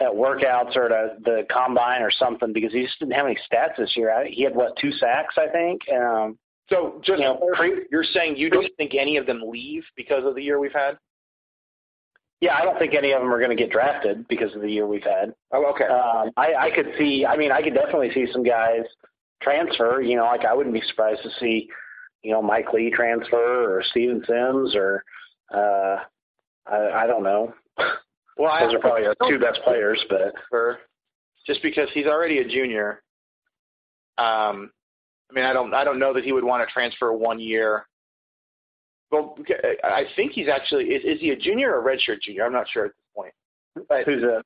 at 0.00 0.10
workouts 0.12 0.74
or 0.76 0.92
at 0.92 1.22
the 1.22 1.46
combine 1.50 2.02
or 2.02 2.10
something 2.10 2.52
because 2.52 2.72
he 2.72 2.82
just 2.82 2.98
didn't 2.98 3.12
have 3.14 3.26
any 3.26 3.36
stats 3.52 3.76
this 3.78 3.96
year. 3.96 4.12
I, 4.12 4.26
he 4.26 4.42
had 4.42 4.54
what 4.54 4.76
two 4.80 4.90
sacks, 4.92 5.36
I 5.38 5.46
think. 5.48 5.82
Um, 5.92 6.38
So 6.68 7.00
just 7.04 7.20
You 7.20 7.26
know, 7.26 7.50
pre- 7.54 7.86
you're 7.90 8.02
saying 8.02 8.36
you 8.36 8.50
don't 8.50 8.66
think 8.76 8.94
any 8.94 9.16
of 9.16 9.26
them 9.26 9.42
leave 9.46 9.84
because 9.96 10.24
of 10.24 10.34
the 10.34 10.42
year 10.42 10.58
we've 10.58 10.72
had? 10.72 10.98
yeah, 12.40 12.56
I 12.56 12.62
don't 12.64 12.76
think 12.80 12.94
any 12.94 13.12
of 13.12 13.20
them 13.22 13.32
are 13.32 13.38
going 13.38 13.56
to 13.56 13.62
get 13.62 13.70
drafted 13.70 14.26
because 14.26 14.52
of 14.56 14.62
the 14.62 14.68
year 14.70 14.88
we've 14.88 15.04
had. 15.04 15.32
Oh, 15.52 15.64
okay. 15.72 15.84
Um, 15.84 16.32
I, 16.36 16.54
I 16.54 16.70
could 16.74 16.88
see. 16.98 17.24
I 17.24 17.36
mean, 17.36 17.52
I 17.52 17.62
could 17.62 17.74
definitely 17.74 18.10
see 18.12 18.26
some 18.32 18.42
guys 18.42 18.82
transfer. 19.40 20.00
You 20.02 20.16
know, 20.16 20.24
like 20.24 20.44
I 20.44 20.52
wouldn't 20.52 20.74
be 20.74 20.82
surprised 20.88 21.22
to 21.22 21.30
see, 21.38 21.68
you 22.22 22.32
know, 22.32 22.42
Mike 22.42 22.72
Lee 22.72 22.90
transfer 22.90 23.76
or 23.76 23.82
Steven 23.82 24.22
Sims 24.26 24.74
or 24.74 25.02
uh, 25.52 25.96
I, 26.66 27.02
I 27.02 27.06
don't 27.06 27.22
know. 27.22 27.52
well, 28.36 28.58
Those 28.60 28.74
are 28.74 28.78
probably 28.78 29.06
our 29.06 29.14
two 29.28 29.38
best 29.38 29.60
players, 29.64 30.02
but 30.08 30.32
for 30.48 30.78
just 31.46 31.62
because 31.62 31.88
he's 31.92 32.06
already 32.06 32.38
a 32.38 32.48
junior. 32.48 33.02
Um, 34.18 34.70
I 35.30 35.34
mean, 35.34 35.44
I 35.44 35.52
don't, 35.52 35.72
I 35.74 35.84
don't 35.84 35.98
know 35.98 36.12
that 36.14 36.24
he 36.24 36.32
would 36.32 36.44
want 36.44 36.66
to 36.66 36.72
transfer 36.72 37.12
one 37.12 37.40
year. 37.40 37.86
Well, 39.10 39.36
I 39.84 40.04
think 40.16 40.32
he's 40.32 40.48
actually 40.48 40.84
is, 40.84 41.02
is 41.04 41.20
he 41.20 41.30
a 41.30 41.36
junior 41.36 41.74
or 41.74 41.86
a 41.88 41.96
redshirt 41.96 42.20
junior? 42.22 42.44
I'm 42.46 42.52
not 42.52 42.68
sure 42.70 42.86
at 42.86 42.92
this 42.92 43.04
point. 43.14 43.34
But 43.88 44.04
who's 44.04 44.22
a? 44.22 44.42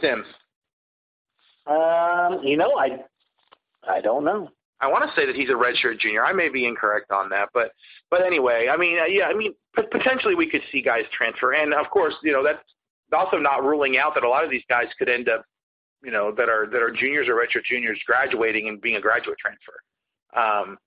Sims? 0.00 0.26
Um, 1.66 2.40
you 2.42 2.56
know, 2.56 2.72
I 2.78 3.00
I 3.88 4.00
don't 4.00 4.24
know. 4.24 4.50
I 4.80 4.88
want 4.88 5.08
to 5.08 5.16
say 5.16 5.26
that 5.26 5.34
he's 5.34 5.48
a 5.48 5.52
redshirt 5.52 5.98
junior. 6.00 6.24
I 6.24 6.32
may 6.32 6.48
be 6.48 6.66
incorrect 6.66 7.10
on 7.10 7.30
that, 7.30 7.48
but 7.54 7.72
but 8.10 8.22
anyway, 8.22 8.68
I 8.70 8.76
mean, 8.76 8.98
uh, 8.98 9.06
yeah, 9.06 9.24
I 9.24 9.34
mean, 9.34 9.54
potentially 9.74 10.34
we 10.34 10.48
could 10.48 10.62
see 10.70 10.82
guys 10.82 11.04
transfer, 11.12 11.54
and 11.54 11.72
of 11.72 11.88
course, 11.90 12.14
you 12.22 12.32
know, 12.32 12.42
that's 12.42 12.62
also 13.12 13.38
not 13.38 13.64
ruling 13.64 13.96
out 13.96 14.14
that 14.14 14.24
a 14.24 14.28
lot 14.28 14.44
of 14.44 14.50
these 14.50 14.64
guys 14.68 14.86
could 14.98 15.08
end 15.08 15.28
up, 15.28 15.44
you 16.04 16.10
know, 16.10 16.32
that 16.36 16.48
are 16.48 16.66
that 16.66 16.82
are 16.82 16.90
juniors 16.90 17.28
or 17.28 17.34
redshirt 17.34 17.64
juniors 17.64 17.98
graduating 18.06 18.68
and 18.68 18.80
being 18.80 18.96
a 18.96 19.00
graduate 19.00 19.38
transfer. 19.38 19.80
Um, 20.36 20.78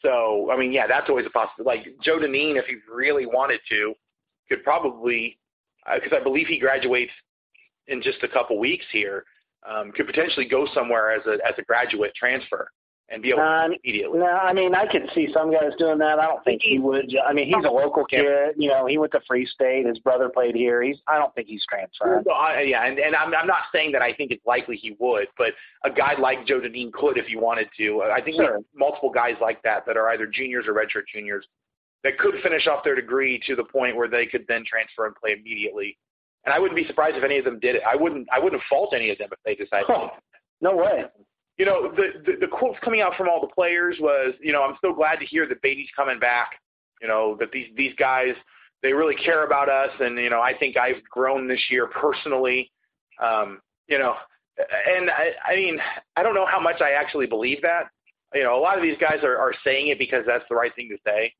so 0.00 0.50
I 0.50 0.58
mean, 0.58 0.72
yeah, 0.72 0.86
that's 0.86 1.08
always 1.08 1.26
a 1.26 1.30
possibility. 1.30 1.78
Like 1.78 2.00
Joe 2.02 2.18
Dineen, 2.18 2.56
if 2.56 2.66
he 2.66 2.76
really 2.92 3.26
wanted 3.26 3.60
to, 3.68 3.94
could 4.48 4.64
probably, 4.64 5.38
because 5.94 6.12
I 6.18 6.22
believe 6.22 6.48
he 6.48 6.58
graduates 6.58 7.12
in 7.88 8.02
just 8.02 8.22
a 8.22 8.28
couple 8.28 8.58
weeks 8.58 8.84
here, 8.92 9.24
um, 9.68 9.92
could 9.92 10.06
potentially 10.06 10.46
go 10.46 10.66
somewhere 10.74 11.12
as 11.12 11.24
a 11.26 11.38
as 11.46 11.54
a 11.58 11.62
graduate 11.62 12.12
transfer. 12.14 12.70
And 13.08 13.22
be 13.22 13.30
able 13.30 13.40
Uh, 13.40 13.68
to 13.68 13.74
immediately. 13.84 14.18
No, 14.18 14.26
I 14.26 14.52
mean 14.52 14.74
I 14.74 14.84
could 14.86 15.08
see 15.14 15.28
some 15.32 15.52
guys 15.52 15.70
doing 15.78 15.98
that. 15.98 16.18
I 16.18 16.26
don't 16.26 16.42
think 16.44 16.60
he 16.62 16.80
would. 16.80 17.14
I 17.24 17.32
mean 17.32 17.46
he's 17.46 17.64
a 17.64 17.70
local 17.70 18.04
kid. 18.04 18.54
You 18.56 18.68
know, 18.68 18.86
he 18.86 18.98
went 18.98 19.12
to 19.12 19.20
Free 19.28 19.46
State. 19.46 19.86
His 19.86 19.98
brother 20.00 20.28
played 20.28 20.56
here. 20.56 20.82
He's. 20.82 20.96
I 21.06 21.16
don't 21.16 21.32
think 21.36 21.46
he's 21.46 21.64
transferring. 21.70 22.24
No, 22.26 22.32
I, 22.32 22.62
yeah, 22.62 22.84
and, 22.84 22.98
and 22.98 23.14
I'm, 23.14 23.32
I'm 23.32 23.46
not 23.46 23.62
saying 23.72 23.92
that 23.92 24.02
I 24.02 24.12
think 24.12 24.32
it's 24.32 24.44
likely 24.44 24.76
he 24.76 24.96
would, 24.98 25.28
but 25.38 25.52
a 25.84 25.90
guy 25.90 26.14
like 26.18 26.46
Joe 26.46 26.58
Dineen 26.60 26.90
could 26.92 27.16
if 27.16 27.26
he 27.26 27.36
wanted 27.36 27.68
to. 27.78 28.02
I 28.02 28.20
think 28.20 28.36
Sure. 28.36 28.54
have 28.54 28.64
multiple 28.74 29.10
guys 29.10 29.36
like 29.40 29.62
that 29.62 29.86
that 29.86 29.96
are 29.96 30.08
either 30.10 30.26
juniors 30.26 30.66
or 30.66 30.74
redshirt 30.74 31.06
juniors 31.12 31.46
that 32.02 32.18
could 32.18 32.34
finish 32.42 32.66
off 32.66 32.82
their 32.82 32.96
degree 32.96 33.40
to 33.46 33.54
the 33.54 33.64
point 33.64 33.94
where 33.96 34.08
they 34.08 34.26
could 34.26 34.44
then 34.48 34.64
transfer 34.66 35.06
and 35.06 35.14
play 35.14 35.32
immediately. 35.32 35.96
And 36.44 36.52
I 36.52 36.58
wouldn't 36.58 36.76
be 36.76 36.86
surprised 36.86 37.16
if 37.16 37.22
any 37.22 37.38
of 37.38 37.44
them 37.44 37.60
did 37.60 37.76
it. 37.76 37.82
I 37.88 37.94
wouldn't. 37.94 38.26
I 38.32 38.40
wouldn't 38.40 38.62
fault 38.68 38.94
any 38.94 39.10
of 39.10 39.18
them 39.18 39.28
if 39.30 39.38
they 39.44 39.54
decided. 39.54 39.86
Huh. 39.88 40.08
No 40.60 40.76
way. 40.76 41.04
You 41.58 41.64
know, 41.64 41.90
the, 41.90 42.22
the 42.24 42.32
the 42.40 42.46
quotes 42.46 42.78
coming 42.80 43.00
out 43.00 43.16
from 43.16 43.28
all 43.28 43.40
the 43.40 43.52
players 43.54 43.96
was, 43.98 44.34
you 44.40 44.52
know, 44.52 44.62
I'm 44.62 44.76
so 44.82 44.92
glad 44.92 45.16
to 45.20 45.26
hear 45.26 45.48
that 45.48 45.62
Beaty's 45.62 45.88
coming 45.96 46.18
back. 46.18 46.50
You 47.00 47.08
know, 47.08 47.36
that 47.40 47.50
these 47.52 47.68
these 47.76 47.94
guys 47.98 48.34
they 48.82 48.92
really 48.92 49.14
care 49.16 49.44
about 49.44 49.68
us, 49.68 49.90
and 50.00 50.18
you 50.18 50.30
know, 50.30 50.40
I 50.40 50.56
think 50.56 50.76
I've 50.76 51.02
grown 51.10 51.48
this 51.48 51.64
year 51.70 51.86
personally. 51.86 52.70
Um, 53.22 53.60
you 53.88 53.98
know, 53.98 54.14
and 54.58 55.10
I, 55.10 55.30
I 55.44 55.56
mean, 55.56 55.78
I 56.16 56.22
don't 56.22 56.34
know 56.34 56.46
how 56.46 56.60
much 56.60 56.80
I 56.80 56.92
actually 56.92 57.26
believe 57.26 57.62
that. 57.62 57.88
You 58.34 58.42
know, 58.42 58.58
a 58.58 58.60
lot 58.60 58.76
of 58.76 58.82
these 58.82 58.98
guys 59.00 59.22
are, 59.22 59.38
are 59.38 59.52
saying 59.64 59.88
it 59.88 59.98
because 59.98 60.24
that's 60.26 60.44
the 60.48 60.54
right 60.54 60.74
thing 60.74 60.88
to 60.90 60.98
say. 61.06 61.32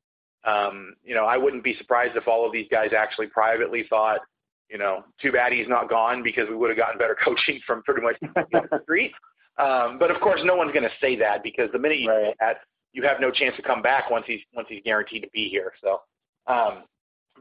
Um, 0.45 0.95
you 1.03 1.13
know, 1.13 1.25
I 1.25 1.37
wouldn't 1.37 1.63
be 1.63 1.75
surprised 1.77 2.15
if 2.15 2.27
all 2.27 2.45
of 2.45 2.53
these 2.53 2.67
guys 2.71 2.91
actually 2.97 3.27
privately 3.27 3.85
thought, 3.89 4.21
you 4.69 4.77
know, 4.77 5.03
too 5.21 5.31
bad 5.31 5.51
he's 5.51 5.67
not 5.67 5.89
gone 5.89 6.23
because 6.23 6.47
we 6.49 6.55
would 6.55 6.69
have 6.69 6.77
gotten 6.77 6.97
better 6.97 7.17
coaching 7.23 7.59
from 7.67 7.83
pretty 7.83 8.01
much 8.01 8.15
the 8.21 8.79
street. 8.83 9.11
Um, 9.57 9.97
but 9.97 10.11
of 10.11 10.21
course, 10.21 10.41
no 10.43 10.55
one's 10.55 10.71
going 10.71 10.83
to 10.83 10.95
say 11.01 11.15
that 11.17 11.43
because 11.43 11.69
the 11.71 11.79
minute 11.79 11.99
you 11.99 12.09
Right. 12.09 12.27
say 12.27 12.35
that, 12.39 12.57
you 12.93 13.03
have 13.03 13.19
no 13.19 13.31
chance 13.31 13.55
to 13.55 13.61
come 13.61 13.81
back 13.81 14.09
once 14.09 14.25
he's 14.27 14.41
once 14.53 14.67
he's 14.69 14.81
guaranteed 14.83 15.21
to 15.23 15.29
be 15.33 15.49
here. 15.49 15.73
So, 15.83 16.01
um, 16.47 16.83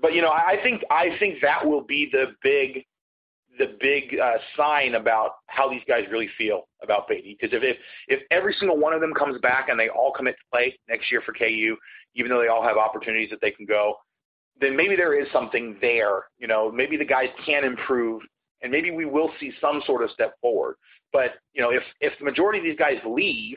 but 0.03 0.13
you 0.15 0.21
know, 0.23 0.29
I 0.29 0.53
I 0.59 0.63
think 0.63 0.83
I 0.91 1.17
think 1.19 1.41
that 1.43 1.65
will 1.67 1.83
be 1.83 2.09
the 2.11 2.35
big 2.43 2.85
the 3.59 3.77
big 3.81 4.19
uh, 4.21 4.35
sign 4.57 4.97
about 4.97 5.37
how 5.47 5.71
these 5.71 5.81
guys 5.89 6.05
really 6.11 6.29
feel 6.37 6.69
about 6.83 7.09
Beaty. 7.09 7.37
Because 7.41 7.57
if, 7.57 7.63
if 7.63 7.77
if 8.09 8.21
every 8.31 8.55
single 8.59 8.77
one 8.77 8.93
of 8.93 9.01
them 9.01 9.15
comes 9.15 9.41
back 9.41 9.69
and 9.69 9.79
they 9.79 9.89
all 9.89 10.13
commit 10.13 10.35
to 10.37 10.45
play 10.53 10.79
next 10.89 11.11
year 11.11 11.23
for 11.25 11.33
KU, 11.33 11.77
even 12.15 12.31
though 12.31 12.41
they 12.41 12.49
all 12.49 12.63
have 12.63 12.77
opportunities 12.77 13.31
that 13.31 13.41
they 13.41 13.51
can 13.51 13.67
go, 13.67 13.95
then 14.61 14.77
maybe 14.77 14.97
there 14.97 15.19
is 15.19 15.27
something 15.33 15.77
there. 15.81 16.25
You 16.39 16.49
know, 16.49 16.71
maybe 16.71 16.97
the 16.97 17.05
guys 17.05 17.29
can 17.45 17.65
improve, 17.65 18.23
and 18.63 18.71
maybe 18.71 18.91
we 18.91 19.05
will 19.07 19.31
see 19.41 19.53
some 19.61 19.83
sort 19.87 20.03
of 20.03 20.11
step 20.11 20.35
forward. 20.41 20.77
But 21.17 21.37
you 21.55 21.63
know, 21.63 21.71
if 21.71 21.83
if 22.03 22.13
the 22.19 22.27
majority 22.27 22.59
of 22.59 22.65
these 22.67 22.79
guys 22.79 22.99
leave, 23.07 23.57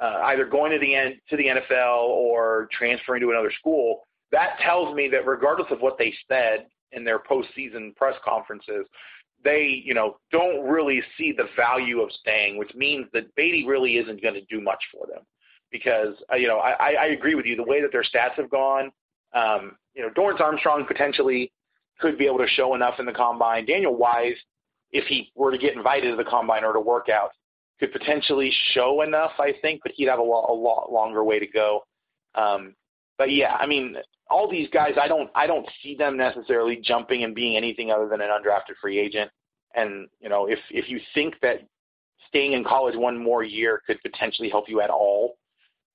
uh, 0.00 0.20
either 0.26 0.44
going 0.44 0.70
to 0.70 0.78
the 0.78 0.94
end 0.94 1.16
to 1.30 1.36
the 1.36 1.46
NFL 1.46 1.98
or 2.06 2.68
transferring 2.70 3.20
to 3.22 3.30
another 3.30 3.50
school, 3.58 4.06
that 4.30 4.56
tells 4.60 4.94
me 4.94 5.08
that 5.08 5.26
regardless 5.26 5.66
of 5.72 5.80
what 5.80 5.98
they 5.98 6.14
said 6.28 6.66
in 6.92 7.02
their 7.02 7.18
postseason 7.18 7.96
press 7.96 8.14
conferences, 8.24 8.86
they 9.42 9.82
you 9.84 9.94
know 9.94 10.18
don't 10.30 10.64
really 10.64 11.02
see 11.18 11.32
the 11.32 11.48
value 11.56 12.00
of 12.00 12.12
staying, 12.12 12.56
which 12.56 12.72
means 12.76 13.08
that 13.12 13.34
Beaty 13.34 13.66
really 13.66 13.96
isn't 13.96 14.22
going 14.22 14.34
to 14.34 14.44
do 14.44 14.60
much 14.60 14.84
for 14.92 15.08
them. 15.08 15.24
Because 15.72 16.14
uh, 16.32 16.36
you 16.36 16.46
know, 16.46 16.58
I, 16.58 16.92
I 16.92 17.06
agree 17.06 17.34
with 17.34 17.46
you. 17.46 17.56
The 17.56 17.64
way 17.64 17.82
that 17.82 17.90
their 17.90 18.04
stats 18.04 18.34
have 18.34 18.48
gone, 18.48 18.92
um, 19.34 19.76
you 19.92 20.02
know, 20.02 20.10
Dorance 20.10 20.40
Armstrong 20.40 20.84
potentially 20.86 21.50
could 21.98 22.16
be 22.16 22.26
able 22.26 22.38
to 22.38 22.46
show 22.46 22.76
enough 22.76 23.00
in 23.00 23.06
the 23.06 23.12
combine. 23.12 23.66
Daniel 23.66 23.96
Wise, 23.96 24.36
if 24.92 25.04
he 25.06 25.30
were 25.34 25.50
to 25.50 25.58
get 25.58 25.74
invited 25.74 26.10
to 26.10 26.16
the 26.16 26.28
combine 26.28 26.64
or 26.64 26.72
to 26.72 26.80
workouts, 26.80 27.30
could 27.80 27.92
potentially 27.92 28.52
show 28.74 29.02
enough, 29.02 29.32
I 29.38 29.54
think, 29.60 29.80
but 29.82 29.92
he'd 29.96 30.08
have 30.08 30.18
a 30.18 30.22
lot, 30.22 30.50
a 30.50 30.52
lot 30.52 30.92
longer 30.92 31.24
way 31.24 31.38
to 31.38 31.46
go. 31.46 31.82
Um, 32.34 32.74
but 33.18 33.32
yeah, 33.32 33.54
I 33.54 33.66
mean, 33.66 33.96
all 34.30 34.50
these 34.50 34.68
guys, 34.72 34.92
I 35.00 35.08
don't, 35.08 35.30
I 35.34 35.46
don't 35.46 35.68
see 35.82 35.96
them 35.96 36.16
necessarily 36.16 36.76
jumping 36.76 37.24
and 37.24 37.34
being 37.34 37.56
anything 37.56 37.90
other 37.90 38.08
than 38.08 38.20
an 38.20 38.28
undrafted 38.28 38.76
free 38.80 38.98
agent. 38.98 39.30
And 39.74 40.08
you 40.20 40.28
know, 40.28 40.46
if 40.46 40.58
if 40.70 40.88
you 40.88 41.00
think 41.14 41.34
that 41.40 41.66
staying 42.28 42.52
in 42.52 42.62
college 42.62 42.96
one 42.96 43.22
more 43.22 43.42
year 43.42 43.82
could 43.86 44.00
potentially 44.02 44.50
help 44.50 44.68
you 44.68 44.80
at 44.80 44.90
all, 44.90 45.36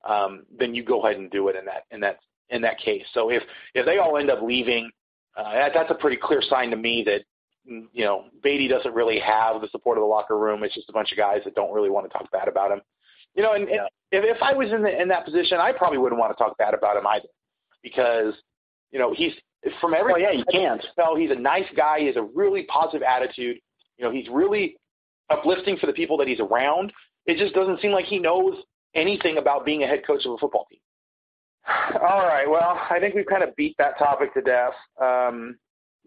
um, 0.06 0.44
then 0.58 0.74
you 0.74 0.82
go 0.82 1.00
ahead 1.02 1.16
and 1.16 1.30
do 1.30 1.48
it 1.48 1.56
in 1.56 1.64
that 1.64 1.84
in 1.90 2.00
that 2.00 2.18
in 2.50 2.60
that 2.62 2.78
case. 2.78 3.04
So 3.14 3.30
if 3.30 3.42
if 3.74 3.86
they 3.86 3.98
all 3.98 4.18
end 4.18 4.30
up 4.30 4.42
leaving, 4.42 4.90
uh, 5.36 5.52
that, 5.52 5.72
that's 5.74 5.90
a 5.90 5.94
pretty 5.94 6.16
clear 6.20 6.42
sign 6.42 6.70
to 6.70 6.76
me 6.76 7.02
that 7.06 7.22
you 7.68 8.04
know 8.04 8.24
Beaty 8.42 8.68
doesn't 8.68 8.94
really 8.94 9.18
have 9.20 9.60
the 9.60 9.68
support 9.68 9.98
of 9.98 10.02
the 10.02 10.06
locker 10.06 10.38
room. 10.38 10.64
It's 10.64 10.74
just 10.74 10.88
a 10.88 10.92
bunch 10.92 11.12
of 11.12 11.18
guys 11.18 11.40
that 11.44 11.54
don't 11.54 11.72
really 11.72 11.90
want 11.90 12.10
to 12.10 12.12
talk 12.16 12.30
bad 12.30 12.48
about 12.48 12.72
him. 12.72 12.80
You 13.34 13.42
know, 13.42 13.52
and, 13.52 13.68
and 13.68 13.80
if 14.10 14.24
if 14.24 14.42
I 14.42 14.54
was 14.54 14.72
in 14.72 14.82
the, 14.82 15.00
in 15.00 15.08
that 15.08 15.24
position, 15.24 15.58
I 15.58 15.72
probably 15.72 15.98
wouldn't 15.98 16.18
want 16.20 16.36
to 16.36 16.42
talk 16.42 16.56
bad 16.58 16.74
about 16.74 16.96
him 16.96 17.06
either, 17.06 17.28
because 17.82 18.34
you 18.90 18.98
know 18.98 19.14
he's 19.14 19.32
from 19.80 19.94
every. 19.94 20.12
Well, 20.12 20.20
yeah, 20.20 20.32
you 20.32 20.44
can't. 20.50 20.84
No, 20.98 21.16
he's 21.16 21.30
a 21.30 21.36
nice 21.36 21.66
guy. 21.76 22.00
He 22.00 22.06
has 22.06 22.16
a 22.16 22.22
really 22.34 22.64
positive 22.64 23.02
attitude. 23.02 23.58
You 23.96 24.04
know, 24.04 24.10
he's 24.10 24.28
really 24.28 24.76
uplifting 25.30 25.76
for 25.76 25.86
the 25.86 25.92
people 25.92 26.16
that 26.18 26.28
he's 26.28 26.40
around. 26.40 26.92
It 27.26 27.36
just 27.36 27.54
doesn't 27.54 27.80
seem 27.80 27.92
like 27.92 28.06
he 28.06 28.18
knows 28.18 28.54
anything 28.94 29.38
about 29.38 29.64
being 29.64 29.82
a 29.82 29.86
head 29.86 30.00
coach 30.06 30.24
of 30.24 30.32
a 30.32 30.38
football 30.38 30.66
team. 30.70 30.80
All 32.00 32.26
right. 32.26 32.48
Well, 32.48 32.80
I 32.90 32.98
think 32.98 33.14
we've 33.14 33.26
kind 33.26 33.42
of 33.42 33.54
beat 33.56 33.76
that 33.78 33.98
topic 33.98 34.32
to 34.34 34.40
death. 34.40 34.72
Um, 35.00 35.58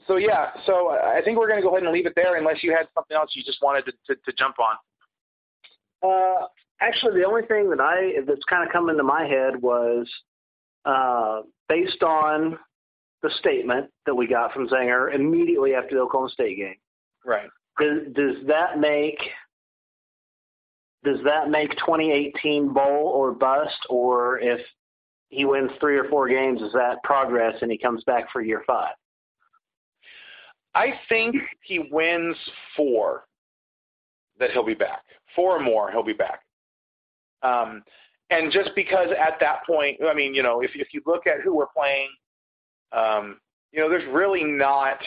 so 0.08 0.18
yeah. 0.18 0.52
So 0.66 0.90
I 0.90 1.22
think 1.24 1.38
we're 1.38 1.48
going 1.48 1.60
to 1.60 1.64
go 1.64 1.70
ahead 1.70 1.84
and 1.84 1.94
leave 1.94 2.06
it 2.06 2.14
there, 2.16 2.36
unless 2.38 2.64
you 2.64 2.72
had 2.72 2.88
something 2.94 3.16
else 3.16 3.32
you 3.34 3.44
just 3.44 3.62
wanted 3.62 3.86
to, 3.86 3.92
to, 4.08 4.22
to 4.26 4.34
jump 4.38 4.56
on. 4.60 4.76
Uh, 6.04 6.48
actually, 6.82 7.20
the 7.20 7.26
only 7.26 7.44
thing 7.44 7.70
that 7.70 7.80
I 7.80 8.22
that's 8.26 8.44
kind 8.50 8.66
of 8.66 8.72
come 8.72 8.90
into 8.90 9.04
my 9.04 9.26
head 9.26 9.62
was 9.62 10.08
uh, 10.86 11.42
based 11.70 12.04
on 12.04 12.58
the 13.22 13.30
statement 13.40 13.90
that 14.06 14.16
we 14.16 14.28
got 14.28 14.52
from 14.54 14.68
Zenger 14.68 15.14
immediately 15.14 15.76
after 15.76 15.96
the 15.96 16.02
Oklahoma 16.02 16.32
State 16.32 16.58
game. 16.58 16.76
Right. 17.24 17.50
Does, 17.80 18.14
does 18.14 18.48
that 18.48 18.80
make 18.80 19.20
does 21.04 21.20
that 21.24 21.50
make 21.50 21.72
2018 21.72 22.74
bowl 22.74 23.12
or 23.16 23.32
bust, 23.32 23.88
or 23.90 24.40
if 24.40 24.60
he 25.30 25.46
wins 25.46 25.72
three 25.80 25.98
or 25.98 26.04
four 26.10 26.30
games, 26.30 26.62
is 26.62 26.72
that 26.74 26.98
progress 27.04 27.56
and 27.62 27.72
he 27.72 27.78
comes 27.78 28.04
back 28.04 28.32
for 28.32 28.42
year 28.42 28.64
five? 28.68 28.94
I 30.74 30.94
think 31.10 31.36
he 31.64 31.80
wins 31.92 32.36
four, 32.76 33.26
that 34.40 34.52
he'll 34.52 34.66
be 34.66 34.74
back. 34.74 35.04
Four 35.36 35.58
or 35.58 35.60
more, 35.60 35.92
he'll 35.92 36.04
be 36.04 36.14
back. 36.14 36.42
Um, 37.44 37.84
and 38.30 38.52
just 38.52 38.70
because 38.76 39.10
at 39.12 39.40
that 39.42 39.66
point, 39.68 40.00
I 40.08 40.14
mean, 40.14 40.34
you 40.34 40.44
know, 40.44 40.62
if 40.62 40.72
if 40.76 40.94
you 40.94 41.02
look 41.06 41.28
at 41.28 41.42
who 41.44 41.56
we're 41.56 41.66
playing, 41.76 42.10
um, 42.94 43.40
you 43.72 43.80
know, 43.80 43.90
there's 43.90 44.08
really 44.14 44.44
not 44.44 44.98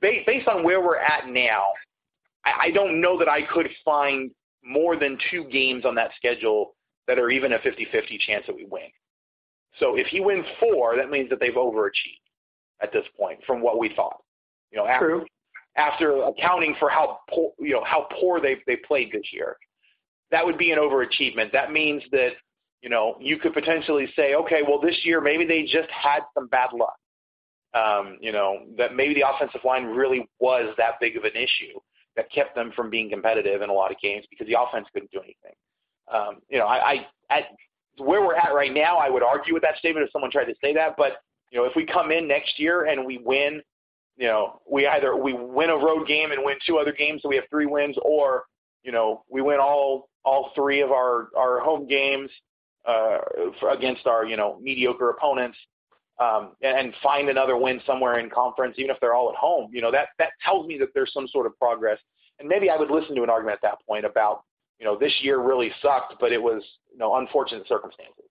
based 0.00 0.26
based 0.26 0.48
on 0.48 0.64
where 0.64 0.80
we're 0.80 0.98
at 0.98 1.28
now. 1.28 1.66
I, 2.44 2.66
I 2.66 2.70
don't 2.70 3.00
know 3.00 3.18
that 3.18 3.28
I 3.28 3.42
could 3.42 3.68
find 3.84 4.30
more 4.64 4.96
than 4.96 5.18
two 5.30 5.44
games 5.44 5.84
on 5.84 5.94
that 5.96 6.12
schedule 6.16 6.74
that 7.08 7.18
are 7.18 7.30
even 7.30 7.52
a 7.52 7.58
50-50 7.58 8.18
chance 8.20 8.44
that 8.46 8.54
we 8.54 8.64
win. 8.64 8.88
So 9.80 9.96
if 9.96 10.06
he 10.06 10.20
wins 10.20 10.46
four, 10.60 10.96
that 10.96 11.10
means 11.10 11.28
that 11.30 11.40
they've 11.40 11.54
overachieved 11.54 12.21
at 12.82 12.92
this 12.92 13.04
point 13.18 13.40
from 13.46 13.60
what 13.60 13.78
we 13.78 13.94
thought. 13.94 14.22
You 14.70 14.78
know, 14.78 14.86
after, 14.86 15.08
True. 15.08 15.26
after 15.76 16.22
accounting 16.24 16.74
for 16.78 16.88
how 16.88 17.18
poor, 17.30 17.52
you 17.58 17.72
know 17.72 17.84
how 17.84 18.08
poor 18.20 18.40
they 18.40 18.56
they 18.66 18.76
played 18.76 19.12
this 19.12 19.26
year, 19.32 19.56
that 20.30 20.44
would 20.44 20.58
be 20.58 20.72
an 20.72 20.78
overachievement. 20.78 21.52
That 21.52 21.72
means 21.72 22.02
that 22.12 22.30
you 22.82 22.90
know 22.90 23.16
you 23.20 23.38
could 23.38 23.54
potentially 23.54 24.08
say, 24.16 24.34
okay, 24.34 24.62
well 24.66 24.80
this 24.80 24.98
year 25.04 25.20
maybe 25.20 25.46
they 25.46 25.62
just 25.62 25.90
had 25.90 26.20
some 26.34 26.48
bad 26.48 26.70
luck. 26.72 26.96
Um, 27.74 28.18
you 28.20 28.32
know 28.32 28.60
that 28.76 28.94
maybe 28.94 29.14
the 29.14 29.28
offensive 29.28 29.62
line 29.64 29.84
really 29.84 30.28
was 30.40 30.74
that 30.78 31.00
big 31.00 31.16
of 31.16 31.24
an 31.24 31.36
issue 31.36 31.78
that 32.16 32.30
kept 32.30 32.54
them 32.54 32.72
from 32.76 32.90
being 32.90 33.08
competitive 33.08 33.62
in 33.62 33.70
a 33.70 33.72
lot 33.72 33.90
of 33.90 33.98
games 33.98 34.26
because 34.28 34.46
the 34.46 34.60
offense 34.60 34.86
couldn't 34.92 35.10
do 35.10 35.20
anything. 35.20 35.54
Um, 36.12 36.42
you 36.50 36.58
know, 36.58 36.66
I, 36.66 37.06
I 37.30 37.38
at 37.38 37.44
where 37.98 38.22
we're 38.22 38.34
at 38.34 38.54
right 38.54 38.72
now, 38.72 38.96
I 38.98 39.10
would 39.10 39.22
argue 39.22 39.54
with 39.54 39.62
that 39.62 39.76
statement 39.78 40.04
if 40.06 40.12
someone 40.12 40.30
tried 40.30 40.46
to 40.46 40.54
say 40.62 40.74
that. 40.74 40.96
But 40.96 41.22
you 41.52 41.58
know, 41.58 41.66
if 41.66 41.76
we 41.76 41.84
come 41.84 42.10
in 42.10 42.26
next 42.26 42.58
year 42.58 42.86
and 42.86 43.04
we 43.04 43.18
win, 43.18 43.60
you 44.16 44.26
know, 44.26 44.60
we 44.68 44.86
either 44.86 45.14
we 45.14 45.34
win 45.34 45.68
a 45.68 45.76
road 45.76 46.08
game 46.08 46.32
and 46.32 46.42
win 46.42 46.56
two 46.66 46.78
other 46.78 46.92
games, 46.92 47.20
so 47.22 47.28
we 47.28 47.36
have 47.36 47.44
three 47.50 47.66
wins, 47.66 47.96
or 48.02 48.44
you 48.82 48.90
know, 48.90 49.22
we 49.28 49.42
win 49.42 49.58
all 49.60 50.08
all 50.24 50.50
three 50.54 50.80
of 50.80 50.90
our 50.90 51.28
our 51.36 51.60
home 51.60 51.86
games 51.86 52.30
uh, 52.86 53.18
for, 53.60 53.70
against 53.70 54.06
our 54.06 54.24
you 54.24 54.36
know 54.36 54.58
mediocre 54.62 55.10
opponents, 55.10 55.58
um, 56.18 56.52
and, 56.62 56.78
and 56.78 56.94
find 57.02 57.28
another 57.28 57.56
win 57.56 57.80
somewhere 57.86 58.18
in 58.18 58.30
conference, 58.30 58.76
even 58.78 58.90
if 58.90 58.96
they're 59.00 59.14
all 59.14 59.28
at 59.28 59.36
home. 59.36 59.70
You 59.74 59.82
know, 59.82 59.90
that 59.92 60.08
that 60.18 60.30
tells 60.42 60.66
me 60.66 60.78
that 60.78 60.88
there's 60.94 61.12
some 61.12 61.28
sort 61.28 61.46
of 61.46 61.58
progress, 61.58 61.98
and 62.38 62.48
maybe 62.48 62.70
I 62.70 62.76
would 62.76 62.90
listen 62.90 63.14
to 63.14 63.22
an 63.22 63.30
argument 63.30 63.58
at 63.62 63.68
that 63.68 63.86
point 63.86 64.06
about 64.06 64.42
you 64.78 64.86
know 64.86 64.96
this 64.96 65.12
year 65.20 65.38
really 65.38 65.70
sucked, 65.82 66.14
but 66.18 66.32
it 66.32 66.42
was 66.42 66.62
you 66.90 66.98
know 66.98 67.16
unfortunate 67.16 67.68
circumstances. 67.68 68.24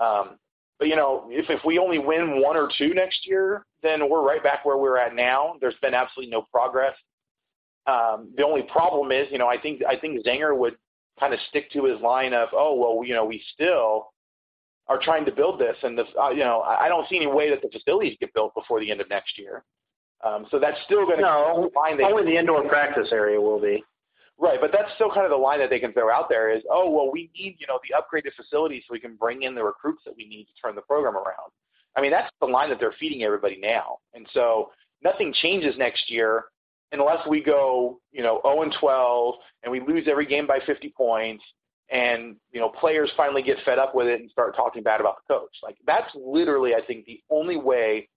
Um, 0.00 0.38
but 0.80 0.88
you 0.88 0.96
know, 0.96 1.26
if 1.28 1.50
if 1.50 1.60
we 1.64 1.78
only 1.78 1.98
win 1.98 2.40
one 2.40 2.56
or 2.56 2.68
two 2.76 2.94
next 2.94 3.28
year, 3.28 3.66
then 3.82 4.08
we're 4.08 4.26
right 4.26 4.42
back 4.42 4.64
where 4.64 4.78
we're 4.78 4.96
at 4.96 5.14
now. 5.14 5.56
There's 5.60 5.76
been 5.82 5.92
absolutely 5.92 6.32
no 6.32 6.46
progress. 6.50 6.94
Um, 7.86 8.32
the 8.36 8.44
only 8.44 8.62
problem 8.62 9.12
is, 9.12 9.28
you 9.30 9.36
know, 9.38 9.46
I 9.46 9.60
think 9.60 9.82
I 9.86 9.96
think 9.96 10.24
Zenger 10.24 10.56
would 10.56 10.76
kind 11.20 11.34
of 11.34 11.40
stick 11.50 11.70
to 11.72 11.84
his 11.84 12.00
line 12.00 12.32
of, 12.32 12.48
oh 12.52 12.74
well, 12.74 13.06
you 13.06 13.14
know, 13.14 13.26
we 13.26 13.42
still 13.52 14.06
are 14.88 14.98
trying 14.98 15.26
to 15.26 15.32
build 15.32 15.60
this, 15.60 15.76
and 15.82 15.98
the 15.98 16.04
uh, 16.18 16.30
you 16.30 16.44
know, 16.44 16.62
I 16.62 16.88
don't 16.88 17.06
see 17.10 17.16
any 17.16 17.26
way 17.26 17.50
that 17.50 17.60
the 17.60 17.68
facilities 17.68 18.16
get 18.18 18.32
built 18.32 18.54
before 18.54 18.80
the 18.80 18.90
end 18.90 19.02
of 19.02 19.08
next 19.10 19.38
year. 19.38 19.62
Um, 20.24 20.46
so 20.50 20.58
that's 20.58 20.78
still 20.86 21.04
going 21.04 21.18
to 21.18 21.22
no, 21.22 21.70
only 22.04 22.24
the 22.24 22.38
indoor 22.38 22.66
practice 22.68 23.08
area 23.12 23.40
will 23.40 23.60
be. 23.60 23.84
Right, 24.42 24.58
but 24.58 24.72
that's 24.72 24.88
still 24.94 25.10
kind 25.12 25.26
of 25.26 25.30
the 25.30 25.36
line 25.36 25.58
that 25.58 25.68
they 25.68 25.78
can 25.78 25.92
throw 25.92 26.10
out 26.10 26.30
there 26.30 26.50
is, 26.50 26.62
oh 26.70 26.88
well, 26.90 27.12
we 27.12 27.30
need 27.36 27.56
you 27.58 27.66
know 27.66 27.78
the 27.82 27.94
upgraded 27.94 28.32
facilities 28.34 28.82
so 28.88 28.92
we 28.92 29.00
can 29.00 29.14
bring 29.16 29.42
in 29.42 29.54
the 29.54 29.62
recruits 29.62 30.00
that 30.06 30.16
we 30.16 30.26
need 30.26 30.44
to 30.44 30.62
turn 30.62 30.74
the 30.74 30.80
program 30.80 31.14
around. 31.14 31.52
I 31.94 32.00
mean, 32.00 32.10
that's 32.10 32.30
the 32.40 32.46
line 32.46 32.70
that 32.70 32.80
they're 32.80 32.94
feeding 32.98 33.22
everybody 33.22 33.58
now, 33.62 33.98
and 34.14 34.26
so 34.32 34.70
nothing 35.04 35.34
changes 35.42 35.74
next 35.76 36.10
year 36.10 36.44
unless 36.92 37.26
we 37.28 37.42
go 37.42 38.00
you 38.12 38.22
know 38.22 38.40
0 38.42 38.62
and 38.62 38.74
12 38.80 39.34
and 39.62 39.70
we 39.70 39.80
lose 39.80 40.08
every 40.08 40.26
game 40.26 40.46
by 40.46 40.58
50 40.66 40.92
points 40.96 41.44
and 41.90 42.36
you 42.50 42.60
know 42.60 42.70
players 42.70 43.10
finally 43.16 43.42
get 43.42 43.58
fed 43.64 43.78
up 43.78 43.94
with 43.94 44.06
it 44.06 44.20
and 44.20 44.30
start 44.30 44.56
talking 44.56 44.82
bad 44.82 45.00
about 45.00 45.16
the 45.16 45.34
coach. 45.34 45.54
Like 45.62 45.76
that's 45.86 46.10
literally, 46.14 46.74
I 46.74 46.80
think, 46.80 47.04
the 47.04 47.20
only 47.30 47.58
way 47.58 48.08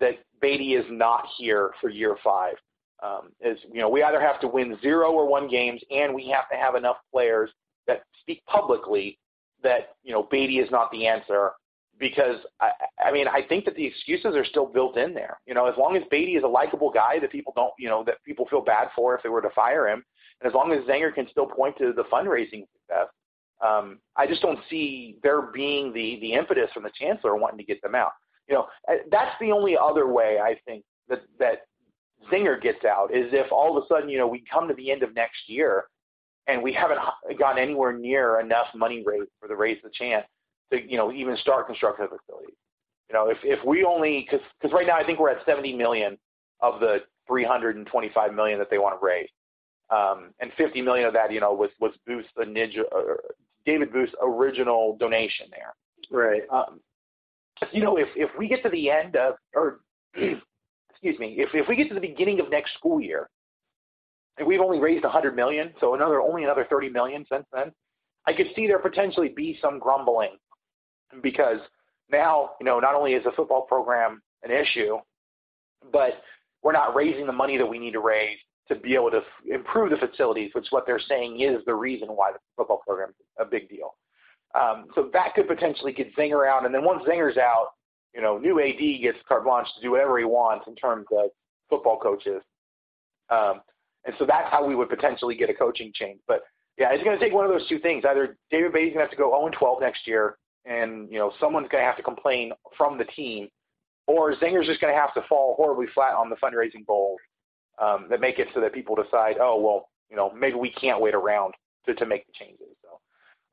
that 0.00 0.18
Beaty 0.40 0.74
is 0.74 0.84
not 0.90 1.24
here 1.38 1.70
for 1.80 1.88
year 1.88 2.16
five 2.24 2.54
um, 3.02 3.32
is 3.40 3.58
you 3.72 3.80
know 3.80 3.88
we 3.88 4.02
either 4.02 4.20
have 4.20 4.40
to 4.40 4.48
win 4.48 4.78
zero 4.80 5.10
or 5.10 5.26
one 5.26 5.48
games, 5.48 5.80
and 5.90 6.14
we 6.14 6.28
have 6.28 6.48
to 6.50 6.56
have 6.56 6.74
enough 6.74 6.96
players 7.12 7.50
that 7.86 8.02
speak 8.20 8.44
publicly 8.46 9.18
that 9.62 9.96
you 10.02 10.12
know 10.12 10.28
Beaty 10.30 10.58
is 10.58 10.70
not 10.70 10.90
the 10.90 11.06
answer. 11.06 11.52
Because 11.98 12.38
I, 12.58 12.70
I 13.04 13.12
mean, 13.12 13.28
I 13.28 13.42
think 13.48 13.64
that 13.66 13.76
the 13.76 13.86
excuses 13.86 14.34
are 14.34 14.46
still 14.46 14.66
built 14.66 14.96
in 14.96 15.14
there. 15.14 15.38
You 15.46 15.54
know, 15.54 15.66
as 15.66 15.74
long 15.78 15.96
as 15.96 16.02
Beaty 16.10 16.32
is 16.32 16.42
a 16.42 16.48
likable 16.48 16.90
guy 16.90 17.20
that 17.20 17.30
people 17.30 17.52
don't, 17.54 17.72
you 17.78 17.88
know, 17.88 18.02
that 18.04 18.16
people 18.24 18.46
feel 18.50 18.62
bad 18.62 18.88
for 18.96 19.14
if 19.14 19.22
they 19.22 19.28
were 19.28 19.42
to 19.42 19.50
fire 19.50 19.86
him, 19.86 20.02
and 20.40 20.48
as 20.48 20.54
long 20.54 20.72
as 20.72 20.80
Zenger 20.84 21.14
can 21.14 21.28
still 21.30 21.46
point 21.46 21.76
to 21.78 21.92
the 21.92 22.04
fundraising 22.04 22.64
success, 22.72 23.08
um, 23.64 24.00
I 24.16 24.26
just 24.26 24.42
don't 24.42 24.58
see 24.68 25.18
there 25.22 25.42
being 25.42 25.92
the 25.92 26.18
the 26.20 26.32
impetus 26.32 26.70
from 26.74 26.82
the 26.82 26.90
chancellor 26.98 27.36
wanting 27.36 27.58
to 27.58 27.64
get 27.64 27.80
them 27.82 27.94
out. 27.94 28.12
You 28.48 28.56
know, 28.56 28.66
that's 29.10 29.34
the 29.40 29.52
only 29.52 29.76
other 29.76 30.08
way 30.08 30.38
I 30.42 30.56
think 30.66 30.84
that 31.08 31.22
that 31.38 31.66
Zenger 32.30 32.60
gets 32.60 32.84
out 32.84 33.14
is 33.14 33.32
if 33.32 33.50
all 33.50 33.76
of 33.76 33.82
a 33.82 33.86
sudden, 33.86 34.08
you 34.08 34.18
know, 34.18 34.28
we 34.28 34.44
come 34.50 34.68
to 34.68 34.74
the 34.74 34.90
end 34.90 35.02
of 35.02 35.14
next 35.14 35.48
year 35.48 35.84
and 36.46 36.62
we 36.62 36.72
haven't 36.72 36.98
gotten 37.38 37.62
anywhere 37.62 37.92
near 37.92 38.40
enough 38.40 38.66
money 38.74 39.02
raised 39.04 39.30
for 39.40 39.48
the 39.48 39.56
raise 39.56 39.78
the 39.82 39.90
chance 39.90 40.26
to, 40.72 40.80
you 40.82 40.96
know, 40.96 41.12
even 41.12 41.36
start 41.36 41.66
construction 41.66 42.04
of 42.04 42.10
facilities. 42.10 42.56
You 43.08 43.14
know, 43.14 43.28
if 43.28 43.38
if 43.42 43.64
we 43.64 43.84
only 43.84 44.26
because 44.28 44.44
because 44.60 44.72
right 44.72 44.86
now 44.86 44.96
I 44.96 45.04
think 45.04 45.18
we're 45.18 45.30
at 45.30 45.44
70 45.44 45.76
million 45.76 46.16
of 46.60 46.80
the 46.80 47.00
325 47.28 48.34
million 48.34 48.58
that 48.58 48.70
they 48.70 48.78
want 48.78 48.98
to 48.98 49.04
raise, 49.04 49.28
um, 49.90 50.30
and 50.40 50.50
50 50.56 50.80
million 50.82 51.06
of 51.06 51.12
that, 51.12 51.32
you 51.32 51.40
know, 51.40 51.52
was 51.52 51.70
was 51.78 51.92
Booth 52.06 52.24
the 52.36 52.44
Ninja, 52.44 52.80
uh, 52.94 53.16
David 53.66 53.92
Booth's 53.92 54.14
original 54.22 54.96
donation 54.96 55.46
there. 55.50 55.74
Right. 56.10 56.42
Um, 56.50 56.80
you 57.70 57.82
know, 57.82 57.98
if 57.98 58.08
if 58.16 58.30
we 58.38 58.48
get 58.48 58.62
to 58.62 58.70
the 58.70 58.90
end 58.90 59.16
of 59.16 59.34
or 59.54 59.80
excuse 61.02 61.18
me, 61.18 61.34
if, 61.38 61.48
if 61.52 61.68
we 61.68 61.74
get 61.74 61.88
to 61.88 61.94
the 61.94 62.00
beginning 62.00 62.38
of 62.38 62.48
next 62.48 62.74
school 62.74 63.00
year, 63.00 63.28
and 64.38 64.46
we've 64.46 64.60
only 64.60 64.78
raised 64.78 65.02
100 65.02 65.34
million, 65.34 65.72
so 65.80 65.94
another 65.94 66.20
only 66.20 66.44
another 66.44 66.66
30 66.70 66.90
million 66.90 67.26
since 67.30 67.44
then, 67.52 67.72
I 68.26 68.32
could 68.32 68.46
see 68.54 68.66
there 68.66 68.78
potentially 68.78 69.28
be 69.28 69.58
some 69.60 69.78
grumbling 69.78 70.36
because 71.22 71.58
now, 72.10 72.50
you 72.60 72.66
know, 72.66 72.78
not 72.78 72.94
only 72.94 73.14
is 73.14 73.24
the 73.24 73.32
football 73.32 73.62
program 73.62 74.22
an 74.44 74.50
issue, 74.50 74.98
but 75.92 76.22
we're 76.62 76.72
not 76.72 76.94
raising 76.94 77.26
the 77.26 77.32
money 77.32 77.58
that 77.58 77.66
we 77.66 77.78
need 77.78 77.92
to 77.92 78.00
raise 78.00 78.38
to 78.68 78.76
be 78.76 78.94
able 78.94 79.10
to 79.10 79.18
f- 79.18 79.24
improve 79.52 79.90
the 79.90 79.96
facilities, 79.96 80.52
which 80.54 80.66
what 80.70 80.86
they're 80.86 81.00
saying 81.00 81.40
is 81.40 81.64
the 81.66 81.74
reason 81.74 82.08
why 82.08 82.30
the 82.32 82.38
football 82.56 82.80
program 82.86 83.08
is 83.10 83.26
a 83.40 83.44
big 83.44 83.68
deal. 83.68 83.96
Um, 84.54 84.86
so 84.94 85.10
that 85.12 85.34
could 85.34 85.48
potentially 85.48 85.92
get 85.92 86.14
Zenger 86.14 86.48
out, 86.48 86.64
and 86.64 86.72
then 86.72 86.84
once 86.84 87.02
Zenger's 87.04 87.38
out, 87.38 87.70
you 88.14 88.20
know, 88.20 88.38
new 88.38 88.60
AD 88.60 88.78
gets 89.02 89.18
carte 89.26 89.44
blanche 89.44 89.68
to 89.74 89.82
do 89.82 89.92
whatever 89.92 90.18
he 90.18 90.24
wants 90.24 90.66
in 90.66 90.74
terms 90.74 91.06
of 91.12 91.30
football 91.70 91.98
coaches. 91.98 92.42
Um, 93.30 93.62
and 94.04 94.14
so 94.18 94.26
that's 94.26 94.50
how 94.50 94.66
we 94.66 94.74
would 94.74 94.88
potentially 94.88 95.34
get 95.34 95.48
a 95.48 95.54
coaching 95.54 95.92
change. 95.94 96.20
But 96.26 96.42
yeah, 96.78 96.92
it's 96.92 97.04
going 97.04 97.18
to 97.18 97.24
take 97.24 97.32
one 97.32 97.44
of 97.44 97.50
those 97.50 97.68
two 97.68 97.78
things. 97.78 98.04
Either 98.08 98.36
David 98.50 98.72
Beaty's 98.72 98.94
going 98.94 99.04
to 99.04 99.08
have 99.08 99.10
to 99.10 99.16
go 99.16 99.30
0 99.30 99.50
12 99.56 99.80
next 99.80 100.06
year, 100.06 100.36
and 100.64 101.10
you 101.10 101.18
know 101.18 101.32
someone's 101.40 101.68
going 101.68 101.82
to 101.82 101.86
have 101.86 101.96
to 101.96 102.02
complain 102.02 102.52
from 102.76 102.98
the 102.98 103.04
team, 103.04 103.48
or 104.06 104.34
Zenger's 104.36 104.66
just 104.66 104.80
going 104.80 104.92
to 104.92 104.98
have 104.98 105.14
to 105.14 105.22
fall 105.28 105.54
horribly 105.56 105.86
flat 105.94 106.14
on 106.14 106.30
the 106.30 106.36
fundraising 106.36 106.86
goals 106.86 107.20
um, 107.80 108.06
that 108.10 108.20
make 108.20 108.38
it 108.38 108.48
so 108.54 108.60
that 108.60 108.72
people 108.72 108.96
decide, 108.96 109.36
oh 109.40 109.60
well, 109.60 109.88
you 110.10 110.16
know, 110.16 110.32
maybe 110.32 110.56
we 110.56 110.70
can't 110.70 111.00
wait 111.00 111.14
around 111.14 111.54
to 111.86 111.94
to 111.94 112.06
make 112.06 112.26
the 112.26 112.32
changes. 112.32 112.68
So 112.82 112.98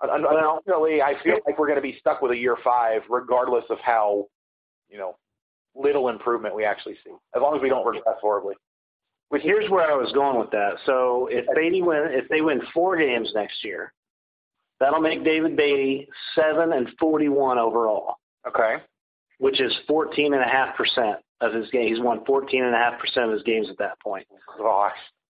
unfortunately, 0.01 1.01
I 1.01 1.13
feel 1.23 1.39
like 1.45 1.59
we're 1.59 1.67
going 1.67 1.75
to 1.75 1.81
be 1.81 1.97
stuck 1.99 2.21
with 2.21 2.31
a 2.31 2.37
year 2.37 2.57
five, 2.63 3.01
regardless 3.09 3.65
of 3.69 3.77
how 3.83 4.27
you 4.89 4.97
know, 4.97 5.15
little 5.75 6.09
improvement 6.09 6.55
we 6.55 6.65
actually 6.65 6.95
see, 7.03 7.11
as 7.35 7.41
long 7.41 7.55
as 7.55 7.61
we 7.61 7.69
don't 7.69 7.85
regress 7.85 8.17
horribly. 8.21 8.55
But 9.31 9.41
here's 9.41 9.69
where 9.69 9.91
I 9.91 9.95
was 9.95 10.11
going 10.11 10.39
with 10.39 10.49
that. 10.51 10.73
So 10.85 11.27
if 11.31 11.45
Beaty 11.55 11.81
win, 11.81 12.07
if 12.09 12.27
they 12.29 12.41
win 12.41 12.61
four 12.73 12.97
games 12.97 13.31
next 13.35 13.63
year, 13.63 13.93
that'll 14.79 15.01
make 15.01 15.23
David 15.23 15.55
Beaty 15.55 16.09
seven 16.33 16.73
and 16.73 16.89
forty-one 16.99 17.59
overall. 17.59 18.15
Okay. 18.47 18.77
Which 19.37 19.61
is 19.61 19.71
fourteen 19.87 20.33
and 20.33 20.41
a 20.41 20.47
half 20.47 20.75
percent 20.75 21.17
of 21.41 21.53
his 21.53 21.69
game. 21.69 21.87
He's 21.93 22.03
won 22.03 22.25
fourteen 22.25 22.63
and 22.63 22.73
a 22.73 22.77
half 22.77 22.99
percent 22.99 23.27
of 23.27 23.33
his 23.33 23.43
games 23.43 23.67
at 23.69 23.77
that 23.77 23.99
point. 24.01 24.25
Gosh. 24.57 24.97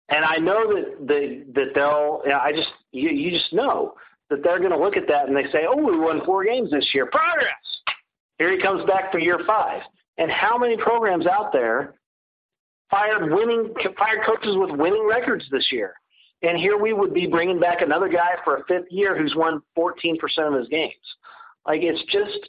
And 0.09 0.25
I 0.25 0.37
know 0.37 0.73
that 0.73 1.07
they 1.07 1.43
that 1.55 1.75
they'll. 1.75 2.23
I 2.33 2.53
just 2.53 2.69
you, 2.93 3.11
you 3.11 3.31
just 3.31 3.53
know 3.53 3.95
that 4.29 4.43
they're 4.45 4.59
going 4.59 4.71
to 4.71 4.79
look 4.79 4.97
at 4.97 5.09
that 5.09 5.27
and 5.27 5.37
they 5.37 5.51
say, 5.51 5.67
"Oh, 5.69 5.77
we 5.77 5.99
won 5.99 6.25
four 6.25 6.45
games 6.45 6.71
this 6.71 6.89
year. 6.95 7.07
Progress." 7.07 7.55
Here 8.41 8.51
he 8.51 8.59
comes 8.59 8.83
back 8.87 9.13
for 9.13 9.19
year 9.19 9.39
five. 9.47 9.83
And 10.17 10.31
how 10.31 10.57
many 10.57 10.75
programs 10.79 11.27
out 11.27 11.53
there 11.53 11.97
fired 12.91 13.31
winning 13.31 13.75
fired 13.99 14.25
coaches 14.25 14.57
with 14.57 14.71
winning 14.71 15.07
records 15.07 15.45
this 15.51 15.71
year? 15.71 15.93
And 16.43 16.57
here 16.57 16.79
we 16.79 16.95
would 16.95 17.13
be 17.13 17.27
bringing 17.27 17.61
back 17.61 17.83
another 17.83 18.09
guy 18.09 18.37
for 18.43 18.57
a 18.57 18.65
fifth 18.65 18.91
year 18.91 19.15
who's 19.15 19.35
won 19.37 19.61
14% 19.77 20.15
of 20.39 20.55
his 20.55 20.69
games. 20.69 20.95
Like 21.67 21.83
it's 21.83 22.03
just, 22.11 22.49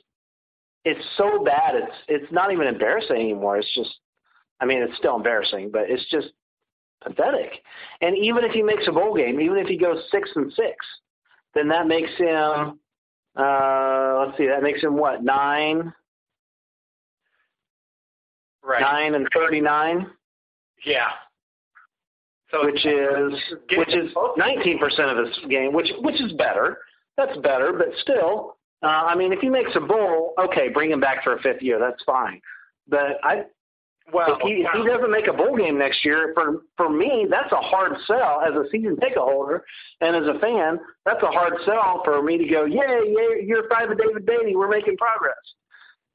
it's 0.86 1.06
so 1.18 1.44
bad. 1.44 1.76
It's 1.76 1.96
it's 2.08 2.32
not 2.32 2.54
even 2.54 2.68
embarrassing 2.68 3.18
anymore. 3.18 3.58
It's 3.58 3.76
just, 3.76 3.94
I 4.62 4.66
mean, 4.66 4.82
it's 4.82 4.98
still 4.98 5.18
embarrassing, 5.18 5.72
but 5.74 5.90
it's 5.90 6.10
just 6.10 6.30
pathetic. 7.04 7.62
And 8.00 8.18
even 8.18 8.46
if 8.46 8.52
he 8.54 8.64
makes 8.64 8.88
a 8.88 8.94
bowl 8.94 9.14
game, 9.14 9.42
even 9.42 9.58
if 9.58 9.68
he 9.68 9.78
goes 9.78 10.02
six 10.10 10.30
and 10.38 10.54
six, 10.54 10.86
then 11.54 11.68
that 11.68 11.86
makes 11.86 12.12
him 12.18 12.80
uh, 13.36 14.26
let's 14.26 14.38
see, 14.38 14.48
that 14.48 14.64
makes 14.64 14.82
him 14.82 14.98
what 14.98 15.24
nine? 15.24 15.94
Right. 18.64 18.82
Nine 18.82 19.16
and 19.16 19.28
thirty-nine. 19.34 20.08
Yeah. 20.86 21.08
So 22.52 22.66
which 22.66 22.86
is 22.86 23.34
which 23.78 23.94
is 23.96 24.12
nineteen 24.38 24.78
percent 24.78 25.10
of 25.10 25.26
his 25.26 25.38
game, 25.50 25.74
which 25.74 25.90
which 26.02 26.22
is 26.22 26.34
better. 26.34 26.78
That's 27.18 27.36
better, 27.40 27.74
but 27.74 27.88
still, 28.02 28.58
uh, 28.84 28.88
I 28.88 29.16
mean, 29.16 29.34
if 29.34 29.40
he 29.40 29.50
makes 29.50 29.72
a 29.76 29.80
bowl, 29.80 30.34
okay, 30.40 30.70
bring 30.70 30.92
him 30.92 31.00
back 31.00 31.24
for 31.24 31.36
a 31.36 31.42
fifth 31.42 31.62
year. 31.62 31.80
That's 31.80 32.02
fine. 32.04 32.42
But 32.88 33.18
I 33.24 33.44
well, 34.14 34.36
if 34.36 34.42
he, 34.42 34.64
if 34.64 34.72
he 34.74 34.88
doesn't 34.88 35.12
make 35.12 35.28
a 35.28 35.34
bowl 35.34 35.56
game 35.56 35.78
next 35.78 36.04
year, 36.04 36.32
for 36.34 36.62
for 36.78 36.90
me, 36.90 37.28
that's 37.30 37.52
a 37.52 37.62
hard 37.62 37.94
sell 38.06 38.42
as 38.42 38.54
a 38.54 38.70
season 38.72 38.98
ticket 38.98 39.18
holder 39.18 39.64
and 40.02 40.16
as 40.16 40.28
a 40.28 40.40
fan. 40.40 40.80
That's 41.06 41.22
a 41.24 41.28
hard 41.28 41.54
sell 41.66 42.02
for 42.04 42.22
me 42.22 42.38
to 42.38 42.46
go, 42.46 42.66
yay, 42.66 42.78
yay, 42.78 43.46
you're 43.46 43.70
five 43.70 43.90
of 43.90 43.98
David 43.98 44.26
Beaty, 44.26 44.56
we're 44.56 44.70
making 44.70 44.98
progress. 44.98 45.36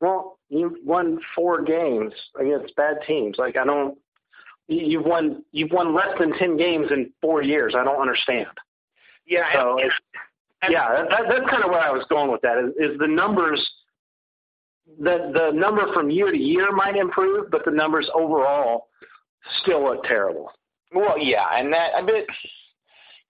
Well, 0.00 0.38
you 0.48 0.78
won 0.84 1.18
four 1.34 1.62
games 1.62 2.12
against 2.38 2.76
bad 2.76 2.98
teams. 3.06 3.36
Like 3.38 3.56
I 3.56 3.64
don't, 3.64 3.96
you've 4.68 5.04
won 5.04 5.42
you've 5.52 5.72
won 5.72 5.94
less 5.94 6.18
than 6.18 6.36
ten 6.38 6.56
games 6.56 6.88
in 6.90 7.12
four 7.20 7.42
years. 7.42 7.74
I 7.76 7.84
don't 7.84 8.00
understand. 8.00 8.48
Yeah, 9.26 9.52
so 9.52 9.78
and, 9.80 9.90
and, 10.62 10.72
yeah, 10.72 11.04
that, 11.08 11.22
that's 11.28 11.50
kind 11.50 11.64
of 11.64 11.70
where 11.70 11.80
I 11.80 11.90
was 11.90 12.04
going 12.08 12.30
with 12.30 12.42
that. 12.42 12.58
Is, 12.58 12.92
is 12.92 12.98
the 12.98 13.08
numbers 13.08 13.66
the 14.98 15.32
the 15.34 15.50
number 15.52 15.92
from 15.92 16.10
year 16.10 16.30
to 16.30 16.38
year 16.38 16.72
might 16.72 16.96
improve, 16.96 17.50
but 17.50 17.64
the 17.64 17.70
numbers 17.70 18.08
overall 18.14 18.88
still 19.62 19.84
look 19.84 20.04
terrible. 20.04 20.50
Well, 20.94 21.18
yeah, 21.18 21.46
and 21.52 21.72
that 21.72 21.90
I 21.96 22.02
mean, 22.02 22.24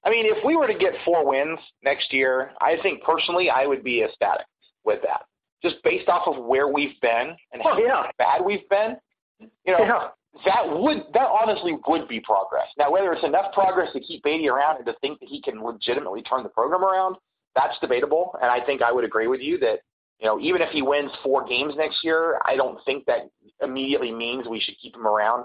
I 0.05 0.11
mean, 0.11 0.27
if 0.27 0.45
we 0.45 0.57
were 0.57 0.67
to 0.67 0.79
get 0.79 0.93
four 1.05 1.27
wins 1.27 1.59
next 1.83 2.13
year, 2.13 2.53
I 2.61 2.77
think 2.83 3.03
personally 3.03 3.51
I 3.51 3.67
would 3.67 3.83
be 3.83 4.03
ecstatic 4.03 4.47
with 4.85 5.01
that, 5.03 5.25
just 5.63 5.83
based 5.83 6.09
off 6.09 6.29
of 6.29 6.45
where 6.45 6.69
we've 6.69 6.99
been 7.01 7.35
and 7.53 7.63
how 7.63 7.75
oh, 7.75 7.79
yeah. 7.79 8.11
bad 8.19 8.45
we've 8.45 8.69
been. 8.69 8.97
You 9.41 9.73
know, 9.73 9.81
yeah. 9.81 10.09
that 10.45 10.81
would 10.81 11.05
that 11.13 11.29
honestly 11.29 11.77
would 11.87 12.09
be 12.09 12.21
progress. 12.21 12.69
Now, 12.79 12.91
whether 12.91 13.13
it's 13.13 13.25
enough 13.25 13.53
progress 13.53 13.93
to 13.95 14.01
keep 14.01 14.23
Beaty 14.23 14.49
around 14.49 14.77
and 14.77 14.87
to 14.87 14.95
think 15.01 15.21
that 15.21 15.29
he 15.29 15.43
can 15.43 15.63
legitimately 15.63 16.23
turn 16.23 16.43
the 16.43 16.49
program 16.51 16.85
around, 16.85 17.17
that's 17.55 17.79
debatable. 17.81 18.37
And 18.41 18.51
I 18.51 18.65
think 18.65 18.83
I 18.83 18.93
would 18.93 19.05
agree 19.05 19.27
with 19.27 19.41
you 19.41 19.59
that 19.59 19.81
you 20.21 20.27
know, 20.27 20.41
even 20.41 20.63
if 20.63 20.71
he 20.71 20.83
wins 20.83 21.11
four 21.23 21.47
games 21.47 21.75
next 21.77 22.03
year, 22.03 22.39
I 22.45 22.57
don't 22.57 22.79
think 22.85 23.05
that 23.07 23.31
immediately 23.63 24.13
means 24.13 24.47
we 24.49 24.61
should 24.61 24.77
keep 24.81 24.95
him 24.95 25.07
around. 25.07 25.45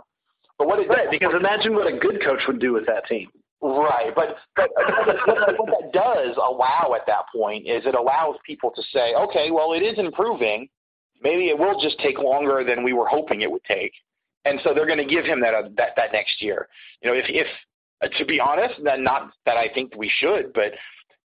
But 0.57 0.67
what 0.67 0.80
it 0.80 0.88
right, 0.88 1.09
because 1.09 1.34
imagine 1.38 1.74
what 1.76 1.88
a 1.88 1.97
good 1.97 2.24
coach 2.24 2.41
would 2.47 2.59
do 2.59 2.74
with 2.74 2.86
that 2.86 3.05
team. 3.07 3.30
Right, 3.63 4.11
but 4.15 4.38
but 4.55 4.69
what, 4.76 5.59
what 5.59 5.69
that 5.69 5.91
does 5.93 6.36
allow 6.38 6.93
at 6.95 7.05
that 7.07 7.26
point 7.36 7.67
is 7.67 7.86
it 7.86 7.95
allows 7.95 8.36
people 8.45 8.72
to 8.76 8.82
say, 8.93 9.13
okay, 9.13 9.51
well, 9.51 9.74
it 9.74 9.84
is 9.84 9.99
improving. 9.99 10.67
Maybe 11.22 11.49
it 11.49 11.57
will 11.57 11.80
just 11.80 11.99
take 11.99 12.17
longer 12.17 12.63
than 12.63 12.84
we 12.84 12.93
were 12.93 13.05
hoping 13.05 13.41
it 13.41 13.51
would 13.51 13.63
take, 13.65 13.91
and 14.45 14.59
so 14.63 14.74
they're 14.74 14.88
going 14.88 14.97
to 14.97 15.05
give 15.05 15.26
him 15.26 15.41
that 15.41 15.53
uh, 15.53 15.69
that 15.78 15.89
that 15.95 16.11
next 16.11 16.41
year. 16.41 16.67
You 17.03 17.11
know, 17.11 17.15
if 17.15 17.26
if 17.28 17.47
uh, 18.01 18.07
to 18.17 18.26
be 18.26 18.39
honest, 18.39 18.76
then 18.84 19.03
not 19.03 19.32
that 19.45 19.57
I 19.57 19.69
think 19.72 19.93
we 19.95 20.11
should, 20.19 20.53
but 20.53 20.72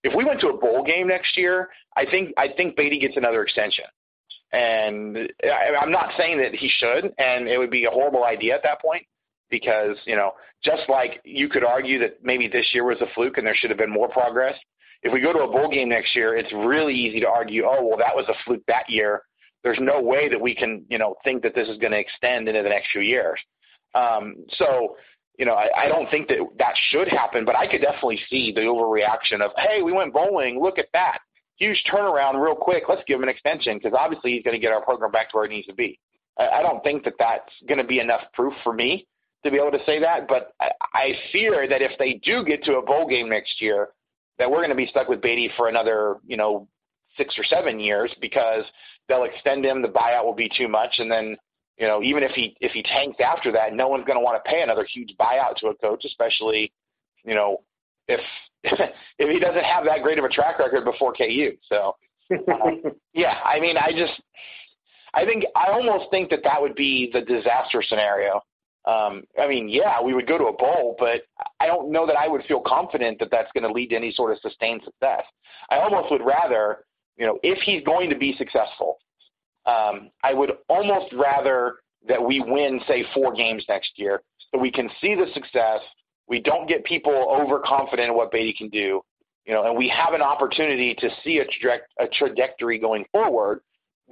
if 0.05 0.15
we 0.15 0.25
went 0.25 0.39
to 0.41 0.49
a 0.49 0.57
bowl 0.57 0.85
game 0.85 1.09
next 1.09 1.37
year, 1.37 1.71
I 1.97 2.05
think 2.05 2.33
I 2.37 2.49
think 2.57 2.77
Beaty 2.77 3.01
gets 3.01 3.17
another 3.17 3.43
extension. 3.43 3.87
And 4.53 5.19
I, 5.43 5.75
I'm 5.81 5.91
not 5.91 6.11
saying 6.17 6.39
that 6.39 6.55
he 6.55 6.69
should, 6.69 7.13
and 7.19 7.49
it 7.49 7.59
would 7.59 7.71
be 7.71 7.87
a 7.87 7.91
horrible 7.91 8.25
idea 8.25 8.55
at 8.55 8.63
that 8.63 8.81
point 8.81 9.05
because 9.51 9.97
you 10.05 10.15
know 10.15 10.33
just 10.63 10.83
like 10.89 11.21
you 11.25 11.49
could 11.49 11.65
argue 11.65 11.99
that 11.99 12.23
maybe 12.23 12.47
this 12.47 12.69
year 12.73 12.85
was 12.85 13.01
a 13.01 13.07
fluke 13.15 13.39
and 13.39 13.47
there 13.47 13.57
should 13.57 13.71
have 13.71 13.79
been 13.79 13.91
more 13.91 14.09
progress. 14.09 14.55
If 15.03 15.13
we 15.13 15.21
go 15.21 15.33
to 15.33 15.41
a 15.41 15.49
bowl 15.49 15.69
game 15.69 15.89
next 15.89 16.15
year, 16.15 16.37
it's 16.37 16.53
really 16.53 16.95
easy 16.95 17.21
to 17.21 17.29
argue, 17.29 17.65
oh 17.65 17.85
well, 17.85 17.99
that 17.99 18.15
was 18.15 18.27
a 18.29 18.35
fluke 18.45 18.63
that 18.69 18.89
year. 18.89 19.23
There's 19.63 19.79
no 19.81 20.01
way 20.01 20.29
that 20.29 20.41
we 20.41 20.55
can 20.55 20.85
you 20.91 20.99
know 20.99 21.17
think 21.25 21.43
that 21.43 21.55
this 21.55 21.69
is 21.69 21.79
going 21.79 21.93
to 21.93 21.99
extend 21.99 22.47
into 22.47 22.63
the 22.63 22.69
next 22.69 22.91
few 22.93 23.01
years. 23.01 23.41
Um, 23.95 24.35
so 24.59 24.97
you 25.39 25.45
know, 25.45 25.55
I, 25.55 25.85
I 25.85 25.89
don't 25.89 26.09
think 26.11 26.28
that 26.28 26.39
that 26.59 26.74
should 26.91 27.09
happen, 27.09 27.45
but 27.45 27.57
I 27.57 27.66
could 27.66 27.80
definitely 27.80 28.20
see 28.30 28.53
the 28.53 28.62
overreaction 28.62 29.41
of, 29.41 29.51
hey, 29.57 29.82
we 29.82 29.93
went 29.93 30.12
bowling, 30.12 30.61
look 30.61 30.78
at 30.78 30.89
that, 30.93 31.18
huge 31.57 31.82
turnaround, 31.93 32.43
real 32.43 32.55
quick. 32.55 32.85
Let's 32.89 33.03
give 33.07 33.16
him 33.16 33.24
an 33.24 33.28
extension 33.28 33.78
because 33.78 33.97
obviously 33.99 34.32
he's 34.32 34.43
going 34.43 34.55
to 34.55 34.61
get 34.61 34.72
our 34.72 34.82
program 34.82 35.11
back 35.11 35.30
to 35.30 35.37
where 35.37 35.45
it 35.45 35.51
needs 35.51 35.66
to 35.66 35.74
be. 35.74 35.99
I, 36.39 36.49
I 36.49 36.62
don't 36.62 36.82
think 36.85 37.05
that 37.05 37.14
that's 37.18 37.51
going 37.68 37.78
to 37.78 37.85
be 37.85 38.01
enough 38.01 38.22
proof 38.32 38.53
for 38.62 38.72
me 38.72 39.07
to 39.45 39.51
be 39.51 39.59
able 39.59 39.72
to 39.72 39.85
say 39.85 40.01
that, 40.01 40.26
but 40.28 40.55
I, 40.61 40.70
I 40.95 41.12
fear 41.32 41.68
that 41.68 41.82
if 41.82 41.93
they 41.99 42.14
do 42.24 42.45
get 42.45 42.64
to 42.64 42.76
a 42.76 42.82
bowl 42.82 43.07
game 43.07 43.28
next 43.28 43.61
year, 43.61 43.89
that 44.39 44.51
we're 44.51 44.59
going 44.59 44.70
to 44.70 44.74
be 44.74 44.87
stuck 44.87 45.09
with 45.09 45.20
Beaty 45.20 45.51
for 45.57 45.68
another, 45.68 46.16
you 46.26 46.37
know, 46.37 46.66
six 47.16 47.35
or 47.39 47.45
seven 47.45 47.78
years 47.78 48.12
because 48.20 48.64
they'll 49.09 49.24
extend 49.24 49.64
him, 49.64 49.82
the 49.82 49.89
buyout 49.89 50.24
will 50.24 50.35
be 50.35 50.51
too 50.57 50.66
much, 50.66 50.95
and 50.99 51.11
then 51.11 51.37
you 51.79 51.87
know, 51.87 52.03
even 52.03 52.22
if 52.22 52.33
he 52.33 52.57
if 52.61 52.72
he 52.72 52.83
tanks 52.83 53.18
after 53.25 53.51
that, 53.53 53.75
no 53.75 53.89
one's 53.89 54.05
going 54.05 54.18
to 54.18 54.25
want 54.25 54.43
to 54.43 54.51
pay 54.51 54.62
another 54.62 54.85
huge 54.85 55.14
buyout 55.18 55.57
to 55.57 55.68
a 55.68 55.75
coach, 55.77 56.05
especially, 56.05 56.72
you 57.25 57.35
know, 57.35 57.62
if 58.09 58.20
if 58.62 59.31
he 59.31 59.41
doesn't 59.41 59.64
have 59.64 59.85
that 59.85 60.03
great 60.03 60.18
of 60.18 60.25
a 60.25 60.29
track 60.29 60.59
record 60.59 60.85
before 60.85 61.12
KU. 61.12 61.53
So, 61.68 61.97
uh, 62.33 62.91
yeah, 63.14 63.39
I 63.45 63.59
mean, 63.61 63.77
I 63.77 63.91
just 63.91 64.20
I 65.14 65.25
think 65.25 65.45
I 65.57 65.70
almost 65.70 66.11
think 66.11 66.31
that 66.31 66.41
that 66.45 66.61
would 66.61 66.75
be 66.75 67.11
the 67.12 67.20
disaster 67.20 67.83
scenario. 67.83 68.41
Um, 68.87 69.25
I 69.41 69.49
mean, 69.49 69.68
yeah, 69.68 70.01
we 70.03 70.12
would 70.12 70.27
go 70.27 70.37
to 70.37 70.45
a 70.45 70.53
bowl, 70.53 70.95
but 70.99 71.22
I 71.59 71.66
don't 71.66 71.91
know 71.91 72.07
that 72.07 72.16
I 72.16 72.29
would 72.29 72.45
feel 72.45 72.61
confident 72.61 73.18
that 73.18 73.31
that's 73.31 73.51
going 73.55 73.64
to 73.64 73.72
lead 73.72 73.91
to 73.91 73.97
any 73.97 74.12
sort 74.12 74.31
of 74.31 74.39
sustained 74.41 74.83
success. 74.85 75.22
I 75.70 75.79
almost 75.79 76.11
would 76.11 76.20
rather, 76.20 76.85
you 77.16 77.25
know, 77.25 77.39
if 77.43 77.59
he's 77.61 77.83
going 77.85 78.11
to 78.11 78.16
be 78.16 78.37
successful, 78.37 78.99
um, 79.67 80.11
I 80.23 80.35
would 80.35 80.53
almost 80.69 81.12
rather 81.12 81.77
that 82.07 82.23
we 82.23 82.41
win, 82.41 82.81
say, 82.87 83.05
four 83.15 83.33
games 83.33 83.65
next 83.69 83.93
year, 83.97 84.23
so 84.53 84.61
we 84.61 84.71
can 84.71 84.91
see 85.01 85.15
the 85.15 85.27
success. 85.33 85.81
We 86.29 86.41
don't 86.41 86.69
get 86.69 86.85
people 86.85 87.12
overconfident 87.12 88.09
in 88.11 88.15
what 88.17 88.31
Beaty 88.31 88.53
can 88.53 88.69
do, 88.69 89.03
you 89.47 89.53
know, 89.53 89.65
and 89.65 89.77
we 89.77 89.89
have 89.89 90.15
an 90.15 90.23
opportunity 90.23 90.95
to 90.95 91.11
see 91.23 91.39
a, 91.39 91.45
traje- 91.45 91.81
a 91.99 92.07
trajectory 92.09 92.79
going 92.79 93.05
forward 93.12 93.61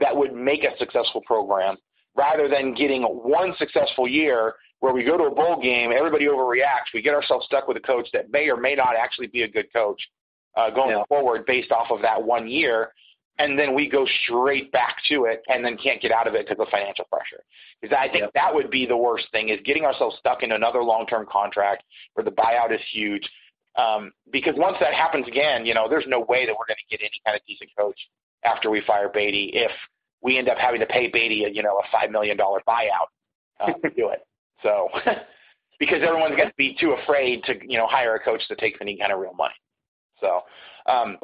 that 0.00 0.16
would 0.16 0.34
make 0.34 0.64
a 0.64 0.76
successful 0.78 1.22
program, 1.26 1.76
rather 2.16 2.48
than 2.48 2.74
getting 2.74 3.02
one 3.02 3.54
successful 3.58 4.08
year 4.08 4.54
where 4.80 4.92
we 4.92 5.04
go 5.04 5.16
to 5.16 5.24
a 5.24 5.34
bowl 5.34 5.60
game, 5.62 5.92
everybody 5.96 6.26
overreacts, 6.26 6.92
we 6.92 7.00
get 7.00 7.14
ourselves 7.14 7.46
stuck 7.46 7.68
with 7.68 7.76
a 7.76 7.80
coach 7.80 8.08
that 8.12 8.32
may 8.32 8.50
or 8.50 8.56
may 8.56 8.74
not 8.74 8.96
actually 8.98 9.28
be 9.28 9.42
a 9.42 9.48
good 9.48 9.72
coach 9.72 10.00
uh, 10.56 10.70
going 10.70 10.90
yeah. 10.90 11.04
forward 11.08 11.46
based 11.46 11.70
off 11.70 11.90
of 11.90 12.02
that 12.02 12.20
one 12.20 12.48
year, 12.48 12.92
and 13.38 13.58
then 13.58 13.74
we 13.74 13.88
go 13.88 14.06
straight 14.24 14.70
back 14.72 14.96
to 15.08 15.24
it 15.24 15.42
and 15.48 15.64
then 15.64 15.76
can't 15.76 16.00
get 16.00 16.12
out 16.12 16.26
of 16.26 16.34
it 16.34 16.46
because 16.46 16.60
of 16.60 16.68
financial 16.70 17.04
pressure. 17.06 17.42
Because 17.80 17.96
I 17.98 18.08
think 18.08 18.22
yep. 18.24 18.32
that 18.34 18.54
would 18.54 18.70
be 18.70 18.86
the 18.86 18.96
worst 18.96 19.26
thing 19.32 19.48
is 19.48 19.58
getting 19.64 19.84
ourselves 19.84 20.16
stuck 20.18 20.42
in 20.42 20.52
another 20.52 20.82
long-term 20.82 21.26
contract 21.30 21.82
where 22.14 22.24
the 22.24 22.30
buyout 22.30 22.72
is 22.74 22.80
huge. 22.92 23.28
Um, 23.76 24.12
because 24.30 24.54
once 24.56 24.76
that 24.80 24.92
happens 24.92 25.26
again, 25.26 25.64
you 25.64 25.72
know, 25.72 25.88
there's 25.88 26.04
no 26.06 26.20
way 26.20 26.44
that 26.44 26.52
we're 26.52 26.66
going 26.66 26.76
to 26.76 26.96
get 26.96 27.00
any 27.00 27.20
kind 27.24 27.34
of 27.34 27.42
decent 27.46 27.70
coach 27.76 27.98
after 28.44 28.70
we 28.70 28.82
fire 28.86 29.08
Beaty 29.08 29.50
if 29.54 29.70
we 30.20 30.38
end 30.38 30.48
up 30.48 30.58
having 30.58 30.80
to 30.80 30.86
pay 30.86 31.08
Beaty, 31.08 31.44
a, 31.44 31.48
you 31.48 31.62
know, 31.62 31.78
a 31.78 31.82
five 31.90 32.10
million 32.10 32.36
dollar 32.36 32.60
buyout 32.68 33.08
uh, 33.60 33.72
to 33.72 33.90
do 33.90 34.10
it. 34.10 34.26
So, 34.62 34.88
because 35.80 36.02
everyone's 36.06 36.36
going 36.36 36.48
to 36.48 36.54
be 36.58 36.76
too 36.78 36.94
afraid 37.02 37.42
to, 37.44 37.54
you 37.66 37.78
know, 37.78 37.86
hire 37.86 38.14
a 38.14 38.20
coach 38.20 38.42
that 38.50 38.58
takes 38.58 38.78
any 38.80 38.96
kind 38.98 39.10
of 39.10 39.18
real 39.18 39.34
money. 39.34 39.54
So, 40.20 40.42
um, 40.86 41.18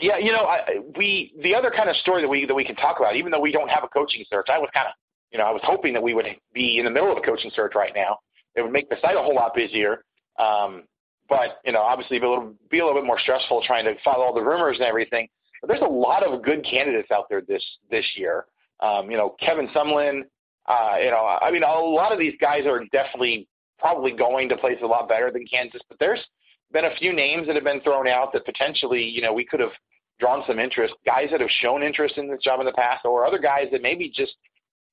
yeah, 0.00 0.18
you 0.18 0.32
know, 0.32 0.44
I, 0.44 0.80
we 0.96 1.32
the 1.42 1.54
other 1.54 1.70
kind 1.70 1.88
of 1.88 1.96
story 1.96 2.22
that 2.22 2.28
we 2.28 2.46
that 2.46 2.54
we 2.54 2.64
can 2.64 2.76
talk 2.76 2.98
about, 2.98 3.16
even 3.16 3.30
though 3.30 3.40
we 3.40 3.52
don't 3.52 3.68
have 3.68 3.84
a 3.84 3.88
coaching 3.88 4.24
search, 4.28 4.46
I 4.52 4.58
was 4.58 4.68
kind 4.74 4.86
of, 4.86 4.94
you 5.30 5.38
know, 5.38 5.44
I 5.44 5.50
was 5.50 5.62
hoping 5.64 5.92
that 5.94 6.02
we 6.02 6.14
would 6.14 6.26
be 6.52 6.78
in 6.78 6.84
the 6.84 6.90
middle 6.90 7.10
of 7.10 7.18
a 7.18 7.20
coaching 7.20 7.50
search 7.54 7.72
right 7.74 7.92
now. 7.94 8.18
It 8.54 8.62
would 8.62 8.72
make 8.72 8.88
the 8.90 8.96
site 9.00 9.16
a 9.16 9.22
whole 9.22 9.34
lot 9.34 9.54
busier. 9.54 10.04
Um, 10.38 10.84
but 11.28 11.58
you 11.64 11.72
know, 11.72 11.80
obviously, 11.80 12.18
be 12.18 12.26
a 12.26 12.28
little 12.28 12.54
be 12.70 12.80
a 12.80 12.84
little 12.84 13.00
bit 13.00 13.06
more 13.06 13.18
stressful 13.18 13.62
trying 13.66 13.84
to 13.84 13.94
follow 14.04 14.24
all 14.24 14.34
the 14.34 14.42
rumors 14.42 14.76
and 14.78 14.86
everything. 14.86 15.28
But 15.60 15.68
there's 15.68 15.82
a 15.82 15.84
lot 15.84 16.26
of 16.26 16.42
good 16.42 16.64
candidates 16.68 17.10
out 17.10 17.26
there 17.30 17.40
this 17.40 17.64
this 17.90 18.04
year. 18.16 18.46
Um, 18.80 19.10
you 19.10 19.16
know, 19.16 19.36
Kevin 19.40 19.68
Sumlin. 19.68 20.22
Uh, 20.66 20.96
you 21.02 21.10
know, 21.10 21.38
I 21.40 21.50
mean, 21.50 21.64
a 21.64 21.72
lot 21.72 22.12
of 22.12 22.20
these 22.20 22.34
guys 22.40 22.66
are 22.66 22.84
definitely 22.92 23.48
probably 23.78 24.12
going 24.12 24.48
to 24.48 24.56
place 24.56 24.78
a 24.82 24.86
lot 24.86 25.08
better 25.08 25.30
than 25.32 25.44
Kansas. 25.46 25.82
But 25.88 25.98
there's 25.98 26.20
been 26.72 26.84
a 26.86 26.96
few 26.96 27.12
names 27.12 27.46
that 27.46 27.54
have 27.54 27.64
been 27.64 27.80
thrown 27.82 28.08
out 28.08 28.32
that 28.32 28.44
potentially, 28.44 29.02
you 29.02 29.22
know, 29.22 29.32
we 29.32 29.44
could 29.44 29.60
have 29.60 29.72
drawn 30.20 30.42
some 30.46 30.58
interest, 30.58 30.94
guys 31.04 31.28
that 31.30 31.40
have 31.40 31.50
shown 31.60 31.82
interest 31.82 32.16
in 32.16 32.28
this 32.28 32.40
job 32.42 32.60
in 32.60 32.66
the 32.66 32.72
past, 32.72 33.04
or 33.04 33.26
other 33.26 33.38
guys 33.38 33.66
that 33.72 33.82
maybe 33.82 34.08
just, 34.14 34.34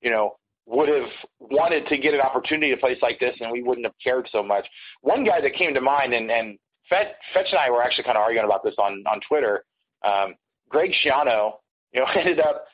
you 0.02 0.10
know, 0.10 0.36
would 0.66 0.90
have 0.90 1.10
wanted 1.40 1.88
to 1.88 1.98
get 1.98 2.14
an 2.14 2.22
opportunity 2.22 2.72
to 2.72 2.78
place 2.78 2.98
like 3.02 3.20
this 3.20 3.36
and 3.42 3.52
we 3.52 3.64
wouldn't 3.64 3.86
have 3.86 3.96
cared 4.04 4.28
so 4.32 4.44
much. 4.44 4.68
One 5.02 5.24
guy 5.24 5.42
that 5.42 5.56
came 5.56 5.74
to 5.74 5.82
mind, 5.82 6.14
and, 6.14 6.30
and 6.30 6.58
Fetch, 6.90 7.08
Fetch 7.34 7.48
and 7.52 7.60
I 7.60 7.70
were 7.70 7.82
actually 7.82 8.04
kind 8.04 8.18
of 8.18 8.24
arguing 8.24 8.46
about 8.46 8.64
this 8.64 8.76
on, 8.78 9.04
on 9.08 9.20
Twitter. 9.28 9.64
Um, 10.06 10.36
Greg 10.70 10.92
Schiano, 11.04 11.54
you 11.92 12.02
know, 12.02 12.08
ended 12.16 12.40
up, 12.40 12.66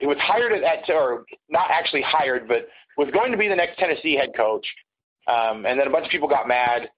he 0.00 0.06
was 0.06 0.16
hired 0.20 0.52
at, 0.52 0.88
or 0.90 1.24
not 1.48 1.70
actually 1.70 2.02
hired, 2.02 2.46
but 2.48 2.68
was 2.96 3.08
going 3.12 3.32
to 3.32 3.38
be 3.38 3.48
the 3.48 3.56
next 3.56 3.78
Tennessee 3.78 4.14
head 4.14 4.30
coach. 4.36 4.66
Um, 5.26 5.66
and 5.66 5.78
then 5.78 5.86
a 5.86 5.90
bunch 5.90 6.06
of 6.06 6.10
people 6.10 6.28
got 6.28 6.48
mad. 6.48 6.88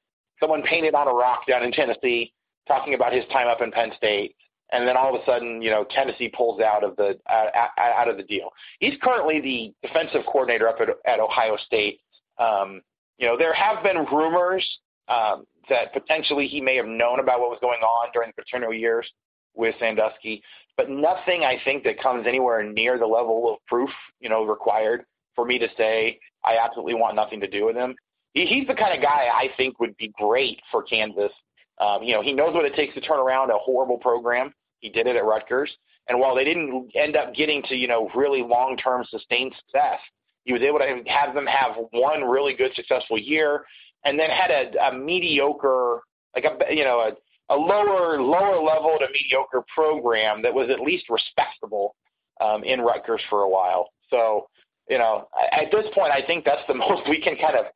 Someone 0.41 0.63
painted 0.63 0.95
on 0.95 1.07
a 1.07 1.13
rock 1.13 1.47
down 1.47 1.63
in 1.63 1.71
Tennessee 1.71 2.33
talking 2.67 2.95
about 2.95 3.13
his 3.13 3.25
time 3.33 3.47
up 3.47 3.61
in 3.61 3.71
Penn 3.71 3.93
State 3.97 4.35
and 4.73 4.87
then 4.87 4.97
all 4.97 5.15
of 5.15 5.21
a 5.21 5.25
sudden, 5.25 5.61
you 5.61 5.71
know, 5.71 5.85
Tennessee 5.91 6.29
pulls 6.29 6.61
out 6.61 6.85
of 6.85 6.97
the 6.97 7.19
uh, 7.29 7.47
out 7.79 8.09
of 8.09 8.17
the 8.17 8.23
deal. 8.23 8.51
He's 8.79 8.95
currently 9.03 9.41
the 9.41 9.87
defensive 9.87 10.23
coordinator 10.27 10.69
up 10.69 10.79
at, 10.81 10.89
at 11.11 11.21
Ohio 11.21 11.57
State. 11.67 12.01
Um, 12.39 12.81
you 13.19 13.27
know, 13.27 13.37
there 13.37 13.53
have 13.53 13.83
been 13.83 14.07
rumors 14.13 14.67
um, 15.09 15.45
that 15.69 15.93
potentially 15.93 16.47
he 16.47 16.61
may 16.61 16.77
have 16.77 16.87
known 16.87 17.21
about 17.21 17.41
what 17.41 17.51
was 17.51 17.59
going 17.61 17.81
on 17.81 18.11
during 18.13 18.33
the 18.37 18.43
Paterno 18.43 18.71
years 18.71 19.07
with 19.55 19.75
Sandusky, 19.81 20.43
but 20.77 20.89
nothing 20.89 21.45
I 21.45 21.61
think 21.65 21.83
that 21.85 22.01
comes 22.01 22.27
anywhere 22.27 22.63
near 22.63 22.99
the 22.99 23.07
level 23.07 23.53
of 23.53 23.59
proof, 23.67 23.91
you 24.21 24.29
know, 24.29 24.45
required 24.45 25.05
for 25.35 25.45
me 25.45 25.59
to 25.59 25.69
say 25.77 26.19
I 26.45 26.57
absolutely 26.57 26.95
want 26.95 27.17
nothing 27.17 27.41
to 27.41 27.49
do 27.49 27.67
with 27.67 27.77
him. 27.77 27.95
He, 28.35 28.47
he's 28.47 28.67
the 28.67 28.75
kind 28.75 28.97
of 28.97 29.03
guy 29.03 29.29
I 29.33 29.49
think 29.57 29.81
would 29.81 29.97
be 29.97 30.13
great 30.19 30.61
for 30.71 30.83
Kansas. 30.83 31.33
Um, 31.81 32.03
you 32.03 32.15
know, 32.15 32.23
he 32.23 32.33
knows 32.33 32.55
what 32.55 32.65
it 32.65 32.75
takes 32.75 32.95
to 32.95 33.01
turn 33.01 33.19
around 33.19 33.51
a 33.51 33.59
horrible 33.59 33.99
program. 33.99 34.53
He 34.81 34.91
did 34.91 35.07
it 35.07 35.17
at 35.17 35.25
Rutgers. 35.25 35.71
And 36.09 36.19
while 36.19 36.35
they 36.35 36.45
didn't 36.45 36.91
end 36.95 37.17
up 37.17 37.35
getting 37.35 37.63
to, 37.65 37.75
you 37.75 37.89
know, 37.89 38.11
really 38.15 38.43
long 38.43 38.77
term 38.77 39.05
sustained 39.09 39.55
success, 39.65 39.99
he 40.45 40.53
was 40.53 40.63
able 40.63 40.79
to 40.79 41.03
have 41.07 41.35
them 41.35 41.47
have 41.47 41.77
one 41.93 42.25
really 42.25 42.55
good 42.55 42.75
successful 42.75 43.19
year 43.19 43.65
and 44.05 44.19
then 44.19 44.31
had 44.31 44.51
a, 44.51 44.89
a 44.89 44.99
mediocre, 44.99 46.01
like 46.35 46.45
a, 46.45 46.75
you 46.75 46.85
know, 46.85 47.01
a, 47.01 47.55
a 47.55 47.57
lower, 47.57 48.21
lower 48.21 48.63
level 48.63 48.97
to 48.99 49.07
mediocre 49.13 49.65
program 49.75 50.43
that 50.43 50.53
was 50.53 50.71
at 50.71 50.81
least 50.81 51.07
respectable 51.11 51.95
um, 52.41 52.65
in 52.65 52.81
Rutgers 52.81 53.21
for 53.29 53.43
a 53.43 53.49
while. 53.49 53.91
So, 54.09 54.49
you 54.89 54.99
know, 54.99 55.29
at 55.53 55.71
this 55.71 55.87
point, 55.95 56.13
I 56.13 56.27
think 56.27 56.45
that's 56.45 56.63
the 56.67 56.75
most 56.89 57.09
we 57.09 57.21
can 57.21 57.37
kind 57.37 57.57
of 57.57 57.67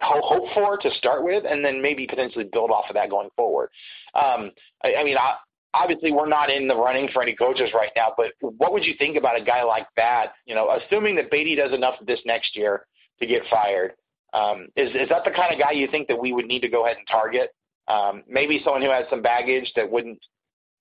hope 0.00 0.44
for 0.54 0.76
to 0.78 0.90
start 0.92 1.24
with, 1.24 1.44
and 1.48 1.64
then 1.64 1.80
maybe 1.82 2.06
potentially 2.06 2.48
build 2.52 2.70
off 2.70 2.84
of 2.88 2.94
that 2.94 3.10
going 3.10 3.28
forward. 3.36 3.70
Um, 4.14 4.50
I, 4.82 4.96
I 5.00 5.04
mean, 5.04 5.16
I, 5.16 5.36
obviously 5.74 6.12
we're 6.12 6.28
not 6.28 6.50
in 6.50 6.66
the 6.68 6.76
running 6.76 7.08
for 7.12 7.22
any 7.22 7.34
coaches 7.34 7.70
right 7.74 7.90
now, 7.96 8.12
but 8.16 8.32
what 8.40 8.72
would 8.72 8.84
you 8.84 8.94
think 8.98 9.16
about 9.16 9.40
a 9.40 9.44
guy 9.44 9.62
like 9.62 9.86
that? 9.96 10.32
You 10.46 10.54
know, 10.54 10.70
assuming 10.70 11.16
that 11.16 11.30
Beaty 11.30 11.54
does 11.54 11.72
enough 11.72 11.94
this 12.06 12.20
next 12.24 12.56
year 12.56 12.86
to 13.20 13.26
get 13.26 13.42
fired, 13.50 13.92
um, 14.32 14.68
is 14.76 14.90
is 14.94 15.08
that 15.08 15.24
the 15.24 15.30
kind 15.30 15.52
of 15.52 15.60
guy 15.60 15.72
you 15.72 15.88
think 15.90 16.08
that 16.08 16.20
we 16.20 16.32
would 16.32 16.46
need 16.46 16.60
to 16.60 16.68
go 16.68 16.84
ahead 16.84 16.96
and 16.96 17.06
target? 17.06 17.50
Um, 17.88 18.22
maybe 18.28 18.60
someone 18.64 18.82
who 18.82 18.90
has 18.90 19.04
some 19.10 19.22
baggage 19.22 19.70
that 19.74 19.90
wouldn't 19.90 20.20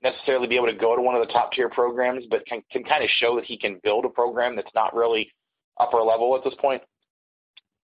necessarily 0.03 0.47
be 0.47 0.55
able 0.55 0.67
to 0.67 0.74
go 0.74 0.95
to 0.95 1.01
one 1.01 1.15
of 1.15 1.26
the 1.26 1.34
top 1.34 1.51
tier 1.51 1.70
programs, 1.70 2.26
but 2.30 2.45
can 2.45 2.61
can 2.72 2.84
kind 2.84 3.03
of 3.03 3.09
show 3.17 3.36
that 3.36 3.45
he 3.45 3.57
can 3.57 3.80
build 3.84 4.05
a 4.05 4.09
program 4.09 4.55
that's 4.55 4.74
not 4.76 4.95
really 4.95 5.32
upper 5.80 5.97
level 5.97 6.36
at 6.36 6.43
this 6.43 6.53
point. 6.59 6.82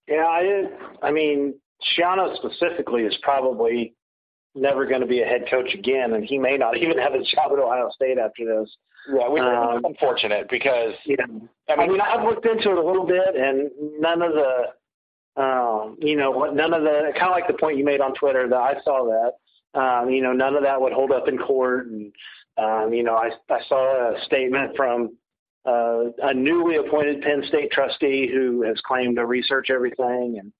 Yeah, 0.09 0.25
I 0.25 0.63
I 1.03 1.11
mean, 1.11 1.53
Schiano 1.95 2.35
specifically 2.37 3.03
is 3.03 3.15
probably 3.21 3.93
never 4.55 4.85
going 4.85 5.01
to 5.01 5.07
be 5.07 5.21
a 5.21 5.25
head 5.25 5.45
coach 5.49 5.73
again, 5.73 6.13
and 6.13 6.25
he 6.25 6.37
may 6.37 6.57
not 6.57 6.77
even 6.83 6.97
have 6.97 7.13
a 7.13 7.19
job 7.23 7.51
at 7.53 7.59
Ohio 7.59 7.89
State 7.91 8.17
after 8.17 8.43
this. 8.45 8.75
Yeah, 9.13 9.29
which 9.29 9.41
Um, 9.41 9.77
is 9.77 9.83
unfortunate 9.85 10.49
because 10.49 10.93
Yeah, 11.05 11.15
I 11.69 11.73
I 11.73 11.75
mean, 11.77 11.91
mean, 11.93 12.01
I've 12.01 12.23
looked 12.25 12.45
into 12.45 12.71
it 12.71 12.77
a 12.77 12.83
little 12.85 13.05
bit, 13.05 13.35
and 13.35 13.71
none 13.99 14.21
of 14.21 14.33
the, 14.33 15.41
um, 15.41 15.95
you 16.01 16.15
know, 16.17 16.31
what 16.31 16.53
none 16.55 16.73
of 16.73 16.83
the 16.83 17.11
kind 17.13 17.27
of 17.27 17.31
like 17.31 17.47
the 17.47 17.53
point 17.53 17.77
you 17.77 17.85
made 17.85 18.01
on 18.01 18.13
Twitter 18.15 18.49
that 18.49 18.55
I 18.57 18.75
saw 18.83 19.05
that, 19.05 19.79
um, 19.79 20.09
you 20.09 20.21
know, 20.21 20.33
none 20.33 20.55
of 20.55 20.63
that 20.63 20.81
would 20.81 20.91
hold 20.93 21.11
up 21.11 21.27
in 21.29 21.37
court, 21.37 21.87
and 21.87 22.11
um, 22.57 22.93
you 22.93 23.03
know, 23.03 23.15
I 23.15 23.29
I 23.49 23.61
saw 23.69 24.13
a 24.15 24.21
statement 24.25 24.75
from 24.75 25.15
uh, 25.65 26.05
a 26.23 26.33
newly 26.33 26.77
appointed 26.77 27.21
Penn 27.21 27.43
State 27.47 27.71
trustee 27.71 28.29
who 28.31 28.63
has 28.63 28.79
claimed 28.81 29.17
to 29.17 29.25
research 29.25 29.69
everything 29.69 30.37
and 30.39 30.51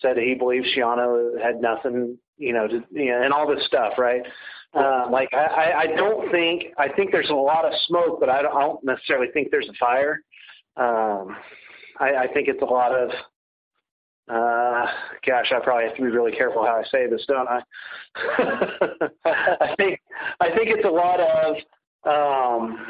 said 0.00 0.16
he 0.16 0.34
believes 0.34 0.66
Schiano 0.76 1.40
had 1.42 1.60
nothing, 1.60 2.18
you 2.38 2.52
know, 2.52 2.66
to, 2.68 2.82
you 2.90 3.06
know, 3.10 3.22
and 3.22 3.32
all 3.32 3.46
this 3.52 3.64
stuff, 3.66 3.94
right? 3.98 4.22
Uh, 4.74 5.08
like 5.10 5.32
I, 5.32 5.72
I- 5.78 5.96
don't 5.96 6.30
think 6.30 6.64
I 6.76 6.88
think 6.88 7.12
there's 7.12 7.30
a 7.30 7.34
lot 7.34 7.64
of 7.64 7.72
smoke, 7.86 8.18
but 8.20 8.28
I 8.28 8.42
don't, 8.42 8.54
I 8.54 8.60
don't 8.60 8.84
necessarily 8.84 9.28
think 9.32 9.50
there's 9.50 9.68
a 9.68 9.72
fire. 9.78 10.20
Um, 10.76 11.36
I, 11.98 12.14
I 12.24 12.26
think 12.32 12.48
it's 12.48 12.60
a 12.62 12.66
lot 12.66 12.92
of. 12.92 13.10
Uh, 14.28 14.84
gosh, 15.24 15.52
I 15.54 15.60
probably 15.62 15.84
have 15.84 15.94
to 15.96 16.02
be 16.02 16.08
really 16.08 16.32
careful 16.32 16.64
how 16.66 16.74
I 16.74 16.84
say 16.90 17.06
this, 17.08 17.24
don't 17.28 17.48
I? 17.48 17.60
I 19.24 19.74
think 19.76 20.00
I 20.40 20.48
think 20.48 20.68
it's 20.68 20.84
a 20.84 20.90
lot 20.90 21.20
of 21.20 21.56
um, 22.04 22.86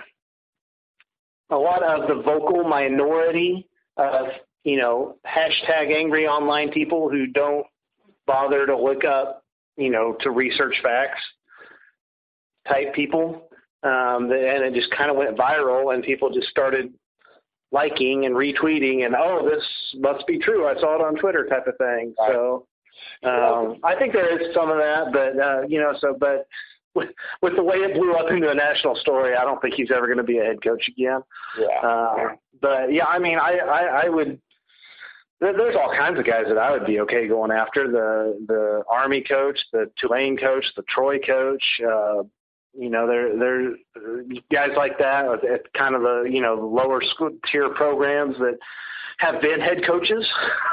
a 1.50 1.56
lot 1.56 1.82
of 1.82 2.08
the 2.08 2.22
vocal 2.22 2.64
minority 2.64 3.68
of 3.96 4.26
you 4.64 4.76
know 4.76 5.16
hashtag 5.26 5.94
angry 5.94 6.26
online 6.26 6.70
people 6.70 7.08
who 7.08 7.26
don't 7.26 7.66
bother 8.26 8.66
to 8.66 8.76
look 8.76 9.04
up 9.04 9.44
you 9.76 9.90
know 9.90 10.16
to 10.20 10.30
research 10.30 10.74
facts 10.82 11.20
type 12.68 12.94
people. 12.94 13.48
Um, 13.82 14.32
and 14.32 14.64
it 14.64 14.74
just 14.74 14.90
kind 14.90 15.10
of 15.10 15.16
went 15.16 15.36
viral 15.36 15.94
and 15.94 16.02
people 16.02 16.32
just 16.32 16.48
started 16.48 16.92
liking 17.70 18.26
and 18.26 18.34
retweeting 18.34 19.04
and 19.04 19.14
oh 19.14 19.48
this 19.48 19.62
must 20.00 20.26
be 20.26 20.38
true. 20.38 20.66
I 20.66 20.74
saw 20.80 20.96
it 20.96 21.04
on 21.04 21.16
twitter 21.16 21.46
type 21.46 21.66
of 21.66 21.76
thing. 21.76 22.14
So 22.26 22.66
um, 23.24 23.76
i 23.84 23.94
think 23.98 24.12
there 24.12 24.40
is 24.40 24.54
some 24.54 24.70
of 24.70 24.78
that 24.78 25.12
but 25.12 25.38
uh, 25.38 25.62
you 25.68 25.78
know 25.78 25.92
so 26.00 26.16
but 26.18 26.46
with, 26.96 27.10
with 27.42 27.54
the 27.54 27.62
way 27.62 27.76
it 27.76 27.94
blew 27.94 28.14
up 28.14 28.30
into 28.30 28.50
a 28.50 28.54
national 28.54 28.96
story 28.96 29.36
i 29.36 29.44
don't 29.44 29.60
think 29.62 29.74
he's 29.74 29.90
ever 29.94 30.06
going 30.06 30.18
to 30.18 30.24
be 30.24 30.38
a 30.38 30.44
head 30.44 30.62
coach 30.62 30.88
again 30.88 31.20
yeah. 31.58 31.88
uh, 31.88 32.28
but 32.60 32.92
yeah, 32.92 33.06
I 33.06 33.18
mean, 33.18 33.38
I, 33.38 33.58
I, 33.58 34.04
I 34.04 34.08
would. 34.08 34.40
There's 35.38 35.76
all 35.76 35.94
kinds 35.94 36.18
of 36.18 36.24
guys 36.24 36.44
that 36.48 36.56
I 36.56 36.70
would 36.70 36.86
be 36.86 37.00
okay 37.00 37.28
going 37.28 37.50
after 37.50 37.90
the 37.90 38.42
the 38.46 38.82
Army 38.90 39.22
coach, 39.22 39.58
the 39.72 39.90
Tulane 40.00 40.36
coach, 40.36 40.64
the 40.76 40.82
Troy 40.88 41.18
coach. 41.18 41.62
Uh, 41.80 42.22
you 42.72 42.88
know, 42.88 43.06
there 43.06 43.36
there 43.38 43.72
guys 44.50 44.70
like 44.76 44.98
that 44.98 45.44
at 45.44 45.72
kind 45.74 45.94
of 45.94 46.02
the 46.02 46.28
you 46.30 46.40
know 46.40 46.54
lower 46.54 47.02
school 47.02 47.30
tier 47.50 47.68
programs 47.70 48.36
that 48.38 48.56
have 49.18 49.40
been 49.42 49.60
head 49.60 49.84
coaches. 49.86 50.26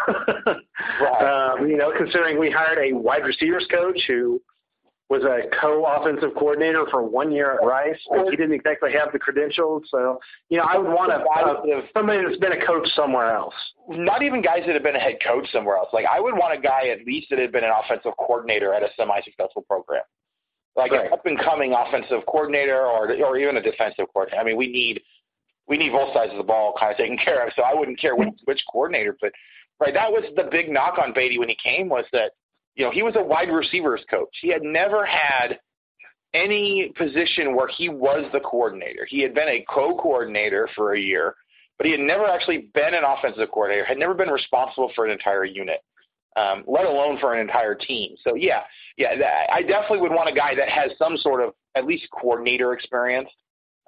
Right. 1.02 1.54
um, 1.56 1.70
you 1.70 1.78
know, 1.78 1.94
considering 1.98 2.38
we 2.38 2.52
hired 2.52 2.78
a 2.78 2.94
wide 2.94 3.24
receivers 3.24 3.66
coach 3.72 4.00
who 4.06 4.42
was 5.10 5.24
a 5.24 5.42
co-offensive 5.62 6.34
coordinator 6.36 6.86
for 6.90 7.04
one 7.04 7.32
year 7.32 7.54
at 7.56 7.66
Rice. 7.66 8.00
He 8.30 8.36
didn't 8.36 8.54
exactly 8.54 8.92
have 8.94 9.12
the 9.12 9.20
credentials, 9.20 9.84
so 9.92 10.20
you 10.50 10.58
know 10.58 10.64
I 10.64 10.78
would 10.78 10.90
want 10.92 11.12
a, 11.12 11.18
a 11.18 11.82
somebody 11.94 12.24
that's 12.24 12.40
been 12.40 12.54
a 12.54 12.66
coach 12.66 12.88
somewhere 12.96 13.36
else. 13.36 13.54
not 13.90 14.24
even 14.24 14.42
guys 14.42 14.64
that 14.66 14.74
have 14.74 14.84
been 14.84 14.96
a 14.96 15.00
head 15.00 15.18
coach 15.26 15.48
somewhere 15.52 15.76
else. 15.78 15.90
Like 15.94 16.06
I 16.06 16.20
would 16.20 16.34
want 16.36 16.58
a 16.58 16.62
guy 16.62 16.88
at 16.88 17.06
least 17.06 17.28
that 17.30 17.40
had 17.40 17.52
been 17.52 17.64
an 17.64 17.72
offensive 17.84 18.14
coordinator 18.18 18.74
at 18.74 18.82
a 18.82 18.88
semi-successful 18.98 19.64
program, 19.64 20.04
like 20.76 20.92
Right. 20.92 21.08
an 21.08 21.14
up-and-coming 21.14 21.74
offensive 21.74 22.26
coordinator 22.26 22.82
or 22.82 23.12
or 23.24 23.38
even 23.38 23.58
a 23.58 23.62
defensive 23.62 24.06
coordinator. 24.14 24.42
I 24.42 24.46
mean, 24.46 24.58
we 24.58 24.68
need 24.68 25.02
we 25.68 25.78
need 25.78 25.92
both 25.92 26.14
sides 26.14 26.32
of 26.32 26.38
the 26.38 26.44
ball 26.44 26.74
kind 26.80 26.92
of 26.92 26.98
taken 26.98 27.18
care 27.24 27.46
of. 27.46 27.54
So 27.56 27.64
I 27.64 27.74
wouldn't 27.74 28.00
care 28.00 28.16
which, 28.16 28.30
which 28.46 28.62
coordinator, 28.72 29.16
but 29.22 29.32
right, 29.80 29.94
that 29.94 30.12
was 30.12 30.24
the 30.36 30.44
big 30.50 30.70
knock 30.72 30.98
on 30.98 31.14
Beaty 31.14 31.38
when 31.40 31.50
he 31.50 31.58
came 31.62 31.90
was 31.90 32.06
that 32.14 32.32
you 32.76 32.86
know 32.86 32.92
he 32.92 33.04
was 33.04 33.16
a 33.16 33.24
wide 33.24 33.50
receivers 33.50 34.02
coach. 34.10 34.36
He 34.42 34.50
had 34.50 34.64
never 34.64 35.06
had 35.06 35.60
any 36.34 36.92
position 36.98 37.56
where 37.56 37.68
he 37.68 37.90
was 37.90 38.26
the 38.34 38.40
coordinator. 38.40 39.06
He 39.08 39.22
had 39.22 39.34
been 39.34 39.48
a 39.48 39.66
co-coordinator 39.70 40.68
for 40.76 40.94
a 40.94 41.00
year, 41.00 41.36
but 41.78 41.86
he 41.86 41.92
had 41.92 42.02
never 42.02 42.26
actually 42.26 42.70
been 42.74 42.94
an 42.94 43.04
offensive 43.04 43.50
coordinator. 43.52 43.86
Had 43.86 44.00
never 44.00 44.14
been 44.14 44.30
responsible 44.30 44.92
for 44.96 45.06
an 45.06 45.12
entire 45.12 45.46
unit, 45.46 45.84
um, 46.36 46.64
let 46.68 46.86
alone 46.86 47.20
for 47.20 47.34
an 47.34 47.40
entire 47.40 47.76
team. 47.76 48.16
So 48.24 48.36
yeah, 48.36 48.62
yeah, 48.98 49.14
I 49.52 49.62
definitely 49.62 50.02
would 50.02 50.12
want 50.12 50.30
a 50.30 50.34
guy 50.34 50.56
that 50.56 50.70
has 50.70 50.92
some 50.98 51.18
sort 51.18 51.44
of 51.44 51.54
at 51.76 51.86
least 51.86 52.08
coordinator 52.12 52.74
experience. 52.74 53.30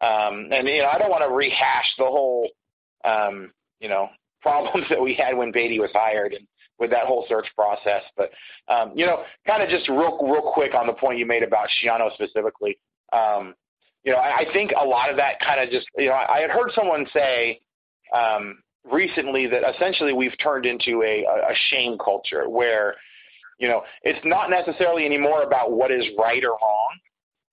Um, 0.01 0.49
and 0.51 0.67
you 0.67 0.79
know, 0.79 0.89
I 0.91 0.99
don't 0.99 1.09
want 1.09 1.23
to 1.23 1.33
rehash 1.33 1.87
the 1.97 2.05
whole, 2.05 2.49
um, 3.05 3.51
you 3.79 3.89
know, 3.89 4.09
problems 4.41 4.85
that 4.89 5.01
we 5.01 5.15
had 5.15 5.35
when 5.35 5.51
Beaty 5.51 5.79
was 5.79 5.91
hired 5.93 6.33
and 6.33 6.45
with 6.79 6.89
that 6.91 7.05
whole 7.05 7.25
search 7.27 7.47
process. 7.55 8.03
But 8.17 8.31
um, 8.67 8.91
you 8.95 9.05
know, 9.05 9.23
kind 9.47 9.63
of 9.63 9.69
just 9.69 9.87
real 9.89 10.17
real 10.21 10.51
quick 10.53 10.73
on 10.73 10.87
the 10.87 10.93
point 10.93 11.19
you 11.19 11.25
made 11.25 11.43
about 11.43 11.67
Schiano 11.69 12.13
specifically. 12.13 12.77
Um, 13.13 13.55
you 14.03 14.11
know, 14.11 14.19
I, 14.19 14.39
I 14.39 14.53
think 14.53 14.71
a 14.79 14.85
lot 14.85 15.09
of 15.09 15.17
that 15.17 15.39
kind 15.39 15.61
of 15.61 15.69
just 15.69 15.87
you 15.97 16.07
know, 16.07 16.13
I, 16.13 16.37
I 16.37 16.39
had 16.41 16.49
heard 16.49 16.71
someone 16.75 17.05
say 17.13 17.59
um, 18.15 18.59
recently 18.89 19.47
that 19.47 19.61
essentially 19.75 20.13
we've 20.13 20.37
turned 20.41 20.65
into 20.65 21.01
a, 21.03 21.23
a 21.23 21.51
a 21.51 21.55
shame 21.69 21.97
culture 21.97 22.49
where 22.49 22.95
you 23.59 23.67
know 23.67 23.81
it's 24.03 24.23
not 24.25 24.49
necessarily 24.49 25.05
anymore 25.05 25.43
about 25.43 25.71
what 25.71 25.91
is 25.91 26.05
right 26.17 26.43
or 26.43 26.51
wrong. 26.51 26.99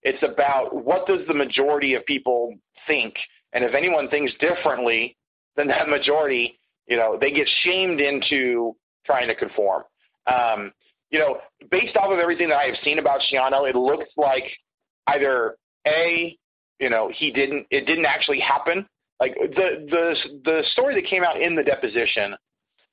It's 0.02 0.22
about 0.24 0.74
what 0.84 1.06
does 1.06 1.20
the 1.28 1.34
majority 1.34 1.94
of 1.94 2.04
people 2.06 2.54
think, 2.88 3.14
and 3.52 3.64
if 3.64 3.74
anyone 3.74 4.08
thinks 4.08 4.32
differently 4.40 5.16
than 5.56 5.68
that 5.68 5.88
majority, 5.88 6.58
you 6.88 6.96
know, 6.96 7.16
they 7.20 7.30
get 7.30 7.48
shamed 7.62 8.00
into 8.00 8.74
trying 9.04 9.28
to 9.28 9.34
conform. 9.34 9.82
Um, 10.26 10.72
you 11.10 11.18
know, 11.18 11.38
based 11.70 11.96
off 11.96 12.10
of 12.10 12.18
everything 12.18 12.48
that 12.48 12.56
I 12.56 12.64
have 12.64 12.76
seen 12.82 12.98
about 12.98 13.20
Schiano, 13.20 13.68
it 13.68 13.76
looks 13.76 14.08
like 14.16 14.44
either 15.08 15.56
a, 15.86 16.36
you 16.80 16.90
know, 16.90 17.10
he 17.14 17.30
didn't, 17.30 17.66
it 17.70 17.86
didn't 17.86 18.06
actually 18.06 18.40
happen. 18.40 18.86
Like 19.20 19.34
the 19.36 19.86
the 19.88 20.14
the 20.44 20.62
story 20.72 20.96
that 20.96 21.08
came 21.08 21.22
out 21.22 21.40
in 21.40 21.54
the 21.54 21.62
deposition 21.62 22.34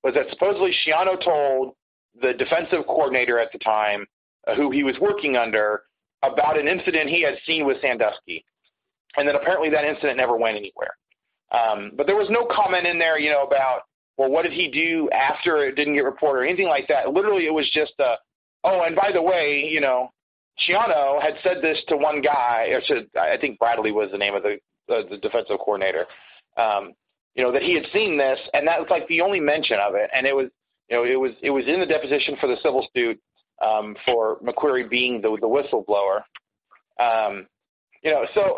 was 0.04 0.14
that 0.14 0.30
supposedly 0.30 0.72
Schiano 0.86 1.20
told 1.24 1.74
the 2.22 2.34
defensive 2.34 2.86
coordinator 2.86 3.40
at 3.40 3.52
the 3.52 3.58
time, 3.60 4.06
uh, 4.48 4.54
who 4.54 4.70
he 4.70 4.84
was 4.84 4.96
working 5.02 5.38
under, 5.38 5.84
about 6.22 6.60
an 6.60 6.68
incident 6.68 7.10
he 7.10 7.24
had 7.24 7.36
seen 7.48 7.66
with 7.66 7.82
Sandusky, 7.82 8.46
and 9.18 9.28
then 9.28 9.36
apparently 9.36 9.70
that 9.70 9.86
incident 9.86 10.18
never 10.18 10.38
went 10.38 10.56
anywhere. 10.56 10.96
Um, 11.52 11.92
but 11.96 12.06
there 12.06 12.16
was 12.16 12.30
no 12.30 12.46
comment 12.46 12.86
in 12.86 13.00
there, 13.00 13.18
you 13.18 13.32
know, 13.32 13.44
about 13.44 13.82
well, 14.20 14.30
what 14.30 14.44
did 14.44 14.52
he 14.52 14.68
do 14.68 15.10
after 15.12 15.66
it 15.66 15.78
didn't 15.78 15.94
get 15.94 16.04
reported 16.04 16.42
or 16.42 16.44
anything 16.44 16.68
like 16.68 16.90
that. 16.90 17.14
Literally, 17.14 17.46
it 17.46 17.54
was 17.54 17.70
just 17.74 17.94
a, 18.00 18.16
oh, 18.66 18.84
and 18.86 18.94
by 18.94 19.12
the 19.14 19.22
way, 19.22 19.66
you 19.72 19.80
know, 19.80 20.12
Schiano 20.60 21.22
had 21.22 21.36
said 21.42 21.62
this 21.62 21.78
to 21.88 21.96
one 21.96 22.22
guy, 22.22 22.68
or 22.74 22.82
to, 22.82 23.08
I 23.18 23.38
think 23.40 23.58
Bradley 23.60 23.94
was 23.94 24.10
the 24.12 24.18
name 24.18 24.36
of 24.36 24.44
the 24.44 24.58
uh, 24.94 25.04
the 25.10 25.16
defensive 25.18 25.58
coordinator. 25.60 26.06
Um, 26.58 26.92
you 27.34 27.44
know 27.44 27.54
that 27.54 27.62
he 27.62 27.74
had 27.74 27.86
seen 27.94 28.18
this, 28.18 28.38
and 28.54 28.68
that 28.68 28.78
was 28.78 28.90
like 28.90 29.08
the 29.08 29.22
only 29.22 29.40
mention 29.40 29.78
of 29.80 29.96
it, 29.96 30.10
and 30.14 30.28
it 30.28 30.36
was, 30.36 30.50
you 30.90 30.98
know, 30.98 31.06
it 31.06 31.18
was 31.18 31.32
it 31.42 31.52
was 31.52 31.64
in 31.66 31.80
the 31.80 31.86
deposition 31.86 32.36
for 32.42 32.48
the 32.48 32.58
civil 32.62 32.86
suit 32.94 33.18
um, 33.66 33.96
for 34.06 34.38
McQueary 34.42 34.90
being 34.90 35.22
the 35.22 35.38
the 35.40 35.48
whistleblower. 35.48 36.24
Um, 37.00 37.48
you 38.04 38.12
know, 38.12 38.26
so, 38.36 38.58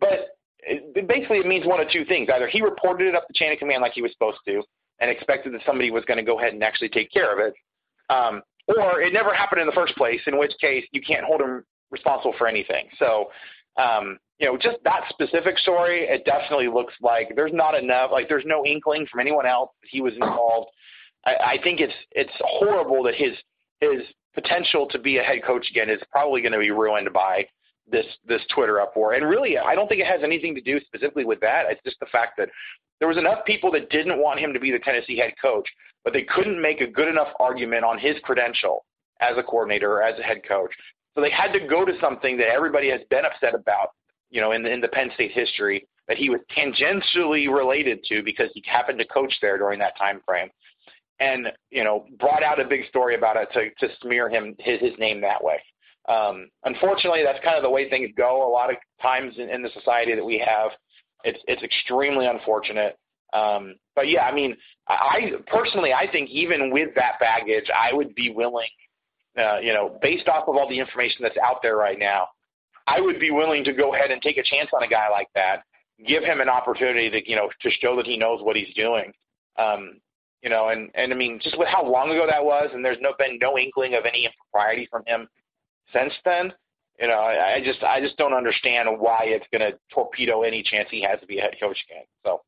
but 0.00 0.35
it, 0.66 1.08
basically 1.08 1.38
it 1.38 1.46
means 1.46 1.66
one 1.66 1.80
of 1.80 1.88
two 1.90 2.04
things: 2.04 2.28
either 2.32 2.48
he 2.48 2.60
reported 2.60 3.08
it 3.08 3.14
up 3.14 3.26
the 3.28 3.34
chain 3.34 3.52
of 3.52 3.58
command 3.58 3.82
like 3.82 3.92
he 3.92 4.02
was 4.02 4.12
supposed 4.12 4.38
to, 4.46 4.62
and 5.00 5.10
expected 5.10 5.54
that 5.54 5.60
somebody 5.64 5.90
was 5.90 6.04
going 6.04 6.18
to 6.18 6.24
go 6.24 6.38
ahead 6.38 6.52
and 6.52 6.62
actually 6.62 6.88
take 6.88 7.10
care 7.12 7.32
of 7.32 7.38
it, 7.38 7.54
um, 8.10 8.42
or 8.68 9.00
it 9.00 9.12
never 9.12 9.32
happened 9.32 9.60
in 9.60 9.66
the 9.66 9.72
first 9.72 9.96
place, 9.96 10.20
in 10.26 10.38
which 10.38 10.52
case 10.60 10.84
you 10.92 11.00
can't 11.00 11.24
hold 11.24 11.40
him 11.40 11.64
responsible 11.90 12.34
for 12.36 12.48
anything. 12.48 12.88
So, 12.98 13.30
um, 13.76 14.18
you 14.38 14.46
know, 14.46 14.56
just 14.56 14.78
that 14.84 15.02
specific 15.08 15.58
story, 15.58 16.00
it 16.08 16.24
definitely 16.24 16.68
looks 16.68 16.94
like 17.00 17.32
there's 17.36 17.52
not 17.54 17.74
enough, 17.74 18.10
like 18.12 18.28
there's 18.28 18.44
no 18.46 18.64
inkling 18.64 19.06
from 19.10 19.20
anyone 19.20 19.46
else 19.46 19.70
that 19.82 19.88
he 19.90 20.00
was 20.00 20.14
involved. 20.14 20.68
I, 21.24 21.34
I 21.34 21.58
think 21.62 21.80
it's 21.80 21.94
it's 22.12 22.32
horrible 22.40 23.02
that 23.04 23.14
his 23.14 23.32
his 23.80 24.02
potential 24.34 24.86
to 24.90 24.98
be 24.98 25.18
a 25.18 25.22
head 25.22 25.42
coach 25.44 25.68
again 25.70 25.88
is 25.88 26.00
probably 26.10 26.42
going 26.42 26.52
to 26.52 26.58
be 26.58 26.70
ruined 26.70 27.10
by 27.12 27.46
this 27.90 28.06
this 28.26 28.42
Twitter 28.54 28.80
uproar. 28.80 29.14
And 29.14 29.28
really, 29.28 29.58
I 29.58 29.74
don't 29.74 29.88
think 29.88 30.00
it 30.00 30.06
has 30.06 30.20
anything 30.22 30.54
to 30.54 30.60
do 30.60 30.80
specifically 30.80 31.24
with 31.24 31.40
that. 31.40 31.66
It's 31.68 31.82
just 31.84 32.00
the 32.00 32.06
fact 32.06 32.36
that 32.38 32.48
there 32.98 33.08
was 33.08 33.18
enough 33.18 33.44
people 33.44 33.70
that 33.72 33.90
didn't 33.90 34.20
want 34.20 34.40
him 34.40 34.52
to 34.52 34.60
be 34.60 34.70
the 34.70 34.78
Tennessee 34.78 35.18
head 35.18 35.34
coach, 35.40 35.68
but 36.04 36.12
they 36.12 36.22
couldn't 36.22 36.60
make 36.60 36.80
a 36.80 36.86
good 36.86 37.08
enough 37.08 37.28
argument 37.40 37.84
on 37.84 37.98
his 37.98 38.16
credential 38.22 38.84
as 39.20 39.36
a 39.36 39.42
coordinator 39.42 39.92
or 39.92 40.02
as 40.02 40.18
a 40.18 40.22
head 40.22 40.40
coach. 40.46 40.70
So 41.14 41.20
they 41.20 41.30
had 41.30 41.52
to 41.52 41.60
go 41.60 41.84
to 41.84 41.92
something 42.00 42.36
that 42.38 42.48
everybody 42.48 42.90
has 42.90 43.00
been 43.08 43.24
upset 43.24 43.54
about, 43.54 43.90
you 44.30 44.40
know, 44.40 44.52
in 44.52 44.62
the, 44.62 44.70
in 44.70 44.80
the 44.80 44.88
Penn 44.88 45.10
State 45.14 45.32
history 45.32 45.86
that 46.08 46.16
he 46.16 46.30
was 46.30 46.40
tangentially 46.56 47.52
related 47.52 48.04
to 48.04 48.22
because 48.22 48.50
he 48.54 48.62
happened 48.66 48.98
to 48.98 49.06
coach 49.06 49.34
there 49.40 49.58
during 49.58 49.78
that 49.78 49.96
time 49.98 50.20
frame, 50.24 50.48
and 51.20 51.48
you 51.70 51.82
know 51.82 52.06
brought 52.18 52.42
out 52.42 52.60
a 52.60 52.64
big 52.64 52.86
story 52.88 53.14
about 53.14 53.36
it 53.36 53.48
to 53.52 53.86
to 53.86 53.92
smear 54.00 54.28
him 54.28 54.54
his 54.58 54.80
his 54.80 54.92
name 54.98 55.20
that 55.20 55.42
way. 55.42 55.60
Um, 56.08 56.48
unfortunately, 56.64 57.22
that's 57.24 57.42
kind 57.42 57.56
of 57.56 57.62
the 57.62 57.70
way 57.70 57.88
things 57.88 58.10
go. 58.16 58.48
A 58.48 58.50
lot 58.50 58.70
of 58.70 58.76
times 59.02 59.34
in, 59.38 59.50
in 59.50 59.62
the 59.62 59.70
society 59.70 60.14
that 60.14 60.24
we 60.24 60.38
have, 60.38 60.70
it's 61.24 61.38
it's 61.48 61.62
extremely 61.62 62.26
unfortunate. 62.26 62.96
Um, 63.32 63.74
but 63.96 64.08
yeah, 64.08 64.22
I 64.22 64.32
mean, 64.32 64.56
I 64.88 65.32
personally, 65.48 65.92
I 65.92 66.10
think 66.10 66.30
even 66.30 66.70
with 66.70 66.90
that 66.94 67.18
baggage, 67.18 67.66
I 67.74 67.92
would 67.92 68.14
be 68.14 68.30
willing, 68.30 68.68
uh, 69.36 69.58
you 69.58 69.72
know, 69.72 69.98
based 70.00 70.28
off 70.28 70.48
of 70.48 70.54
all 70.56 70.68
the 70.68 70.78
information 70.78 71.18
that's 71.22 71.36
out 71.44 71.60
there 71.60 71.76
right 71.76 71.98
now, 71.98 72.28
I 72.86 73.00
would 73.00 73.18
be 73.18 73.32
willing 73.32 73.64
to 73.64 73.72
go 73.72 73.94
ahead 73.94 74.12
and 74.12 74.22
take 74.22 74.38
a 74.38 74.44
chance 74.44 74.70
on 74.72 74.84
a 74.84 74.88
guy 74.88 75.08
like 75.10 75.28
that, 75.34 75.62
give 76.06 76.22
him 76.22 76.40
an 76.40 76.48
opportunity 76.48 77.10
to, 77.10 77.28
you 77.28 77.34
know, 77.34 77.50
to 77.62 77.70
show 77.70 77.96
that 77.96 78.06
he 78.06 78.16
knows 78.16 78.42
what 78.42 78.54
he's 78.54 78.72
doing. 78.74 79.12
Um, 79.58 80.00
you 80.42 80.50
know, 80.50 80.68
and 80.68 80.90
and 80.94 81.12
I 81.12 81.16
mean, 81.16 81.40
just 81.42 81.58
with 81.58 81.68
how 81.68 81.84
long 81.84 82.10
ago 82.10 82.26
that 82.28 82.44
was, 82.44 82.70
and 82.72 82.84
there's 82.84 82.98
no 83.00 83.12
been 83.18 83.38
no 83.40 83.58
inkling 83.58 83.94
of 83.94 84.04
any 84.04 84.26
impropriety 84.26 84.86
from 84.88 85.02
him 85.04 85.26
since 85.96 86.12
then. 86.24 86.52
You 87.00 87.08
know, 87.08 87.18
I, 87.18 87.56
I 87.56 87.64
just 87.64 87.82
I 87.82 88.00
just 88.00 88.16
don't 88.16 88.32
understand 88.32 88.88
why 88.98 89.24
it's 89.24 89.46
going 89.52 89.70
to 89.70 89.78
torpedo 89.92 90.42
any 90.42 90.62
chance 90.62 90.88
he 90.90 91.02
has 91.02 91.20
to 91.20 91.26
be 91.26 91.38
a 91.38 91.42
head 91.42 91.54
coach 91.60 91.76
again. 91.90 92.04
So. 92.24 92.40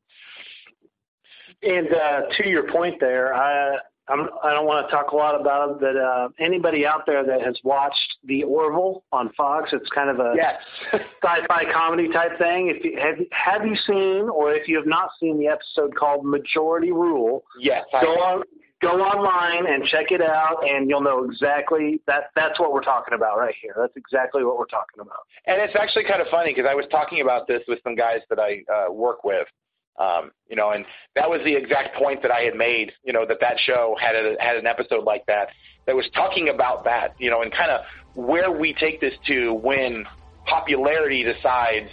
And 1.62 1.88
uh, 1.92 2.20
to 2.36 2.48
your 2.48 2.70
point 2.70 2.96
there, 3.00 3.34
I 3.34 3.76
I'm, 4.08 4.28
I 4.42 4.54
don't 4.54 4.66
want 4.66 4.86
to 4.86 4.90
talk 4.90 5.12
a 5.12 5.16
lot 5.16 5.38
about 5.38 5.70
it, 5.70 5.80
but 5.80 5.96
uh, 5.96 6.28
anybody 6.40 6.86
out 6.86 7.04
there 7.06 7.24
that 7.26 7.42
has 7.42 7.58
watched 7.62 8.16
The 8.24 8.42
Orville 8.44 9.04
on 9.12 9.30
Fox, 9.36 9.70
it's 9.72 9.88
kind 9.90 10.08
of 10.08 10.18
a 10.18 10.32
yes. 10.34 10.62
sci-fi 10.92 11.64
comedy 11.72 12.08
type 12.08 12.38
thing. 12.38 12.72
If 12.74 12.84
you 12.84 12.98
have, 12.98 13.18
have 13.32 13.66
you 13.66 13.76
seen, 13.86 14.30
or 14.30 14.52
if 14.54 14.66
you 14.66 14.76
have 14.76 14.86
not 14.86 15.10
seen 15.20 15.38
the 15.38 15.48
episode 15.48 15.94
called 15.94 16.24
Majority 16.24 16.90
Rule, 16.90 17.44
yes, 17.60 17.84
go 18.00 18.12
on 18.14 18.42
go 18.80 19.00
online 19.00 19.72
and 19.72 19.84
check 19.84 20.10
it 20.10 20.22
out, 20.22 20.66
and 20.66 20.88
you'll 20.88 21.02
know 21.02 21.24
exactly 21.24 22.00
that. 22.06 22.30
That's 22.34 22.58
what 22.60 22.72
we're 22.72 22.82
talking 22.82 23.14
about 23.14 23.38
right 23.38 23.54
here. 23.60 23.74
That's 23.76 23.96
exactly 23.96 24.44
what 24.44 24.58
we're 24.58 24.66
talking 24.66 25.00
about. 25.00 25.20
And 25.46 25.60
it's 25.60 25.74
actually 25.78 26.04
kind 26.04 26.20
of 26.20 26.28
funny 26.28 26.54
because 26.54 26.68
I 26.68 26.74
was 26.74 26.86
talking 26.90 27.20
about 27.20 27.46
this 27.46 27.62
with 27.68 27.80
some 27.82 27.94
guys 27.94 28.20
that 28.30 28.38
I 28.38 28.62
uh, 28.72 28.92
work 28.92 29.24
with 29.24 29.46
um, 29.98 30.30
you 30.48 30.56
know, 30.56 30.70
and 30.70 30.84
that 31.16 31.28
was 31.28 31.40
the 31.44 31.54
exact 31.54 31.96
point 31.96 32.22
that 32.22 32.30
I 32.30 32.42
had 32.42 32.54
made, 32.54 32.92
you 33.04 33.12
know, 33.12 33.26
that 33.26 33.38
that 33.40 33.58
show 33.58 33.96
had 34.00 34.14
a, 34.14 34.36
had 34.38 34.56
an 34.56 34.66
episode 34.66 35.04
like 35.04 35.26
that 35.26 35.48
that 35.86 35.96
was 35.96 36.06
talking 36.14 36.48
about 36.48 36.84
that, 36.84 37.14
you 37.18 37.30
know, 37.30 37.42
and 37.42 37.52
kind 37.52 37.70
of 37.70 37.80
where 38.14 38.50
we 38.50 38.74
take 38.74 39.00
this 39.00 39.14
to 39.26 39.54
when 39.54 40.06
popularity 40.46 41.24
decides 41.24 41.90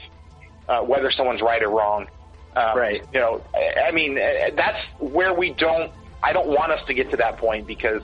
uh, 0.69 0.81
whether 0.81 1.11
someone's 1.11 1.41
right 1.41 1.63
or 1.63 1.69
wrong. 1.69 2.07
Um, 2.55 2.77
right. 2.77 3.03
You 3.11 3.19
know, 3.19 3.43
I, 3.85 3.91
mean, 3.91 4.17
uh, 4.17 4.55
that's 4.55 4.79
where 4.99 5.33
we 5.33 5.53
don't. 5.53 5.91
I 6.25 6.33
don't 6.33 6.47
want 6.47 6.71
us 6.71 6.83
to 6.87 6.93
get 6.95 7.11
to 7.11 7.17
that 7.17 7.37
point 7.37 7.67
because 7.67 8.01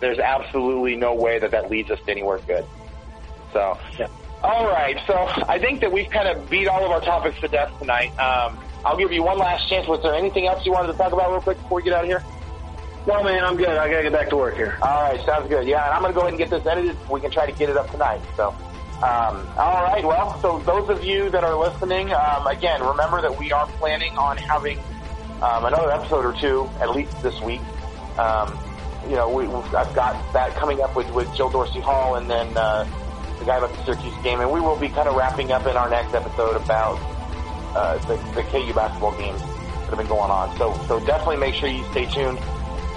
there's 0.00 0.18
absolutely 0.18 0.96
no 0.96 1.14
way 1.14 1.38
that 1.38 1.50
that 1.50 1.70
leads 1.70 1.90
us 1.90 2.00
to 2.06 2.10
anywhere 2.10 2.38
good. 2.46 2.64
So, 3.52 3.78
yeah. 3.98 4.08
all 4.42 4.66
right. 4.66 4.98
So 5.06 5.14
I 5.46 5.58
think 5.58 5.82
that 5.82 5.92
we've 5.92 6.08
kind 6.08 6.26
of 6.26 6.48
beat 6.48 6.68
all 6.68 6.82
of 6.86 6.90
our 6.90 7.02
topics 7.02 7.38
to 7.40 7.48
death 7.48 7.70
tonight. 7.78 8.18
Um, 8.18 8.58
I'll 8.82 8.96
give 8.96 9.12
you 9.12 9.22
one 9.22 9.36
last 9.36 9.68
chance. 9.68 9.86
Was 9.86 10.02
there 10.02 10.14
anything 10.14 10.46
else 10.46 10.64
you 10.64 10.72
wanted 10.72 10.92
to 10.92 10.98
talk 10.98 11.12
about 11.12 11.30
real 11.30 11.42
quick 11.42 11.58
before 11.58 11.76
we 11.76 11.82
get 11.82 11.92
out 11.92 12.04
of 12.04 12.08
here? 12.08 12.24
No, 13.06 13.22
man, 13.22 13.44
I'm 13.44 13.58
good. 13.58 13.68
I 13.68 13.90
gotta 13.90 14.04
get 14.04 14.12
back 14.12 14.30
to 14.30 14.36
work 14.36 14.56
here. 14.56 14.78
All 14.80 15.02
right, 15.02 15.20
sounds 15.26 15.48
good. 15.48 15.68
Yeah, 15.68 15.84
and 15.84 15.92
I'm 15.92 16.00
gonna 16.00 16.14
go 16.14 16.20
ahead 16.20 16.30
and 16.30 16.38
get 16.38 16.48
this 16.48 16.64
edited. 16.64 16.96
We 17.10 17.20
can 17.20 17.30
try 17.30 17.44
to 17.44 17.52
get 17.52 17.68
it 17.68 17.76
up 17.76 17.90
tonight. 17.90 18.20
So, 18.36 18.48
um, 19.02 19.46
all 19.58 19.82
right. 19.84 20.04
Well, 20.04 20.40
so 20.40 20.60
those 20.60 20.88
of 20.88 21.04
you 21.04 21.28
that 21.30 21.44
are 21.44 21.54
listening, 21.54 22.12
um, 22.12 22.46
again, 22.46 22.82
remember 22.82 23.20
that 23.20 23.38
we 23.38 23.52
are 23.52 23.66
planning 23.78 24.16
on 24.16 24.38
having 24.38 24.78
um, 25.42 25.64
another 25.64 25.90
episode 25.90 26.24
or 26.24 26.32
two 26.32 26.68
at 26.80 26.90
least 26.90 27.20
this 27.22 27.40
week. 27.40 27.60
Um, 28.18 28.58
you 29.08 29.16
know, 29.16 29.28
we, 29.28 29.46
I've 29.46 29.94
got 29.94 30.32
that 30.32 30.54
coming 30.56 30.80
up 30.82 30.94
with 30.94 31.10
with 31.12 31.34
Jill 31.34 31.50
Dorsey 31.50 31.80
Hall, 31.80 32.16
and 32.16 32.28
then 32.28 32.56
uh, 32.56 32.84
the 33.38 33.44
guy 33.46 33.56
about 33.56 33.72
the 33.72 33.84
Syracuse 33.84 34.14
game, 34.22 34.40
and 34.40 34.50
we 34.50 34.60
will 34.60 34.76
be 34.76 34.88
kind 34.88 35.08
of 35.08 35.16
wrapping 35.16 35.50
up 35.50 35.66
in 35.66 35.76
our 35.76 35.88
next 35.88 36.14
episode 36.14 36.56
about 36.56 36.98
uh, 37.74 37.98
the, 38.06 38.16
the 38.34 38.42
KU 38.44 38.72
basketball 38.74 39.16
games 39.16 39.40
that 39.40 39.88
have 39.88 39.98
been 39.98 40.06
going 40.06 40.30
on. 40.30 40.56
So, 40.58 40.78
so 40.86 41.00
definitely 41.00 41.38
make 41.38 41.54
sure 41.54 41.68
you 41.68 41.84
stay 41.90 42.06
tuned 42.06 42.38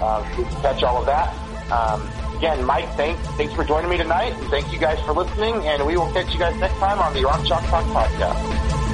uh, 0.00 0.22
to 0.36 0.44
catch 0.60 0.82
all 0.82 0.98
of 0.98 1.06
that. 1.06 1.34
Um, 1.72 2.08
again, 2.36 2.62
Mike, 2.64 2.88
thanks, 2.96 3.20
thanks 3.36 3.54
for 3.54 3.64
joining 3.64 3.90
me 3.90 3.96
tonight. 3.96 4.34
And 4.34 4.50
thank 4.50 4.72
you 4.72 4.78
guys 4.78 5.00
for 5.00 5.12
listening, 5.12 5.54
and 5.66 5.84
we 5.86 5.96
will 5.96 6.12
catch 6.12 6.32
you 6.32 6.38
guys 6.38 6.54
next 6.60 6.76
time 6.76 6.98
on 6.98 7.14
the 7.14 7.24
Rock 7.24 7.44
Chalk 7.46 7.64
Talk 7.64 7.84
podcast. 7.86 8.93